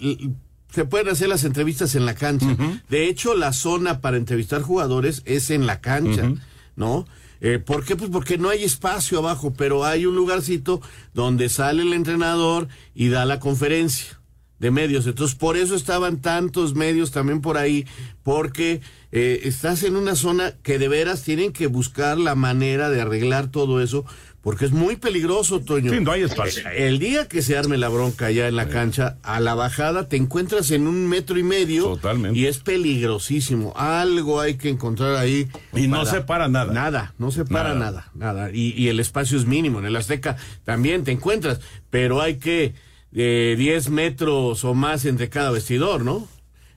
Se 0.72 0.86
pueden 0.86 1.10
hacer 1.10 1.30
las 1.30 1.44
entrevistas 1.44 1.96
en 1.96 2.06
la 2.06 2.16
cancha. 2.16 2.56
De 2.90 3.08
hecho, 3.08 3.36
la 3.36 3.54
zona 3.54 4.02
para 4.02 4.18
entrevistar 4.18 4.62
jugadores 4.62 5.22
es 5.26 5.50
en 5.50 5.68
la 5.68 5.82
cancha, 5.82 6.32
¿no? 6.76 7.06
Eh, 7.42 7.58
¿Por 7.58 7.84
qué? 7.84 7.96
Pues 7.96 8.10
porque 8.12 8.38
no 8.38 8.50
hay 8.50 8.64
espacio 8.64 9.18
abajo, 9.18 9.54
pero 9.54 9.84
hay 9.84 10.06
un 10.06 10.16
lugarcito 10.16 10.80
donde 11.14 11.50
sale 11.50 11.82
el 11.82 11.94
entrenador 11.94 12.68
y 12.94 13.10
da 13.10 13.26
la 13.26 13.40
conferencia 13.40 14.22
de 14.60 14.70
medios. 14.70 15.08
Entonces, 15.08 15.36
por 15.36 15.58
eso 15.58 15.76
estaban 15.76 16.22
tantos 16.22 16.76
medios 16.76 17.10
también 17.10 17.42
por 17.42 17.58
ahí, 17.58 17.88
porque 18.22 18.82
eh, 19.12 19.42
estás 19.46 19.82
en 19.82 19.96
una 19.96 20.16
zona 20.16 20.54
que 20.62 20.78
de 20.78 20.88
veras 20.88 21.24
tienen 21.24 21.52
que 21.52 21.66
buscar 21.66 22.20
la 22.20 22.36
manera 22.36 22.92
de 22.92 23.02
arreglar 23.02 23.48
todo 23.50 23.82
eso, 23.82 24.06
porque 24.42 24.66
es 24.66 24.72
muy 24.72 24.96
peligroso, 24.96 25.62
Toño. 25.62 25.92
Sí, 25.94 26.00
no 26.00 26.12
hay 26.12 26.24
espacio. 26.24 26.68
El 26.70 26.98
día 26.98 27.28
que 27.28 27.42
se 27.42 27.58
arme 27.58 27.78
la 27.78 27.90
bronca 27.90 28.32
ya 28.32 28.48
en 28.48 28.56
la 28.56 28.68
cancha, 28.70 29.18
a 29.22 29.40
la 29.40 29.54
bajada 29.54 30.08
te 30.10 30.18
encuentras 30.18 30.72
en 30.72 30.88
un 30.88 31.08
metro 31.08 31.38
y 31.38 31.44
medio. 31.44 31.84
Totalmente. 31.84 32.40
Y 32.40 32.48
es 32.48 32.58
peligrosísimo. 32.58 33.74
Algo 33.76 34.40
hay 34.40 34.56
que 34.56 34.70
encontrar 34.70 35.16
ahí. 35.16 35.48
Y 35.74 35.88
no 35.88 36.06
se 36.06 36.22
para 36.22 36.48
nada. 36.48 36.74
Nada, 36.74 37.14
no 37.20 37.32
se 37.32 37.46
para 37.46 37.76
Nada. 37.76 38.10
nada, 38.16 38.34
nada. 38.34 38.52
Y, 38.52 38.74
y 38.76 38.88
el 38.90 39.00
espacio 39.00 39.38
es 39.38 39.46
mínimo. 39.46 39.80
En 39.80 39.86
el 39.86 39.96
Azteca 39.96 40.38
también 40.66 41.04
te 41.04 41.12
encuentras, 41.12 41.60
pero 41.90 42.22
hay 42.22 42.38
que 42.38 42.74
eh, 43.14 43.56
10 43.58 43.90
metros 43.90 44.64
o 44.64 44.74
más 44.74 45.06
entre 45.06 45.30
cada 45.30 45.52
vestidor, 45.52 46.04
¿no? 46.04 46.28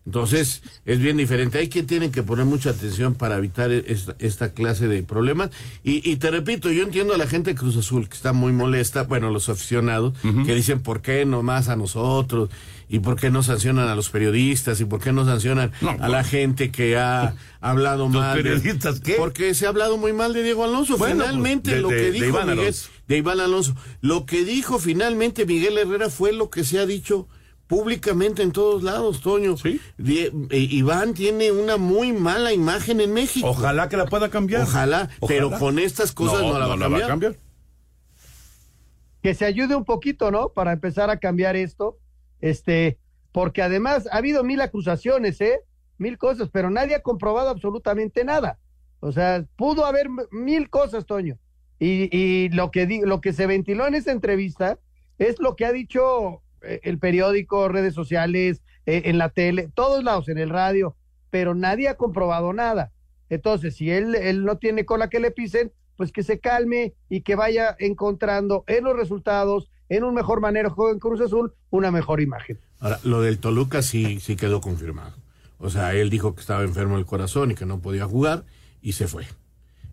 Entonces, 0.06 0.62
es 0.84 0.98
bien 0.98 1.16
diferente. 1.16 1.58
Hay 1.58 1.68
que 1.68 1.82
tienen 1.82 2.12
que 2.12 2.22
poner 2.22 2.44
mucha 2.44 2.70
atención 2.70 3.14
para 3.14 3.38
evitar 3.38 3.70
esta, 3.72 4.14
esta 4.18 4.52
clase 4.52 4.86
de 4.86 5.02
problemas. 5.02 5.48
Y, 5.82 6.08
y 6.08 6.16
te 6.16 6.30
repito, 6.30 6.70
yo 6.70 6.82
entiendo 6.82 7.14
a 7.14 7.18
la 7.18 7.26
gente 7.26 7.50
de 7.52 7.56
Cruz 7.56 7.76
Azul 7.78 8.06
que 8.08 8.14
está 8.14 8.34
muy 8.34 8.52
molesta, 8.52 9.04
bueno, 9.04 9.30
los 9.30 9.48
aficionados, 9.48 10.12
que 10.44 10.54
dicen, 10.54 10.80
¿por 10.82 11.00
qué 11.00 11.24
no 11.24 11.42
más 11.42 11.68
a 11.68 11.76
nosotros? 11.76 12.50
¿Y 12.86 12.98
por 12.98 13.16
qué 13.18 13.30
no 13.30 13.42
sancionan 13.42 13.88
a 13.88 13.94
los 13.96 14.10
periodistas? 14.10 14.78
¿Y 14.80 14.84
por 14.84 15.00
qué 15.00 15.10
no 15.10 15.24
sancionan 15.24 15.72
a 15.98 16.08
la 16.08 16.22
gente 16.22 16.70
que 16.70 16.98
ha 16.98 17.34
hablado 17.62 18.04
¿Los 18.04 18.12
mal? 18.12 18.36
de- 18.36 18.42
periodistas 18.42 19.00
qué? 19.00 19.14
Porque 19.14 19.54
se 19.54 19.64
ha 19.64 19.70
hablado 19.70 19.96
muy 19.96 20.12
mal 20.12 20.34
de 20.34 20.42
Diego 20.42 20.64
Alonso. 20.64 20.98
Bueno, 20.98 21.16
pues, 21.16 21.28
finalmente, 21.28 21.76
de- 21.76 21.80
lo 21.80 21.88
de- 21.88 21.96
que 21.96 22.02
de 22.02 22.12
dijo 22.12 22.26
Iván 22.26 22.46
Miguel, 22.48 22.60
Alonso. 22.60 22.88
de 23.08 23.16
Iván 23.16 23.40
Alonso, 23.40 23.74
lo 24.02 24.26
que 24.26 24.44
dijo 24.44 24.78
finalmente 24.78 25.46
Miguel 25.46 25.78
Herrera 25.78 26.10
fue 26.10 26.34
lo 26.34 26.50
que 26.50 26.62
se 26.62 26.78
ha 26.78 26.84
dicho 26.84 27.26
públicamente 27.74 28.42
en 28.42 28.52
todos 28.52 28.82
lados, 28.82 29.20
Toño. 29.20 29.56
Die- 29.98 30.30
eh, 30.50 30.58
Iván 30.70 31.14
tiene 31.14 31.50
una 31.50 31.76
muy 31.76 32.12
mala 32.12 32.52
imagen 32.52 33.00
en 33.00 33.12
México. 33.12 33.48
Ojalá 33.48 33.88
que 33.88 33.96
la 33.96 34.06
pueda 34.06 34.30
cambiar. 34.30 34.62
Ojalá, 34.62 35.08
pero 35.26 35.50
con 35.58 35.78
estas 35.78 36.12
cosas 36.12 36.40
no, 36.42 36.58
la, 36.58 36.88
va, 36.88 36.98
a 36.98 37.06
cambiar. 37.06 37.36
que 39.22 39.34
se 39.34 39.44
ayude 39.44 39.74
un 39.74 39.84
poquito, 39.84 40.30
¿no? 40.30 40.50
Para 40.50 40.72
empezar 40.72 41.10
a 41.10 41.18
cambiar 41.18 41.56
esto, 41.56 41.98
este, 42.40 42.98
porque 43.32 43.60
además 43.62 44.06
ha 44.12 44.18
habido 44.18 44.44
mil 44.44 44.60
acusaciones, 44.60 45.40
¿eh? 45.40 45.60
Mil 45.98 46.16
cosas, 46.16 46.48
pero 46.52 46.70
nadie 46.70 46.94
ha 46.94 47.02
comprobado 47.02 47.48
absolutamente 47.48 48.24
nada. 48.24 48.58
O 49.00 49.10
sea, 49.10 49.44
pudo 49.56 49.84
haber 49.84 50.06
mil 50.30 50.70
cosas, 50.70 51.06
Toño. 51.06 51.38
Y, 51.80 52.08
y 52.16 52.50
lo, 52.50 52.70
que 52.70 52.86
di, 52.86 53.00
lo 53.00 53.20
que 53.20 53.32
se 53.32 53.46
ventiló 53.46 53.86
en 53.88 53.94
esta 53.94 54.12
entrevista 54.12 54.78
es 55.18 55.40
lo 55.40 55.56
que 55.56 55.66
ha 55.66 55.72
dicho 55.72 56.40
el 56.82 56.98
periódico, 56.98 57.68
redes 57.68 57.94
sociales, 57.94 58.62
eh, 58.86 59.02
en 59.06 59.18
la 59.18 59.30
tele, 59.30 59.70
todos 59.74 60.04
lados, 60.04 60.28
en 60.28 60.38
el 60.38 60.50
radio, 60.50 60.96
pero 61.30 61.54
nadie 61.54 61.88
ha 61.88 61.96
comprobado 61.96 62.52
nada. 62.52 62.92
Entonces, 63.30 63.76
si 63.76 63.90
él, 63.90 64.14
él 64.14 64.44
no 64.44 64.58
tiene 64.58 64.84
cola 64.84 65.08
que 65.08 65.20
le 65.20 65.30
pisen, 65.30 65.72
pues 65.96 66.12
que 66.12 66.22
se 66.22 66.38
calme 66.38 66.94
y 67.08 67.22
que 67.22 67.34
vaya 67.34 67.76
encontrando 67.78 68.64
en 68.66 68.84
los 68.84 68.96
resultados, 68.96 69.70
en 69.88 70.04
un 70.04 70.14
mejor 70.14 70.40
manejo 70.40 70.90
en 70.90 70.98
Cruz 70.98 71.20
Azul, 71.20 71.54
una 71.70 71.90
mejor 71.90 72.20
imagen. 72.20 72.58
Ahora, 72.80 73.00
lo 73.04 73.20
del 73.20 73.38
Toluca 73.38 73.82
sí, 73.82 74.20
sí 74.20 74.36
quedó 74.36 74.60
confirmado. 74.60 75.12
O 75.58 75.70
sea, 75.70 75.94
él 75.94 76.10
dijo 76.10 76.34
que 76.34 76.40
estaba 76.40 76.62
enfermo 76.62 76.96
del 76.96 77.06
corazón 77.06 77.50
y 77.50 77.54
que 77.54 77.64
no 77.64 77.80
podía 77.80 78.06
jugar 78.06 78.44
y 78.82 78.92
se 78.92 79.08
fue. 79.08 79.24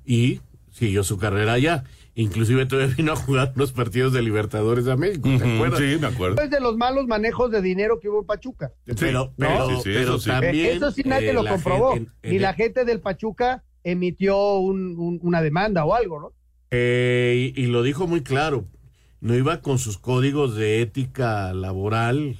Y 0.06 0.42
siguió 0.72 1.04
su 1.04 1.18
carrera 1.18 1.54
allá. 1.54 1.86
Inclusive 2.22 2.66
todavía 2.66 2.94
vino 2.96 3.14
a 3.14 3.16
jugar 3.16 3.54
los 3.56 3.72
partidos 3.72 4.14
de 4.14 4.22
Libertadores 4.22 4.86
de 4.86 4.96
México, 4.96 5.30
¿te 5.38 5.56
acuerdas? 5.56 5.80
sí, 5.80 5.98
me 6.00 6.08
acuerdo. 6.08 6.42
Es 6.42 6.50
de 6.50 6.60
los 6.60 6.78
malos 6.78 7.08
manejos 7.08 7.50
de 7.52 7.62
dinero 7.62 8.00
que 8.00 8.10
hubo 8.10 8.20
en 8.22 8.26
Pachuca. 8.26 8.72
Pero, 8.86 9.26
Sí, 9.26 9.32
pero, 9.38 9.68
sí, 9.70 9.76
sí, 9.78 9.82
pero 9.94 10.16
eso 10.16 10.30
también... 10.30 10.56
Eh, 10.66 10.72
Eso 10.74 10.92
sí 10.92 11.02
nadie 11.06 11.30
eh, 11.32 11.34
lo 11.34 11.46
comprobó. 11.46 11.94
gente- 11.94 12.12
en- 12.24 12.32
Ni 12.32 12.40
la 12.40 12.54
gente 12.54 12.86
del 12.86 13.00
Pachuca 13.00 13.64
emitió 13.84 14.58
un- 14.58 14.98
un- 15.00 15.20
una 15.24 15.42
demanda 15.42 15.84
o 15.86 15.96
algo, 15.96 16.20
¿no? 16.20 16.32
Eh, 16.70 17.52
y, 17.56 17.62
y 17.64 17.66
lo 17.68 17.82
dijo 17.84 18.08
muy 18.08 18.22
claro, 18.22 18.66
no 19.20 19.36
iba 19.36 19.62
con 19.62 19.80
sus 19.80 19.98
códigos 19.98 20.56
de 20.56 20.82
ética 20.82 21.54
laboral, 21.54 22.38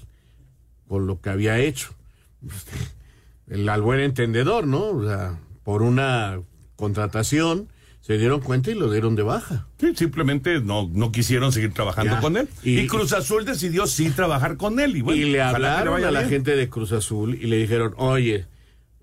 con 0.88 1.08
lo 1.08 1.20
que 1.22 1.30
había 1.32 1.58
hecho. 1.60 1.94
El 3.48 3.68
al 3.68 3.82
buen 3.82 4.00
entendedor, 4.00 4.68
¿no? 4.68 4.84
O 4.92 5.06
sea, 5.06 5.40
por 5.64 5.82
una 5.82 6.40
contratación 6.76 7.68
se 8.02 8.18
dieron 8.18 8.42
cuenta 8.42 8.72
y 8.72 8.76
lo 8.76 8.92
dieron 8.92 9.16
de 9.16 9.24
baja. 9.24 9.68
Sí, 9.80 9.94
simplemente 9.96 10.60
no, 10.60 10.90
no 10.92 11.12
quisieron 11.12 11.52
seguir 11.52 11.72
trabajando 11.74 12.14
Ya. 12.16 12.20
con 12.22 12.36
él. 12.38 12.50
Y, 12.64 12.80
Y- 12.80 12.88
Cruz 12.88 13.14
Azul 13.14 13.46
decidió 13.46 13.86
sí 13.88 14.10
trabajar 14.10 14.58
con 14.58 14.80
él. 14.80 14.98
Y, 14.98 15.02
bueno, 15.02 15.22
y 15.22 15.32
le 15.32 15.42
hablaron 15.42 16.04
a 16.04 16.12
la 16.12 16.20
bien. 16.22 16.30
gente 16.32 16.56
de 16.56 16.68
Cruz 16.70 16.92
Azul 16.92 17.36
y 17.36 17.46
le 17.48 17.58
dijeron, 17.58 17.94
oye, 17.98 18.46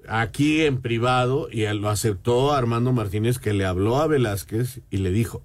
aquí 0.08 0.62
en 0.62 0.80
privado, 0.80 1.48
y 1.50 1.66
lo 1.74 1.90
aceptó 1.90 2.52
Armando 2.52 2.92
Martínez, 2.92 3.38
que 3.38 3.52
le 3.52 3.64
habló 3.66 3.98
a 3.98 4.06
Velázquez 4.06 4.80
y 4.90 4.96
le 4.98 5.10
dijo, 5.12 5.42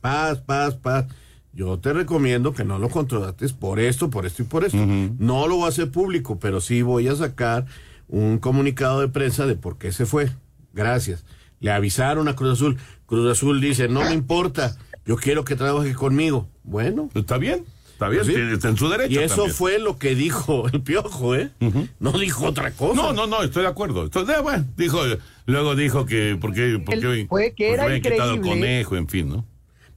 paz, 0.00 0.38
paz, 0.38 0.74
paz, 0.74 1.06
yo 1.52 1.78
te 1.78 1.92
recomiendo 1.92 2.52
que 2.52 2.64
no 2.64 2.78
lo 2.78 2.88
contrates 2.88 3.52
por 3.52 3.80
esto, 3.80 4.10
por 4.10 4.26
esto 4.26 4.42
y 4.42 4.46
por 4.46 4.64
esto. 4.64 4.78
No 4.78 5.46
lo 5.48 5.56
voy 5.56 5.66
a 5.66 5.68
hacer 5.68 5.90
público, 5.90 6.38
pero 6.40 6.60
sí 6.60 6.82
voy 6.82 7.08
a 7.08 7.14
sacar 7.16 7.66
un 8.08 8.38
comunicado 8.38 9.00
de 9.00 9.08
prensa 9.08 9.46
de 9.46 9.54
por 9.56 9.76
qué 9.78 9.92
se 9.92 10.06
fue. 10.06 10.30
Gracias. 10.72 11.24
Le 11.60 11.70
avisaron 11.72 12.28
a 12.28 12.36
Cruz 12.36 12.52
Azul. 12.52 12.78
Cruz 13.06 13.30
Azul 13.30 13.60
dice, 13.60 13.88
no 13.88 14.00
me 14.02 14.12
importa, 14.12 14.76
yo 15.06 15.16
quiero 15.16 15.44
que 15.44 15.56
trabaje 15.56 15.94
conmigo. 15.94 16.48
Bueno. 16.62 17.08
Está 17.14 17.38
bien, 17.38 17.64
está 17.92 18.08
bien, 18.08 18.24
sí. 18.24 18.34
está 18.52 18.68
en 18.68 18.76
su 18.76 18.88
derecho. 18.88 19.12
Y 19.20 19.24
eso 19.24 19.36
también. 19.36 19.54
fue 19.54 19.78
lo 19.78 19.98
que 19.98 20.14
dijo 20.14 20.68
el 20.72 20.82
piojo, 20.82 21.34
¿eh? 21.34 21.50
No 21.98 22.12
dijo 22.12 22.46
otra 22.46 22.70
cosa. 22.72 22.94
No, 23.00 23.12
no, 23.12 23.26
no, 23.26 23.42
estoy 23.42 23.62
de 23.62 23.68
acuerdo. 23.68 24.04
Estoy 24.04 24.24
de- 24.26 24.40
bueno, 24.40 24.66
dijo, 24.76 25.00
luego 25.46 25.74
dijo 25.74 26.06
que 26.06 26.36
porque, 26.40 26.80
porque, 26.84 27.26
fue 27.28 27.52
que 27.54 27.68
porque 27.68 27.72
era 27.72 27.84
habían 27.84 28.00
quitado 28.02 28.30
el 28.32 28.36
increíble. 28.38 28.60
conejo, 28.60 28.96
en 28.96 29.08
fin, 29.08 29.28
¿no? 29.30 29.44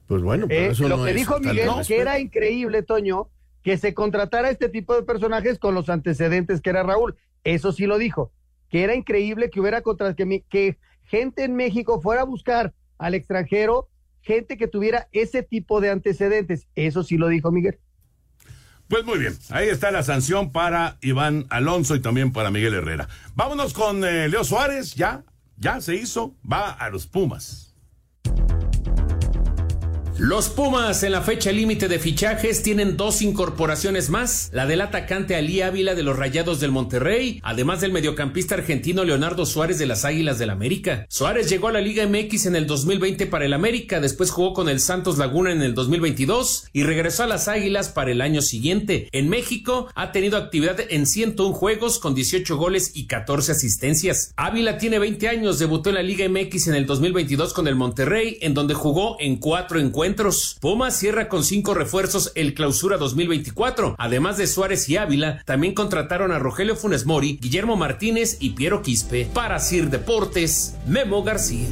Pues 0.06 0.22
bueno, 0.22 0.46
Eh, 0.50 0.72
lo 0.80 1.04
que 1.04 1.14
dijo 1.14 1.38
Miguel, 1.40 1.70
que 1.86 1.98
era 1.98 2.18
increíble, 2.18 2.82
Toño, 2.82 3.28
que 3.62 3.78
se 3.78 3.94
contratara 3.94 4.50
este 4.50 4.68
tipo 4.68 4.94
de 4.94 5.02
personajes 5.04 5.58
con 5.58 5.74
los 5.74 5.88
antecedentes 5.88 6.60
que 6.60 6.70
era 6.70 6.82
Raúl. 6.82 7.14
Eso 7.44 7.72
sí 7.72 7.86
lo 7.86 7.96
dijo, 7.98 8.30
que 8.68 8.82
era 8.82 8.94
increíble 8.94 9.48
que 9.50 9.60
hubiera 9.60 9.80
contra 9.82 10.14
que, 10.14 10.26
mi- 10.26 10.40
que 10.50 10.76
gente 11.12 11.44
en 11.44 11.54
México 11.54 12.00
fuera 12.00 12.22
a 12.22 12.24
buscar 12.24 12.72
al 12.96 13.14
extranjero, 13.14 13.90
gente 14.22 14.56
que 14.56 14.66
tuviera 14.66 15.08
ese 15.12 15.42
tipo 15.42 15.82
de 15.82 15.90
antecedentes. 15.90 16.66
Eso 16.74 17.02
sí 17.02 17.18
lo 17.18 17.28
dijo 17.28 17.52
Miguel. 17.52 17.78
Pues 18.88 19.04
muy 19.04 19.18
bien, 19.18 19.36
ahí 19.50 19.68
está 19.68 19.90
la 19.90 20.02
sanción 20.02 20.52
para 20.52 20.96
Iván 21.02 21.46
Alonso 21.50 21.94
y 21.96 22.00
también 22.00 22.32
para 22.32 22.50
Miguel 22.50 22.72
Herrera. 22.72 23.08
Vámonos 23.34 23.74
con 23.74 24.02
eh, 24.04 24.28
Leo 24.28 24.42
Suárez, 24.42 24.94
ya, 24.94 25.22
ya 25.58 25.82
se 25.82 25.96
hizo, 25.96 26.34
va 26.50 26.70
a 26.70 26.88
los 26.88 27.06
Pumas. 27.06 27.74
Los 30.24 30.50
Pumas 30.50 31.02
en 31.02 31.10
la 31.10 31.22
fecha 31.22 31.50
límite 31.50 31.88
de 31.88 31.98
fichajes 31.98 32.62
tienen 32.62 32.96
dos 32.96 33.22
incorporaciones 33.22 34.08
más, 34.08 34.50
la 34.52 34.66
del 34.66 34.80
atacante 34.80 35.34
Ali 35.34 35.62
Ávila 35.62 35.96
de 35.96 36.04
los 36.04 36.16
Rayados 36.16 36.60
del 36.60 36.70
Monterrey, 36.70 37.40
además 37.42 37.80
del 37.80 37.90
mediocampista 37.90 38.54
argentino 38.54 39.02
Leonardo 39.02 39.44
Suárez 39.46 39.80
de 39.80 39.86
las 39.86 40.04
Águilas 40.04 40.38
del 40.38 40.50
América. 40.50 41.06
Suárez 41.08 41.50
llegó 41.50 41.66
a 41.66 41.72
la 41.72 41.80
Liga 41.80 42.06
MX 42.06 42.46
en 42.46 42.54
el 42.54 42.68
2020 42.68 43.26
para 43.26 43.46
el 43.46 43.52
América, 43.52 43.98
después 43.98 44.30
jugó 44.30 44.52
con 44.52 44.68
el 44.68 44.78
Santos 44.78 45.18
Laguna 45.18 45.50
en 45.50 45.60
el 45.60 45.74
2022 45.74 46.68
y 46.72 46.84
regresó 46.84 47.24
a 47.24 47.26
las 47.26 47.48
Águilas 47.48 47.88
para 47.88 48.12
el 48.12 48.20
año 48.20 48.42
siguiente. 48.42 49.08
En 49.10 49.28
México 49.28 49.88
ha 49.96 50.12
tenido 50.12 50.38
actividad 50.38 50.78
en 50.88 51.06
101 51.06 51.52
juegos 51.52 51.98
con 51.98 52.14
18 52.14 52.56
goles 52.56 52.92
y 52.94 53.08
14 53.08 53.50
asistencias. 53.50 54.32
Ávila 54.36 54.78
tiene 54.78 55.00
20 55.00 55.28
años, 55.28 55.58
debutó 55.58 55.88
en 55.88 55.96
la 55.96 56.02
Liga 56.04 56.28
MX 56.28 56.68
en 56.68 56.76
el 56.76 56.86
2022 56.86 57.52
con 57.52 57.66
el 57.66 57.74
Monterrey, 57.74 58.38
en 58.40 58.54
donde 58.54 58.74
jugó 58.74 59.16
en 59.18 59.34
cuatro 59.34 59.80
encuentros. 59.80 60.11
Pumas 60.60 60.96
cierra 60.98 61.28
con 61.28 61.44
cinco 61.44 61.74
refuerzos 61.74 62.32
el 62.34 62.54
clausura 62.54 62.96
2024. 62.98 63.96
Además 63.98 64.36
de 64.36 64.46
Suárez 64.46 64.88
y 64.88 64.96
Ávila, 64.96 65.42
también 65.44 65.74
contrataron 65.74 66.32
a 66.32 66.38
Rogelio 66.38 66.76
Funes 66.76 67.06
Mori, 67.06 67.38
Guillermo 67.40 67.76
Martínez 67.76 68.36
y 68.40 68.50
Piero 68.50 68.82
Quispe. 68.82 69.28
Para 69.32 69.58
Sir 69.58 69.90
Deportes, 69.90 70.74
Memo 70.86 71.22
García. 71.22 71.66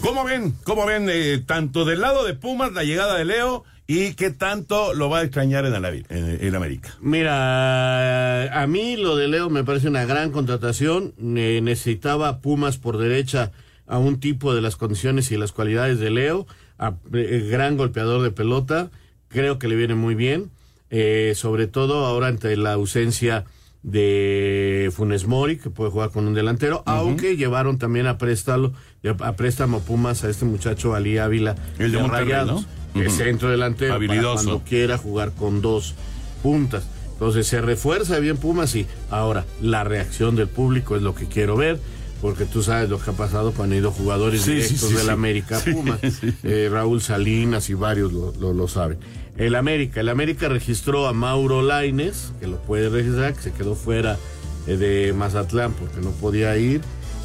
¿Cómo 0.00 0.24
ven? 0.24 0.54
¿Cómo 0.64 0.86
ven 0.86 1.08
eh, 1.10 1.42
tanto 1.44 1.84
del 1.84 2.00
lado 2.00 2.24
de 2.24 2.34
Pumas 2.34 2.72
la 2.72 2.84
llegada 2.84 3.16
de 3.18 3.24
Leo 3.26 3.64
y 3.86 4.14
qué 4.14 4.30
tanto 4.30 4.94
lo 4.94 5.10
va 5.10 5.18
a 5.18 5.22
extrañar 5.22 5.66
en, 5.66 5.74
el, 5.74 5.84
en, 6.08 6.38
en 6.46 6.54
América? 6.54 6.96
Mira, 7.00 8.62
a 8.62 8.66
mí 8.66 8.96
lo 8.96 9.16
de 9.16 9.28
Leo 9.28 9.50
me 9.50 9.62
parece 9.64 9.88
una 9.88 10.04
gran 10.06 10.30
contratación. 10.30 11.12
Ne- 11.18 11.60
necesitaba 11.60 12.40
Pumas 12.40 12.78
por 12.78 12.96
derecha 12.98 13.52
a 13.86 13.98
un 13.98 14.20
tipo 14.20 14.54
de 14.54 14.62
las 14.62 14.76
condiciones 14.76 15.30
y 15.32 15.36
las 15.36 15.52
cualidades 15.52 15.98
de 15.98 16.10
Leo, 16.10 16.46
a- 16.80 16.94
eh, 17.12 17.46
gran 17.48 17.76
golpeador 17.76 18.22
de 18.22 18.30
pelota, 18.32 18.90
creo 19.28 19.58
que 19.60 19.68
le 19.68 19.76
viene 19.76 19.94
muy 19.94 20.14
bien, 20.16 20.50
eh, 20.90 21.34
sobre 21.36 21.68
todo 21.68 22.04
ahora 22.06 22.26
ante 22.26 22.56
la 22.56 22.72
ausencia 22.72 23.44
de 23.82 24.90
Funes 24.94 25.26
Mori, 25.26 25.56
que 25.58 25.70
puede 25.70 25.90
jugar 25.90 26.10
con 26.10 26.26
un 26.26 26.34
delantero, 26.34 26.82
aunque 26.86 27.36
llevaron 27.36 27.78
también 27.78 28.06
a 28.06 28.18
préstamo, 28.18 28.72
a 29.20 29.32
préstamo 29.32 29.80
Pumas 29.80 30.24
a 30.24 30.30
este 30.30 30.44
muchacho 30.44 30.94
Ali 30.94 31.18
Ávila 31.18 31.54
El 31.78 31.92
de 31.92 31.98
Monterrey, 31.98 32.24
Rayados, 32.24 32.62
¿no? 32.62 32.68
que 33.00 33.06
es 33.06 33.14
Ujú. 33.14 33.22
centro 33.24 33.48
delantero, 33.50 33.94
para 33.94 33.96
Habilidoso. 34.04 34.44
cuando 34.44 34.64
quiera 34.64 34.98
jugar 34.98 35.32
con 35.32 35.62
dos 35.62 35.94
puntas. 36.42 36.88
Entonces 37.12 37.46
se 37.46 37.60
refuerza 37.60 38.18
bien 38.18 38.36
Pumas 38.36 38.74
y 38.74 38.86
ahora 39.10 39.44
la 39.60 39.84
reacción 39.84 40.36
del 40.36 40.48
público 40.48 40.96
es 40.96 41.02
lo 41.02 41.14
que 41.14 41.26
quiero 41.26 41.56
ver, 41.56 41.78
porque 42.20 42.44
tú 42.44 42.62
sabes 42.62 42.88
lo 42.90 42.98
que 43.00 43.10
ha 43.10 43.14
pasado 43.14 43.52
cuando 43.52 43.74
han 43.74 43.80
ido 43.80 43.90
jugadores 43.92 44.42
Sí, 44.42 44.54
directos 44.54 44.88
sí, 44.90 44.94
del. 44.94 45.10
América 45.10 45.56
a 45.56 45.60
Sí, 45.60 45.72
Pumas. 45.72 46.00
sí. 46.20 46.32
Eh, 46.42 46.68
Raúl 46.70 47.00
Salinas 47.00 47.70
y 47.70 47.74
varios 47.74 48.12
lo, 48.12 48.32
lo, 48.38 48.52
lo 48.52 48.68
saben. 48.68 48.98
El 49.36 49.54
América, 49.54 50.00
el 50.00 50.08
América 50.10 50.48
registró 50.48 51.06
a 51.08 51.12
Mauro 51.14 51.62
Laines, 51.62 52.32
que 52.40 52.46
lo 52.46 52.60
puede 52.62 52.88
registrar, 52.90 53.32
que 53.34 53.40
se 53.42 53.52
quedó 53.52 53.74
fuera 53.74 54.18
eh, 54.66 54.76
de 54.76 55.12
Mazatlán 55.14 55.72
porque 55.72 56.00
no 56.00 56.10
podía 56.10 56.56
ir. 56.58 56.82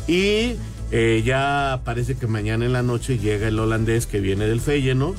Y 0.07 0.53
eh, 0.91 1.23
ya 1.25 1.81
parece 1.83 2.15
que 2.15 2.27
mañana 2.27 2.63
en 2.65 2.71
la 2.71 2.83
noche 2.83 3.17
llega 3.17 3.47
el 3.49 3.59
holandés 3.59 4.05
que 4.05 4.21
viene 4.21 4.45
del 4.47 4.61
Feyenoord, 4.61 5.15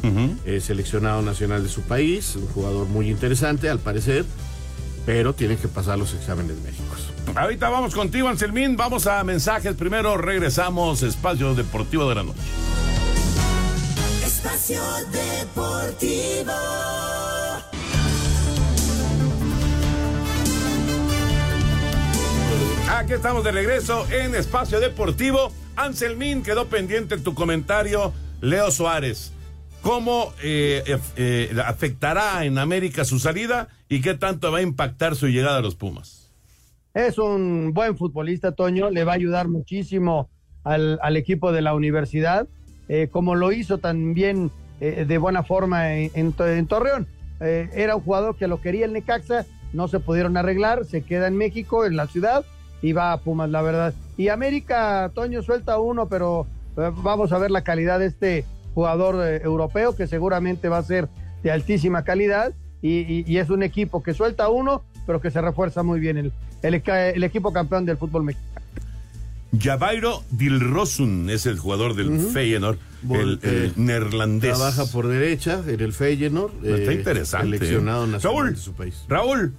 eh, 0.47 0.61
seleccionado 0.61 1.21
nacional 1.23 1.63
de 1.65 1.69
su 1.69 1.83
país, 1.83 2.35
un 2.37 2.47
jugador 2.47 2.87
muy 2.87 3.11
interesante 3.11 3.69
al 3.69 3.81
parecer, 3.81 4.25
pero 5.05 5.35
tiene 5.35 5.57
que 5.57 5.69
pasar 5.69 5.99
los 5.99 6.15
exámenes 6.15 6.57
médicos. 6.63 7.11
Ahorita 7.35 7.69
vamos 7.69 7.95
contigo, 7.95 8.29
Anselmín. 8.29 8.77
Vamos 8.77 9.07
a 9.07 9.23
mensajes. 9.25 9.75
Primero 9.75 10.17
regresamos, 10.17 11.03
Espacio 11.03 11.55
Deportivo 11.55 12.09
de 12.09 12.15
la 12.15 12.23
Noche. 12.23 12.41
Espacio 14.25 14.83
Deportivo. 15.11 16.53
Aquí 22.89 23.13
estamos 23.13 23.45
de 23.45 23.53
regreso 23.53 24.07
en 24.11 24.35
Espacio 24.35 24.81
Deportivo. 24.81 25.53
Anselmín, 25.77 26.43
quedó 26.43 26.69
pendiente 26.69 27.19
tu 27.19 27.35
comentario. 27.35 28.13
Leo 28.41 28.71
Suárez, 28.71 29.33
¿cómo 29.83 30.33
eh, 30.43 30.83
eh, 30.87 30.99
eh, 31.17 31.63
afectará 31.65 32.45
en 32.45 32.59
América 32.59 33.05
su 33.05 33.19
salida 33.19 33.69
y 33.89 34.01
qué 34.01 34.15
tanto 34.15 34.51
va 34.51 34.59
a 34.59 34.63
impactar 34.63 35.17
su 35.17 35.29
llegada 35.29 35.59
a 35.59 35.63
los 35.63 35.75
Pumas? 35.75 36.26
Es 36.97 37.19
un 37.19 37.75
buen 37.75 37.95
futbolista, 37.99 38.53
Toño, 38.53 38.89
le 38.89 39.05
va 39.05 39.13
a 39.13 39.17
ayudar 39.17 39.49
muchísimo 39.49 40.31
al, 40.65 40.99
equipo 41.19 41.53
de 41.53 41.61
la 41.61 41.75
universidad, 41.75 42.49
eh, 42.89 43.09
como 43.13 43.35
lo 43.35 43.53
hizo 43.53 43.77
también 43.77 44.51
eh, 44.81 45.05
de 45.07 45.19
buena 45.19 45.43
forma 45.43 45.93
en, 45.93 46.33
Torreón. 46.33 47.07
Eh, 47.41 47.69
era 47.75 47.97
un 47.97 48.03
jugador 48.03 48.37
que 48.37 48.49
lo 48.49 48.63
quería 48.63 48.87
el 48.87 48.95
Necaxa, 48.95 49.45
no 49.75 49.89
se 49.89 50.01
pudieron 50.01 50.39
arreglar, 50.39 50.87
se 50.87 51.03
queda 51.03 51.27
en 51.27 51.37
México, 51.37 51.85
en 51.85 51.97
la 51.97 52.07
ciudad, 52.07 52.47
y 52.81 52.93
va 52.95 53.13
a 53.13 53.21
Pumas, 53.21 53.51
la 53.51 53.61
verdad. 53.61 53.93
Y 54.17 54.29
América, 54.29 55.13
Toño 55.15 55.43
suelta 55.43 55.79
uno, 55.79 56.09
pero 56.09 56.47
vamos 56.77 57.31
a 57.31 57.37
ver 57.39 57.51
la 57.51 57.63
calidad 57.63 57.99
de 57.99 58.07
este 58.07 58.47
jugador 58.73 59.23
europeo, 59.45 59.95
que 59.95 60.07
seguramente 60.07 60.71
va 60.71 60.79
a 60.79 60.83
ser 60.83 61.09
de 61.43 61.51
altísima 61.51 62.05
calidad, 62.05 62.55
y- 62.81 63.31
y 63.31 63.37
es 63.37 63.51
un 63.51 63.63
equipo 63.63 64.03
que 64.03 64.15
suelta 64.15 64.49
uno, 64.49 64.83
pero 65.07 65.21
que 65.21 65.31
se 65.31 65.41
refuerza 65.41 65.83
muy 65.83 66.01
bien 66.01 66.17
el, 66.17 66.33
el, 66.63 66.83
el 66.87 67.25
equipo 67.25 67.53
campeón 67.53 67.85
del 67.87 67.97
fútbol 67.97 68.25
mexicano. 68.25 68.61
Javairo 69.59 70.23
Dilrosun 70.33 71.31
es 71.31 71.47
el 71.47 71.59
jugador 71.59 71.95
del 71.95 72.21
Feyenoord, 72.21 72.79
el, 73.11 73.39
el 73.43 73.73
neerlandés. 73.77 74.55
Trabaja 74.57 74.85
por 74.87 75.07
derecha 75.07 75.63
en 75.67 75.81
el 75.81 75.93
Feyenoord. 75.93 76.53
Está 76.65 76.93
eh, 76.93 76.95
interesante. 76.95 77.57
Seleccionado 77.59 78.05
¿eh? 78.05 78.09
nacional 78.09 78.39
Raúl, 78.45 78.55
de 78.55 78.61
su 78.61 78.73
país. 78.73 79.05
Raúl, 79.09 79.55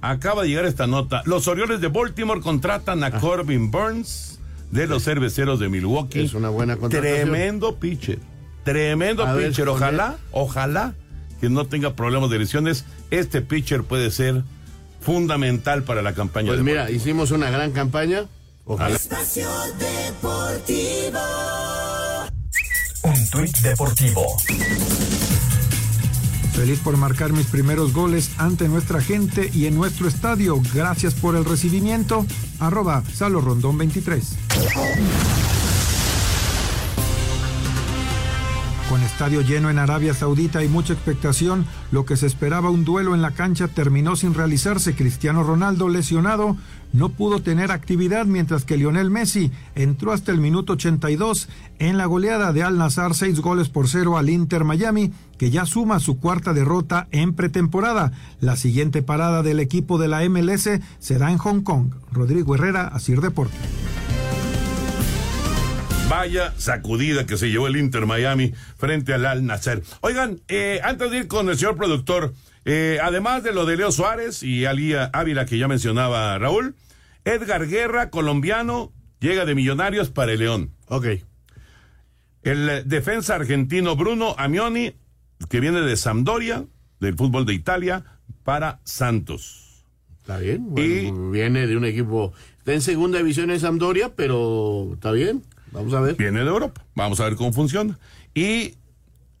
acaba 0.00 0.42
de 0.42 0.48
llegar 0.48 0.64
esta 0.64 0.86
nota. 0.86 1.22
Los 1.26 1.46
Orioles 1.48 1.80
de 1.80 1.88
Baltimore 1.88 2.40
contratan 2.40 3.04
Ah. 3.04 3.08
a 3.08 3.20
Corbin 3.20 3.70
Burns 3.70 4.40
de 4.72 4.86
los 4.88 5.04
cerveceros 5.04 5.60
de 5.60 5.68
Milwaukee. 5.68 6.24
Es 6.24 6.34
una 6.34 6.48
buena 6.48 6.76
contratación. 6.76 7.28
Tremendo 7.28 7.76
pitcher. 7.76 8.18
Tremendo 8.64 9.24
A 9.24 9.36
pitcher. 9.36 9.68
Ojalá, 9.68 10.16
ojalá 10.32 10.94
que 11.40 11.50
no 11.50 11.66
tenga 11.66 11.94
problemas 11.94 12.30
de 12.30 12.38
lesiones. 12.40 12.84
Este 13.10 13.42
pitcher 13.42 13.84
puede 13.84 14.10
ser 14.10 14.42
fundamental 15.06 15.84
para 15.84 16.02
la 16.02 16.14
campaña 16.14 16.48
Pues 16.48 16.62
mira, 16.62 16.90
hicimos 16.90 17.30
una 17.30 17.48
gran 17.48 17.70
campaña. 17.70 18.26
Ojalá. 18.64 18.96
Espacio 18.96 19.48
Deportivo. 19.78 21.20
Un 23.04 23.30
tuit 23.30 23.56
deportivo. 23.58 24.36
Feliz 26.54 26.80
por 26.80 26.96
marcar 26.96 27.32
mis 27.32 27.46
primeros 27.46 27.92
goles 27.92 28.32
ante 28.38 28.66
nuestra 28.66 29.00
gente 29.00 29.48
y 29.54 29.66
en 29.66 29.76
nuestro 29.76 30.08
estadio. 30.08 30.60
Gracias 30.74 31.14
por 31.14 31.36
el 31.36 31.44
recibimiento. 31.44 32.26
Arroba 32.58 33.04
Salo 33.14 33.40
Rondón 33.40 33.78
23. 33.78 34.36
Estadio 39.16 39.40
lleno 39.40 39.70
en 39.70 39.78
Arabia 39.78 40.12
Saudita 40.12 40.62
y 40.62 40.68
mucha 40.68 40.92
expectación, 40.92 41.64
lo 41.90 42.04
que 42.04 42.18
se 42.18 42.26
esperaba 42.26 42.68
un 42.68 42.84
duelo 42.84 43.14
en 43.14 43.22
la 43.22 43.30
cancha 43.30 43.66
terminó 43.66 44.14
sin 44.14 44.34
realizarse. 44.34 44.94
Cristiano 44.94 45.42
Ronaldo, 45.42 45.88
lesionado, 45.88 46.58
no 46.92 47.08
pudo 47.08 47.40
tener 47.40 47.72
actividad, 47.72 48.26
mientras 48.26 48.66
que 48.66 48.76
Lionel 48.76 49.10
Messi 49.10 49.50
entró 49.74 50.12
hasta 50.12 50.32
el 50.32 50.38
minuto 50.38 50.74
82 50.74 51.48
en 51.78 51.96
la 51.96 52.04
goleada 52.04 52.52
de 52.52 52.62
Al 52.62 52.76
Nazar, 52.76 53.14
seis 53.14 53.40
goles 53.40 53.70
por 53.70 53.88
cero 53.88 54.18
al 54.18 54.28
Inter 54.28 54.64
Miami, 54.64 55.14
que 55.38 55.48
ya 55.50 55.64
suma 55.64 55.98
su 55.98 56.20
cuarta 56.20 56.52
derrota 56.52 57.08
en 57.10 57.32
pretemporada. 57.32 58.12
La 58.42 58.56
siguiente 58.56 59.00
parada 59.00 59.42
del 59.42 59.60
equipo 59.60 59.96
de 59.96 60.08
la 60.08 60.28
MLS 60.28 60.68
será 60.98 61.30
en 61.32 61.38
Hong 61.38 61.62
Kong. 61.62 61.94
Rodrigo 62.12 62.54
Herrera, 62.54 62.88
Asir 62.88 63.22
Deporte. 63.22 63.56
Vaya 66.08 66.54
sacudida 66.56 67.26
que 67.26 67.36
se 67.36 67.50
llevó 67.50 67.66
el 67.66 67.76
Inter 67.76 68.06
Miami 68.06 68.52
frente 68.76 69.12
al 69.12 69.26
Al 69.26 69.44
Nasser. 69.44 69.82
Oigan, 70.02 70.40
eh, 70.46 70.80
antes 70.84 71.10
de 71.10 71.18
ir 71.18 71.26
con 71.26 71.48
el 71.48 71.56
señor 71.56 71.76
productor, 71.76 72.32
eh, 72.64 72.98
además 73.02 73.42
de 73.42 73.52
lo 73.52 73.66
de 73.66 73.76
Leo 73.76 73.90
Suárez 73.90 74.44
y 74.44 74.66
Ali 74.66 74.94
Ávila 74.94 75.46
que 75.46 75.58
ya 75.58 75.66
mencionaba 75.66 76.38
Raúl, 76.38 76.76
Edgar 77.24 77.66
Guerra, 77.66 78.10
colombiano, 78.10 78.92
llega 79.18 79.44
de 79.44 79.56
Millonarios 79.56 80.10
para 80.10 80.32
el 80.32 80.38
León. 80.38 80.70
Ok. 80.86 81.06
El 82.42 82.88
defensa 82.88 83.34
argentino 83.34 83.96
Bruno 83.96 84.36
Amioni, 84.38 84.94
que 85.48 85.58
viene 85.58 85.80
de 85.80 85.96
Sampdoria, 85.96 86.66
del 87.00 87.16
fútbol 87.16 87.46
de 87.46 87.54
Italia, 87.54 88.04
para 88.44 88.78
Santos. 88.84 89.84
Está 90.20 90.38
bien. 90.38 90.70
bueno, 90.70 91.30
viene 91.32 91.66
de 91.66 91.76
un 91.76 91.84
equipo. 91.84 92.32
Está 92.58 92.74
en 92.74 92.80
segunda 92.80 93.18
división 93.18 93.50
en 93.50 93.58
Sampdoria, 93.58 94.14
pero 94.14 94.90
está 94.94 95.10
bien. 95.10 95.42
Vamos 95.72 95.94
a 95.94 96.00
ver. 96.00 96.16
Viene 96.16 96.40
de 96.40 96.46
Europa. 96.46 96.84
Vamos 96.94 97.20
a 97.20 97.24
ver 97.24 97.36
cómo 97.36 97.52
funciona. 97.52 97.98
Y 98.34 98.74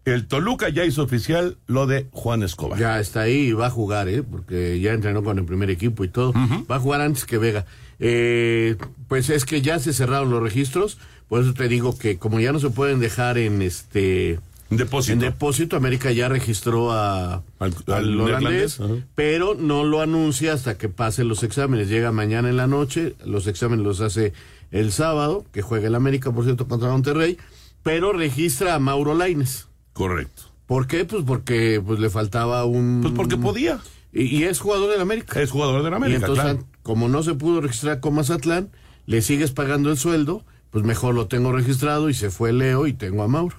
el 0.04 0.26
Toluca 0.26 0.68
ya 0.68 0.84
hizo 0.84 1.02
oficial 1.02 1.56
lo 1.66 1.86
de 1.86 2.06
Juan 2.12 2.42
Escobar. 2.42 2.78
Ya 2.78 3.00
está 3.00 3.22
ahí 3.22 3.48
y 3.48 3.52
va 3.52 3.66
a 3.66 3.70
jugar, 3.70 4.08
¿eh? 4.08 4.22
porque 4.22 4.78
ya 4.80 4.92
entrenó 4.92 5.24
con 5.24 5.38
el 5.38 5.44
primer 5.44 5.68
equipo 5.70 6.04
y 6.04 6.08
todo. 6.08 6.32
Va 6.70 6.76
a 6.76 6.80
jugar 6.80 7.00
antes 7.00 7.24
que 7.24 7.38
Vega. 7.38 7.66
Eh, 7.98 8.76
pues 9.08 9.30
es 9.30 9.44
que 9.44 9.62
ya 9.62 9.78
se 9.78 9.92
cerraron 9.92 10.30
los 10.30 10.42
registros, 10.42 10.98
por 11.28 11.42
eso 11.42 11.54
te 11.54 11.66
digo 11.66 11.98
que 11.98 12.18
como 12.18 12.38
ya 12.40 12.52
no 12.52 12.60
se 12.60 12.68
pueden 12.70 13.00
dejar 13.00 13.38
en 13.38 13.62
este 13.62 14.38
depósito, 14.68 15.12
en 15.14 15.18
depósito 15.20 15.76
América 15.76 16.12
ya 16.12 16.28
registró 16.28 16.92
a, 16.92 17.42
al, 17.58 17.74
al 17.86 18.20
holandés, 18.20 18.78
pero 19.14 19.54
no 19.54 19.84
lo 19.84 20.02
anuncia 20.02 20.52
hasta 20.52 20.76
que 20.76 20.88
pasen 20.90 21.26
los 21.28 21.42
exámenes. 21.42 21.88
Llega 21.88 22.12
mañana 22.12 22.50
en 22.50 22.58
la 22.58 22.66
noche, 22.66 23.14
los 23.24 23.46
exámenes 23.46 23.84
los 23.84 24.00
hace 24.02 24.34
el 24.70 24.92
sábado, 24.92 25.44
que 25.52 25.62
juega 25.62 25.86
el 25.86 25.94
América, 25.94 26.32
por 26.32 26.44
cierto, 26.44 26.68
contra 26.68 26.90
Monterrey, 26.90 27.38
pero 27.82 28.12
registra 28.12 28.74
a 28.74 28.78
Mauro 28.78 29.14
Laines. 29.14 29.68
Correcto. 29.92 30.42
¿Por 30.66 30.86
qué? 30.86 31.04
Pues 31.04 31.24
porque 31.24 31.80
pues 31.84 32.00
le 32.00 32.10
faltaba 32.10 32.64
un... 32.64 33.00
Pues 33.02 33.14
porque 33.14 33.36
podía. 33.36 33.80
Y, 34.12 34.24
y 34.24 34.44
es 34.44 34.58
jugador 34.58 34.90
del 34.90 35.00
América. 35.00 35.40
Es 35.40 35.50
jugador 35.50 35.82
del 35.84 35.94
América, 35.94 36.18
Y 36.18 36.22
entonces, 36.22 36.44
claro. 36.44 36.66
como 36.82 37.08
no 37.08 37.22
se 37.22 37.34
pudo 37.34 37.60
registrar 37.60 38.00
con 38.00 38.14
Mazatlán, 38.14 38.70
le 39.06 39.22
sigues 39.22 39.52
pagando 39.52 39.90
el 39.90 39.96
sueldo, 39.96 40.44
pues 40.70 40.84
mejor 40.84 41.14
lo 41.14 41.28
tengo 41.28 41.52
registrado 41.52 42.10
y 42.10 42.14
se 42.14 42.30
fue 42.30 42.52
Leo 42.52 42.86
y 42.86 42.92
tengo 42.92 43.22
a 43.22 43.28
Mauro. 43.28 43.56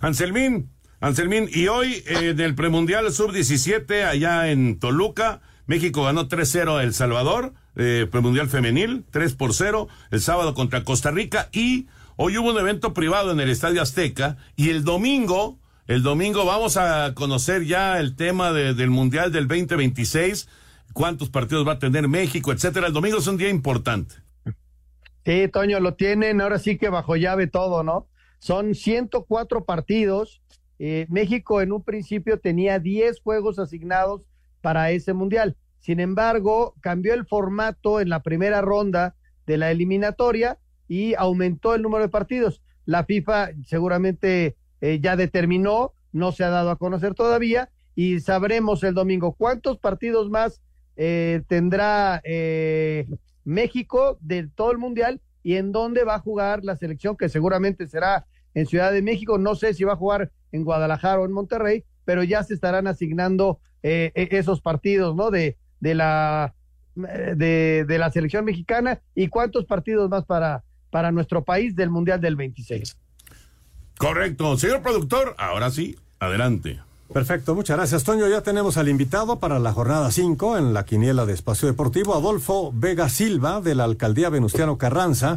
Anselmín, 0.00 0.70
Anselmín, 1.00 1.48
y 1.52 1.66
hoy 1.68 2.02
eh, 2.06 2.30
en 2.30 2.40
el 2.40 2.54
premundial 2.54 3.12
sub-17 3.12 4.04
allá 4.04 4.50
en 4.50 4.78
Toluca, 4.78 5.42
México 5.66 6.04
ganó 6.04 6.28
3-0 6.28 6.78
a 6.78 6.82
El 6.82 6.94
Salvador, 6.94 7.54
eh, 7.76 8.06
premundial 8.10 8.48
femenil, 8.48 9.04
3 9.10 9.34
por 9.34 9.54
0, 9.54 9.88
el 10.10 10.20
sábado 10.20 10.54
contra 10.54 10.84
Costa 10.84 11.10
Rica, 11.10 11.48
y 11.52 11.86
hoy 12.16 12.38
hubo 12.38 12.50
un 12.50 12.58
evento 12.58 12.94
privado 12.94 13.32
en 13.32 13.40
el 13.40 13.50
Estadio 13.50 13.82
Azteca, 13.82 14.36
y 14.56 14.70
el 14.70 14.84
domingo, 14.84 15.58
el 15.86 16.02
domingo 16.02 16.44
vamos 16.44 16.76
a 16.76 17.12
conocer 17.14 17.64
ya 17.64 17.98
el 18.00 18.16
tema 18.16 18.52
de- 18.52 18.74
del 18.74 18.90
Mundial 18.90 19.32
del 19.32 19.48
2026, 19.48 20.48
cuántos 20.92 21.30
partidos 21.30 21.66
va 21.66 21.72
a 21.72 21.78
tener 21.78 22.08
México, 22.08 22.52
etcétera. 22.52 22.86
El 22.86 22.92
domingo 22.92 23.18
es 23.18 23.26
un 23.26 23.36
día 23.36 23.48
importante. 23.48 24.14
Sí, 25.24 25.48
Toño, 25.52 25.80
lo 25.80 25.94
tienen 25.94 26.40
ahora 26.40 26.58
sí 26.58 26.76
que 26.76 26.88
bajo 26.90 27.16
llave 27.16 27.46
todo, 27.46 27.82
¿no? 27.82 28.06
Son 28.38 28.74
104 28.74 29.64
partidos. 29.64 30.42
Eh, 30.78 31.06
México 31.08 31.62
en 31.62 31.72
un 31.72 31.82
principio 31.82 32.38
tenía 32.38 32.78
10 32.78 33.20
juegos 33.20 33.58
asignados 33.58 34.22
para 34.60 34.90
ese 34.90 35.14
mundial. 35.14 35.56
Sin 35.84 36.00
embargo, 36.00 36.72
cambió 36.80 37.12
el 37.12 37.26
formato 37.26 38.00
en 38.00 38.08
la 38.08 38.22
primera 38.22 38.62
ronda 38.62 39.16
de 39.46 39.58
la 39.58 39.70
eliminatoria 39.70 40.58
y 40.88 41.12
aumentó 41.12 41.74
el 41.74 41.82
número 41.82 42.04
de 42.04 42.08
partidos. 42.08 42.62
La 42.86 43.04
FIFA 43.04 43.50
seguramente 43.66 44.56
eh, 44.80 44.98
ya 45.02 45.14
determinó, 45.14 45.92
no 46.10 46.32
se 46.32 46.42
ha 46.42 46.48
dado 46.48 46.70
a 46.70 46.78
conocer 46.78 47.12
todavía 47.12 47.68
y 47.94 48.20
sabremos 48.20 48.82
el 48.82 48.94
domingo 48.94 49.34
cuántos 49.34 49.76
partidos 49.76 50.30
más 50.30 50.62
eh, 50.96 51.42
tendrá 51.48 52.22
eh, 52.24 53.06
México 53.44 54.16
de 54.22 54.48
todo 54.54 54.72
el 54.72 54.78
mundial 54.78 55.20
y 55.42 55.56
en 55.56 55.70
dónde 55.70 56.04
va 56.04 56.14
a 56.14 56.20
jugar 56.20 56.64
la 56.64 56.76
selección, 56.76 57.14
que 57.14 57.28
seguramente 57.28 57.86
será 57.88 58.24
en 58.54 58.64
Ciudad 58.64 58.90
de 58.90 59.02
México. 59.02 59.36
No 59.36 59.54
sé 59.54 59.74
si 59.74 59.84
va 59.84 59.92
a 59.92 59.96
jugar 59.96 60.32
en 60.50 60.64
Guadalajara 60.64 61.20
o 61.20 61.26
en 61.26 61.32
Monterrey, 61.32 61.84
pero 62.06 62.22
ya 62.22 62.42
se 62.42 62.54
estarán 62.54 62.86
asignando 62.86 63.60
eh, 63.82 64.12
e- 64.14 64.28
esos 64.30 64.62
partidos, 64.62 65.14
¿no? 65.14 65.30
De, 65.30 65.58
de 65.80 65.94
la 65.94 66.54
eh, 66.96 67.34
de, 67.36 67.84
de 67.86 67.98
la 67.98 68.10
selección 68.10 68.44
mexicana 68.44 69.00
y 69.14 69.28
cuántos 69.28 69.64
partidos 69.64 70.08
más 70.08 70.24
para, 70.24 70.62
para 70.90 71.10
nuestro 71.10 71.42
país 71.42 71.74
del 71.74 71.90
Mundial 71.90 72.20
del 72.20 72.36
26. 72.36 72.96
Correcto. 73.98 74.56
Señor 74.56 74.82
productor, 74.82 75.34
ahora 75.38 75.70
sí, 75.70 75.96
adelante. 76.20 76.80
Perfecto, 77.12 77.54
muchas 77.54 77.76
gracias, 77.76 78.04
Toño. 78.04 78.28
Ya 78.28 78.42
tenemos 78.42 78.76
al 78.76 78.88
invitado 78.88 79.38
para 79.38 79.58
la 79.58 79.72
jornada 79.72 80.10
5 80.10 80.56
en 80.56 80.72
la 80.72 80.84
quiniela 80.84 81.26
de 81.26 81.32
Espacio 81.32 81.68
Deportivo, 81.68 82.14
Adolfo 82.14 82.72
Vega 82.72 83.08
Silva, 83.08 83.60
de 83.60 83.74
la 83.74 83.84
alcaldía 83.84 84.30
Venustiano 84.30 84.78
Carranza. 84.78 85.36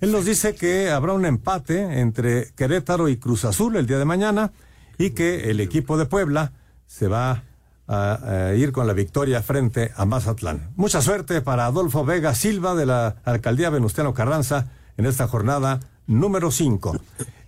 Él 0.00 0.10
nos 0.10 0.24
dice 0.24 0.54
que 0.54 0.90
habrá 0.90 1.12
un 1.12 1.24
empate 1.24 2.00
entre 2.00 2.50
Querétaro 2.56 3.08
y 3.08 3.16
Cruz 3.16 3.44
Azul 3.44 3.76
el 3.76 3.86
día 3.86 3.98
de 3.98 4.04
mañana 4.04 4.52
y 4.98 5.10
que 5.10 5.50
el 5.50 5.60
equipo 5.60 5.96
de 5.96 6.06
Puebla 6.06 6.52
se 6.86 7.08
va 7.08 7.42
a, 7.86 8.52
ir 8.56 8.72
con 8.72 8.86
la 8.86 8.92
victoria 8.92 9.42
frente 9.42 9.92
a 9.96 10.04
Mazatlán. 10.04 10.70
Mucha 10.76 11.02
suerte 11.02 11.40
para 11.42 11.66
Adolfo 11.66 12.04
Vega 12.04 12.34
Silva 12.34 12.74
de 12.74 12.86
la 12.86 13.16
alcaldía 13.24 13.70
Venustiano 13.70 14.14
Carranza 14.14 14.68
en 14.96 15.06
esta 15.06 15.28
jornada 15.28 15.80
número 16.06 16.50
5. 16.50 16.96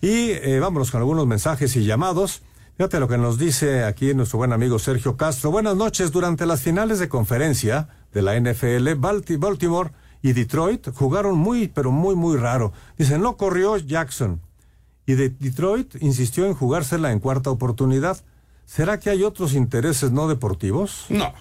Y 0.03 0.31
eh, 0.31 0.59
vámonos 0.61 0.91
con 0.91 1.01
algunos 1.01 1.27
mensajes 1.27 1.75
y 1.77 1.85
llamados. 1.85 2.43
Fíjate 2.77 3.01
lo 3.01 3.09
que 3.09 3.17
nos 3.17 3.39
dice 3.39 3.85
aquí 3.85 4.13
nuestro 4.15 4.39
buen 4.39 4.53
amigo 4.53 4.79
Sergio 4.79 5.17
Castro. 5.17 5.51
Buenas 5.51 5.77
noches. 5.77 6.13
Durante 6.13 6.45
las 6.45 6.61
finales 6.61 6.99
de 6.99 7.09
conferencia 7.09 7.89
de 8.13 8.21
la 8.23 8.39
NFL, 8.39 8.89
Balti- 9.01 9.39
Baltimore 9.39 9.91
y 10.23 10.33
Detroit 10.33 10.89
jugaron 10.95 11.37
muy, 11.39 11.69
pero 11.69 11.91
muy, 11.91 12.15
muy 12.15 12.37
raro. 12.37 12.73
Dicen, 12.99 13.23
no 13.23 13.37
corrió 13.37 13.77
Jackson 13.79 14.41
Y 15.07 15.15
de 15.15 15.31
Detroit 15.31 15.95
insistió 16.03 16.47
en 16.47 16.55
jugársela 16.55 17.13
en 17.13 17.21
cuarta 17.21 17.51
oportunidad. 17.51 18.19
¿Será 18.67 19.01
que 19.01 19.09
hay 19.11 19.23
otros 19.23 19.55
intereses 19.55 20.11
no 20.13 20.29
deportivos? 20.29 21.07
No. 21.09 21.33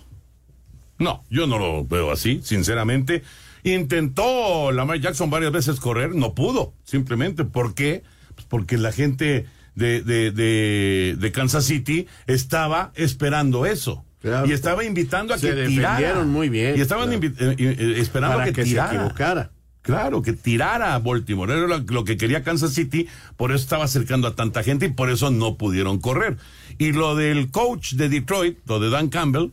No, 0.97 1.23
yo 1.29 1.45
no 1.47 1.57
lo 1.59 1.83
veo 1.85 2.11
así, 2.11 2.39
sinceramente. 2.43 3.23
Intentó 3.63 4.71
Lamar 4.71 4.99
Jackson 5.01 5.29
varias 5.29 5.51
veces 5.51 5.79
correr, 5.79 6.15
no 6.15 6.33
pudo, 6.33 6.73
simplemente. 6.85 7.43
¿Por 7.43 7.73
qué? 7.75 8.03
Pues 8.35 8.47
porque 8.47 8.77
la 8.77 8.91
gente 8.93 9.45
de, 9.73 10.01
de, 10.01 10.31
de, 10.31 11.15
de 11.19 11.31
Kansas 11.33 11.65
City 11.65 12.07
estaba 12.27 12.91
esperando 12.95 13.65
eso. 13.65 14.05
Claro. 14.21 14.47
Y 14.47 14.53
estaba 14.53 14.83
invitando 14.85 15.33
a 15.33 15.37
Se 15.37 15.49
que 15.49 15.65
tirara. 15.67 15.95
defendieron 15.97 16.29
muy 16.29 16.47
bien, 16.49 16.77
Y 16.77 16.81
estaban 16.81 17.09
claro. 17.19 17.51
eh, 17.51 17.55
eh, 17.59 17.95
esperando 17.97 18.37
Para 18.37 18.43
a 18.49 18.53
que, 18.53 18.63
que 18.63 18.65
se 18.65 18.77
equivocara. 18.79 19.51
Claro, 19.85 20.23
que 20.23 20.33
tirara 20.33 20.95
a 20.95 20.99
Baltimore. 20.99 21.53
Era 21.53 21.67
lo, 21.77 22.03
que 22.03 22.17
quería 22.17 22.43
Kansas 22.43 22.73
City, 22.73 23.07
por 23.37 23.51
eso 23.51 23.61
estaba 23.61 23.85
acercando 23.85 24.27
a 24.27 24.35
tanta 24.35 24.63
gente 24.63 24.87
y 24.87 24.91
por 24.91 25.11
eso 25.11 25.29
no 25.29 25.57
pudieron 25.57 25.99
correr. 25.99 26.37
Y 26.79 26.91
lo 26.91 27.15
del 27.15 27.51
coach 27.51 27.93
de 27.93 28.09
Detroit, 28.09 28.57
lo 28.65 28.79
de 28.79 28.89
Dan 28.89 29.09
Campbell, 29.09 29.51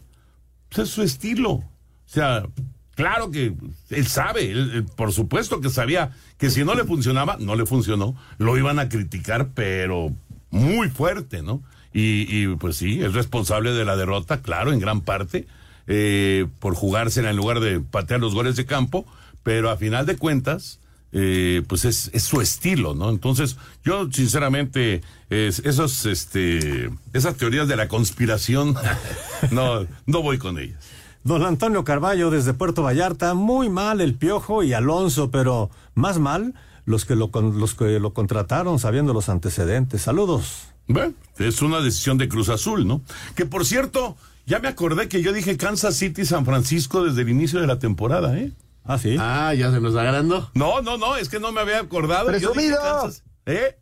pues 0.71 0.89
es 0.89 0.95
su 0.95 1.03
estilo. 1.03 1.51
O 1.51 1.65
sea, 2.07 2.47
claro 2.95 3.31
que 3.31 3.53
él 3.91 4.07
sabe, 4.07 4.51
él, 4.51 4.87
por 4.97 5.13
supuesto 5.13 5.61
que 5.61 5.69
sabía 5.69 6.13
que 6.39 6.49
si 6.49 6.65
no 6.65 6.75
le 6.75 6.85
funcionaba, 6.85 7.37
no 7.39 7.55
le 7.55 7.67
funcionó, 7.67 8.17
lo 8.39 8.57
iban 8.57 8.79
a 8.79 8.89
criticar, 8.89 9.51
pero 9.55 10.15
muy 10.51 10.89
fuerte, 10.89 11.43
¿no? 11.43 11.63
Y, 11.93 12.25
y, 12.35 12.57
pues 12.57 12.77
sí, 12.77 13.03
es 13.03 13.13
responsable 13.13 13.73
de 13.73 13.85
la 13.85 13.97
derrota, 13.97 14.41
claro, 14.41 14.73
en 14.73 14.81
gran 14.81 15.03
parte, 15.03 15.47
eh, 15.89 16.47
por 16.59 16.75
jugársela 16.75 17.29
en 17.29 17.37
lugar 17.37 17.61
de 17.61 17.81
patear 17.81 18.21
los 18.21 18.33
goles 18.33 18.57
de 18.57 18.65
campo, 18.65 19.05
pero 19.43 19.71
a 19.71 19.77
final 19.77 20.07
de 20.07 20.17
cuentas, 20.17 20.79
eh, 21.13 21.63
pues 21.69 21.85
es, 21.85 22.11
es 22.15 22.23
su 22.23 22.41
estilo, 22.41 22.95
¿no? 22.95 23.11
Entonces, 23.11 23.57
yo 23.85 24.11
sinceramente, 24.11 25.03
es- 25.31 25.59
esos, 25.61 26.07
este, 26.07 26.91
esas 27.13 27.37
teorías 27.37 27.69
de 27.69 27.77
la 27.77 27.89
conspiración, 27.89 28.75
no, 29.51 29.87
no 30.07 30.23
voy 30.23 30.39
con 30.39 30.59
ellas. 30.59 30.83
Don 31.25 31.45
Antonio 31.45 31.85
Carballo 31.85 32.31
desde 32.31 32.53
Puerto 32.55 32.83
Vallarta, 32.83 33.35
muy 33.35 33.69
mal 33.69 34.01
el 34.01 34.15
Piojo 34.15 34.63
y 34.65 34.73
Alonso, 34.73 35.31
pero 35.31 35.71
más 35.95 36.19
mal 36.19 36.55
los 36.85 37.05
que 37.05 37.15
lo, 37.15 37.31
los 37.33 37.75
que 37.75 38.01
lo 38.01 38.13
contrataron 38.13 38.79
sabiendo 38.81 39.13
los 39.13 39.29
antecedentes. 39.29 40.03
Saludos. 40.03 40.65
Bueno, 40.89 41.15
es 41.39 41.63
una 41.63 41.81
decisión 41.81 42.19
de 42.19 42.29
Cruz 42.29 42.49
Azul, 42.49 42.89
¿no? 42.89 43.03
Que 43.37 43.47
por 43.47 43.65
cierto, 43.65 44.17
ya 44.47 44.59
me 44.59 44.67
acordé 44.67 45.09
que 45.09 45.23
yo 45.23 45.33
dije 45.33 45.57
Kansas 45.57 45.95
City 45.97 46.25
San 46.27 46.45
Francisco 46.45 47.05
desde 47.05 47.23
el 47.23 47.29
inicio 47.29 47.61
de 47.61 47.69
la 47.69 47.79
temporada, 47.79 48.37
¿eh? 48.37 48.51
Ah, 48.85 48.99
sí. 48.99 49.17
Ah, 49.19 49.55
ya 49.55 49.71
se 49.71 49.81
nos 49.81 49.95
agrandó. 49.97 50.51
No, 50.55 50.83
no, 50.83 50.97
no, 50.97 51.17
es 51.17 51.29
que 51.29 51.39
no 51.39 51.53
me 51.53 51.61
había 51.61 51.81
acordado. 51.81 52.31
Yo 52.33 52.53
dije 52.53 52.75
Presumido. 52.75 53.13
¿Eh? 53.47 53.79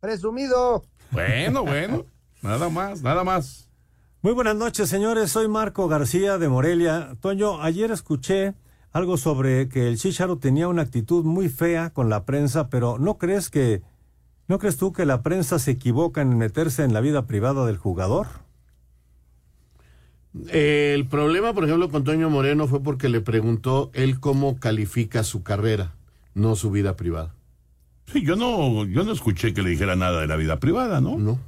Presumido. 0.00 0.84
Bueno, 1.10 1.64
bueno, 1.64 2.04
nada 2.42 2.68
más, 2.68 3.02
nada 3.02 3.24
más. 3.24 3.70
Muy 4.20 4.32
buenas 4.32 4.56
noches, 4.56 4.88
señores. 4.88 5.30
Soy 5.30 5.48
Marco 5.48 5.88
García 5.88 6.38
de 6.38 6.48
Morelia. 6.48 7.16
Toño, 7.20 7.62
ayer 7.62 7.90
escuché 7.90 8.54
algo 8.92 9.16
sobre 9.16 9.68
que 9.68 9.88
el 9.88 9.98
Chicharo 9.98 10.38
tenía 10.38 10.68
una 10.68 10.82
actitud 10.82 11.24
muy 11.24 11.48
fea 11.48 11.90
con 11.90 12.10
la 12.10 12.24
prensa, 12.24 12.68
pero 12.68 12.98
¿no 12.98 13.18
crees 13.18 13.50
que 13.50 13.82
no 14.46 14.58
crees 14.58 14.76
tú 14.76 14.92
que 14.92 15.06
la 15.06 15.22
prensa 15.22 15.58
se 15.58 15.72
equivoca 15.72 16.20
en 16.20 16.36
meterse 16.36 16.84
en 16.84 16.92
la 16.92 17.00
vida 17.00 17.26
privada 17.26 17.64
del 17.66 17.76
jugador? 17.76 18.26
El 20.48 21.06
problema, 21.06 21.54
por 21.54 21.64
ejemplo, 21.64 21.90
con 21.90 22.04
Toño 22.04 22.28
Moreno 22.28 22.66
fue 22.66 22.82
porque 22.82 23.08
le 23.08 23.20
preguntó 23.20 23.90
él 23.94 24.18
cómo 24.18 24.58
califica 24.58 25.22
su 25.22 25.42
carrera, 25.42 25.94
no 26.34 26.56
su 26.56 26.70
vida 26.70 26.96
privada. 26.96 27.34
Sí, 28.12 28.24
yo 28.24 28.36
no, 28.36 28.84
yo 28.84 29.04
no 29.04 29.12
escuché 29.12 29.54
que 29.54 29.62
le 29.62 29.70
dijera 29.70 29.96
nada 29.96 30.20
de 30.20 30.26
la 30.26 30.36
vida 30.36 30.58
privada, 30.58 31.00
¿no? 31.00 31.16
No. 31.18 31.38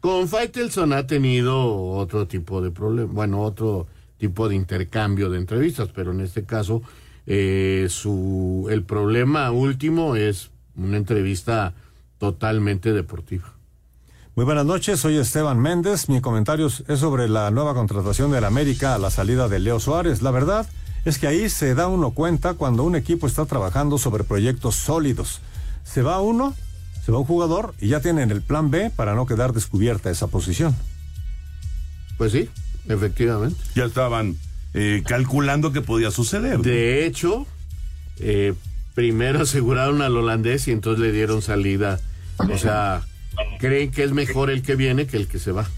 Con 0.00 0.28
Faitelson 0.28 0.92
ha 0.92 1.06
tenido 1.06 1.74
otro 1.92 2.26
tipo 2.26 2.60
de 2.60 2.70
problema, 2.70 3.10
bueno, 3.10 3.40
otro 3.40 3.86
tipo 4.18 4.48
de 4.48 4.54
intercambio 4.54 5.30
de 5.30 5.38
entrevistas, 5.38 5.88
pero 5.94 6.12
en 6.12 6.20
este 6.20 6.44
caso 6.44 6.82
eh, 7.26 7.86
su 7.88 8.68
el 8.70 8.82
problema 8.82 9.50
último 9.50 10.14
es 10.14 10.50
una 10.76 10.98
entrevista 10.98 11.72
totalmente 12.18 12.92
deportiva. 12.92 13.53
Muy 14.36 14.44
buenas 14.44 14.66
noches, 14.66 14.98
soy 14.98 15.16
Esteban 15.16 15.60
Méndez. 15.60 16.08
Mi 16.08 16.20
comentario 16.20 16.66
es 16.66 16.98
sobre 16.98 17.28
la 17.28 17.52
nueva 17.52 17.72
contratación 17.72 18.32
del 18.32 18.42
América 18.42 18.96
a 18.96 18.98
la 18.98 19.12
salida 19.12 19.46
de 19.46 19.60
Leo 19.60 19.78
Suárez. 19.78 20.22
La 20.22 20.32
verdad 20.32 20.66
es 21.04 21.18
que 21.18 21.28
ahí 21.28 21.48
se 21.48 21.76
da 21.76 21.86
uno 21.86 22.10
cuenta 22.10 22.54
cuando 22.54 22.82
un 22.82 22.96
equipo 22.96 23.28
está 23.28 23.46
trabajando 23.46 23.96
sobre 23.96 24.24
proyectos 24.24 24.74
sólidos. 24.74 25.40
Se 25.84 26.02
va 26.02 26.20
uno, 26.20 26.52
se 27.06 27.12
va 27.12 27.20
un 27.20 27.26
jugador 27.26 27.74
y 27.80 27.90
ya 27.90 28.00
tienen 28.00 28.32
el 28.32 28.42
plan 28.42 28.72
B 28.72 28.90
para 28.90 29.14
no 29.14 29.24
quedar 29.24 29.52
descubierta 29.52 30.10
esa 30.10 30.26
posición. 30.26 30.74
Pues 32.18 32.32
sí, 32.32 32.50
efectivamente. 32.88 33.60
Ya 33.76 33.84
estaban 33.84 34.36
eh, 34.72 35.04
calculando 35.06 35.72
que 35.72 35.80
podía 35.80 36.10
suceder. 36.10 36.58
De 36.58 37.06
hecho, 37.06 37.46
eh, 38.18 38.54
primero 38.96 39.42
aseguraron 39.42 40.02
al 40.02 40.16
holandés 40.16 40.66
y 40.66 40.72
entonces 40.72 40.98
le 40.98 41.12
dieron 41.12 41.40
salida. 41.40 42.00
O 42.52 42.58
sea, 42.58 43.04
creen 43.58 43.90
que 43.90 44.04
es 44.04 44.12
mejor 44.12 44.50
el 44.50 44.62
que 44.62 44.76
viene 44.76 45.06
que 45.06 45.16
el 45.16 45.26
que 45.26 45.38
se 45.38 45.52
va. 45.52 45.68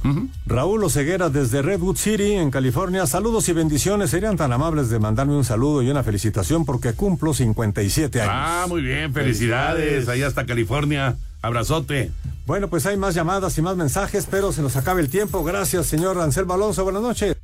Raúl 0.46 0.84
Oceguera 0.84 1.28
desde 1.28 1.62
Redwood 1.62 1.96
City, 1.96 2.32
en 2.32 2.50
California. 2.50 3.06
Saludos 3.06 3.48
y 3.48 3.52
bendiciones. 3.52 4.10
Serían 4.10 4.36
tan 4.36 4.52
amables 4.52 4.90
de 4.90 4.98
mandarme 4.98 5.34
un 5.34 5.44
saludo 5.44 5.82
y 5.82 5.90
una 5.90 6.02
felicitación 6.02 6.64
porque 6.64 6.92
cumplo 6.92 7.34
57 7.34 8.20
años. 8.20 8.32
Ah, 8.34 8.66
muy 8.68 8.82
bien, 8.82 9.12
felicidades. 9.12 10.08
Ahí 10.08 10.22
hasta 10.22 10.46
California. 10.46 11.16
Abrazote. 11.42 12.10
Bueno, 12.46 12.68
pues 12.68 12.86
hay 12.86 12.96
más 12.96 13.14
llamadas 13.14 13.56
y 13.58 13.62
más 13.62 13.76
mensajes, 13.76 14.26
pero 14.30 14.52
se 14.52 14.62
nos 14.62 14.76
acaba 14.76 15.00
el 15.00 15.08
tiempo. 15.08 15.44
Gracias, 15.44 15.86
señor 15.86 16.18
Anselmo 16.20 16.54
Alonso. 16.54 16.84
Buenas 16.84 17.02
noches. 17.02 17.36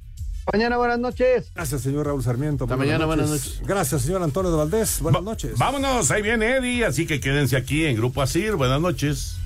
Mañana, 0.52 0.76
buenas 0.76 0.98
noches. 0.98 1.52
Gracias, 1.54 1.82
señor 1.82 2.06
Raúl 2.06 2.22
Sarmiento. 2.22 2.64
Hasta 2.64 2.76
mañana, 2.76 3.06
buenas 3.06 3.30
noches. 3.30 3.60
Gracias, 3.64 4.02
señor 4.02 4.22
Antonio 4.22 4.50
de 4.50 4.56
Valdés. 4.56 5.00
Buenas 5.00 5.22
noches. 5.22 5.56
Vámonos, 5.56 6.10
ahí 6.10 6.22
viene 6.22 6.56
Eddie, 6.56 6.84
así 6.84 7.06
que 7.06 7.20
quédense 7.20 7.56
aquí 7.56 7.84
en 7.84 7.96
Grupo 7.96 8.22
Asir. 8.22 8.54
Buenas 8.56 8.80
noches. 8.80 9.36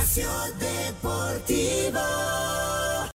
Espacio 0.00 0.30
Deportivo. 0.58 1.98